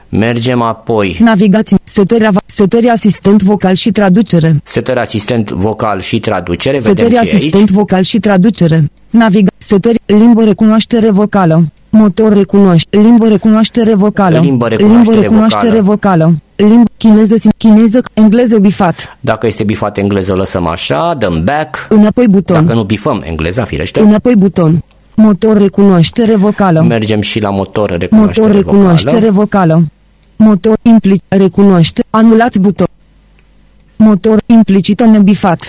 mergem 0.10 0.62
apoi 0.62 1.18
Navigați. 1.20 1.76
Setări, 1.84 2.24
ava- 2.26 2.46
setări 2.46 2.88
asistent 2.88 3.42
vocal 3.42 3.76
și 3.76 3.92
traducere. 3.92 4.60
setări 4.64 5.00
asistent 5.00 5.52
vocal 5.52 6.00
și 6.02 6.20
traducere, 6.20 6.78
vedem 6.80 6.96
Setări 6.96 7.10
ce 7.10 7.16
e 7.16 7.20
aici. 7.20 7.34
asistent 7.34 7.70
vocal 7.72 8.04
și 8.04 8.20
traducere. 8.20 8.92
Naviga. 9.10 9.50
Setări. 9.58 10.00
Limbă 10.06 10.44
recunoaștere 10.44 11.10
vocală. 11.12 11.64
Motor 11.96 12.34
recunoaște. 12.34 12.98
Limbă 12.98 13.28
recunoaștere 13.28 13.96
vocală. 13.96 14.40
Limbă 14.40 14.68
recunoaștere 14.68 15.20
recunoaștere 15.20 15.80
vocală. 15.80 16.34
Limbă 16.56 16.90
chineză, 16.98 17.36
sim- 17.36 17.58
chineză, 17.58 18.02
engleză 18.14 18.58
bifat. 18.60 19.18
Dacă 19.20 19.48
este 19.48 19.64
bifat 19.64 19.98
engleză, 19.98 20.32
o 20.32 20.36
lăsăm 20.36 20.68
așa, 20.68 21.14
dăm 21.20 21.44
back. 21.44 21.86
Înapoi 21.90 22.28
buton. 22.28 22.66
Dacă 22.66 22.78
nu 22.78 22.84
bifăm 22.84 23.22
engleza, 23.26 23.64
firește, 23.64 24.00
Înapoi 24.00 24.36
buton. 24.36 24.84
Motor 25.16 25.58
recunoaștere 25.58 26.36
vocală. 26.36 26.82
mergem 26.82 27.22
și 27.22 27.40
la 27.40 27.50
motor 27.50 27.98
recunoaștere 27.98 28.46
Motor 28.48 28.64
recunoaștere 28.66 29.30
vocală. 29.30 29.74
vocală. 29.74 29.84
Motor 30.36 30.76
implicit 30.82 31.24
recunoaște. 31.28 32.04
Anulați 32.10 32.60
buton. 32.60 32.88
Motor 33.96 34.40
implicită 34.46 35.06
nebifat. 35.06 35.64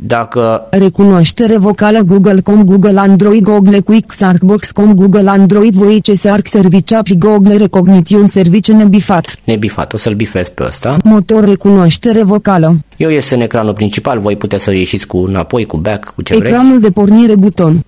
Dacă 0.00 0.66
Recunoaștere 0.70 1.58
vocală 1.58 1.98
Google.com 1.98 2.64
Google 2.64 2.98
Android 2.98 3.42
Google 3.42 3.80
Quick 3.80 4.12
Sarkbox.com 4.12 4.94
Google 4.94 5.28
Android 5.28 5.74
Voice 5.74 6.14
Sark 6.14 6.46
Service 6.48 6.94
API 6.94 7.18
Google 7.18 7.56
Recognition 7.56 8.26
Service 8.26 8.72
nebifat. 8.72 9.36
ne 9.44 9.56
bifat, 9.56 9.92
o 9.92 9.96
să-l 9.96 10.14
bifez 10.14 10.48
pe 10.48 10.64
ăsta. 10.66 10.96
Motor 11.04 11.44
recunoaștere 11.44 12.22
vocală. 12.22 12.76
Eu 12.96 13.10
ies 13.10 13.30
în 13.30 13.40
ecranul 13.40 13.72
principal, 13.72 14.20
voi 14.20 14.36
puteți 14.36 14.64
să 14.64 14.74
ieșiți 14.74 15.06
cu 15.06 15.16
înapoi, 15.16 15.64
cu 15.64 15.76
back, 15.76 16.12
cu 16.14 16.22
ce 16.22 16.36
vreți. 16.36 16.52
Ecranul 16.52 16.80
de 16.80 16.90
pornire 16.90 17.34
buton. 17.34 17.84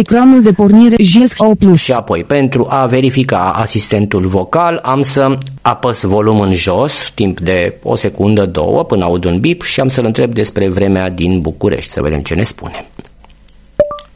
Ecranul 0.00 0.42
de 0.42 0.52
pornire 0.52 0.96
GSO 0.96 1.54
Plus. 1.54 1.80
Și 1.82 1.92
apoi, 1.92 2.24
pentru 2.24 2.66
a 2.68 2.86
verifica 2.86 3.52
asistentul 3.52 4.26
vocal, 4.26 4.80
am 4.82 5.02
să 5.02 5.38
apăs 5.62 6.02
volum 6.02 6.40
în 6.40 6.54
jos, 6.54 7.10
timp 7.14 7.40
de 7.40 7.78
o 7.82 7.96
secundă, 7.96 8.46
două, 8.46 8.84
până 8.84 9.04
aud 9.04 9.24
un 9.24 9.40
bip 9.40 9.62
și 9.62 9.80
am 9.80 9.88
să-l 9.88 10.04
întreb 10.04 10.34
despre 10.34 10.68
vremea 10.68 11.10
din 11.10 11.40
București, 11.40 11.92
să 11.92 12.02
vedem 12.02 12.20
ce 12.20 12.34
ne 12.34 12.42
spune. 12.42 12.86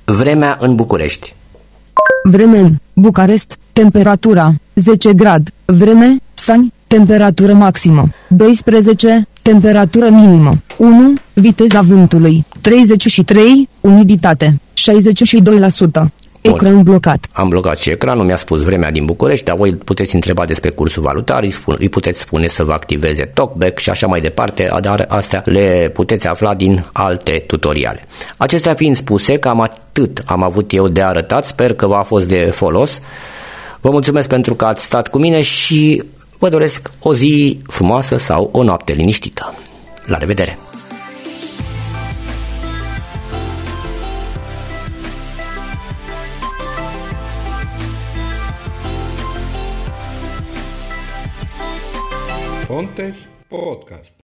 Vremea 0.04 0.56
în 0.60 0.74
București. 0.74 1.34
Vreme 2.22 2.58
în 2.58 2.74
Bucarest, 2.92 3.58
temperatura 3.72 4.52
10 4.74 5.12
grad, 5.14 5.52
vreme, 5.64 6.16
Sani, 6.34 6.72
temperatură 6.86 7.52
maximă 7.52 8.08
12, 8.28 9.26
temperatură 9.42 10.10
minimă 10.10 10.58
1, 10.76 11.12
viteza 11.32 11.80
vântului 11.80 12.44
33, 12.60 13.68
umiditate 13.80 14.60
62%, 14.78 16.10
ecran 16.40 16.82
blocat. 16.82 17.26
Am 17.32 17.48
blocat 17.48 17.78
și 17.78 17.90
ecranul, 17.90 18.24
mi-a 18.24 18.36
spus 18.36 18.62
vremea 18.62 18.90
din 18.90 19.04
București, 19.04 19.44
dar 19.44 19.56
voi 19.56 19.74
puteți 19.74 20.14
întreba 20.14 20.44
despre 20.44 20.70
cursul 20.70 21.02
valutar, 21.02 21.42
îi, 21.42 21.50
spun, 21.50 21.76
îi 21.78 21.88
puteți 21.88 22.20
spune 22.20 22.46
să 22.46 22.64
vă 22.64 22.72
activeze 22.72 23.24
talkback 23.24 23.78
și 23.78 23.90
așa 23.90 24.06
mai 24.06 24.20
departe, 24.20 24.70
dar 24.80 25.04
astea 25.08 25.42
le 25.44 25.90
puteți 25.94 26.26
afla 26.26 26.54
din 26.54 26.84
alte 26.92 27.44
tutoriale. 27.46 28.06
Acestea 28.36 28.74
fiind 28.74 28.96
spuse, 28.96 29.38
cam 29.38 29.60
atât 29.60 30.22
am 30.26 30.42
avut 30.42 30.72
eu 30.72 30.88
de 30.88 31.02
arătat, 31.02 31.44
sper 31.44 31.74
că 31.74 31.86
v-a 31.86 32.02
fost 32.02 32.28
de 32.28 32.50
folos. 32.54 33.00
Vă 33.80 33.90
mulțumesc 33.90 34.28
pentru 34.28 34.54
că 34.54 34.64
ați 34.64 34.84
stat 34.84 35.08
cu 35.08 35.18
mine 35.18 35.42
și 35.42 36.02
vă 36.38 36.48
doresc 36.48 36.90
o 37.00 37.14
zi 37.14 37.60
frumoasă 37.66 38.16
sau 38.16 38.48
o 38.52 38.62
noapte 38.62 38.92
liniștită. 38.92 39.54
La 40.04 40.18
revedere! 40.18 40.58
Pontes 52.78 53.26
Podcast. 53.50 54.14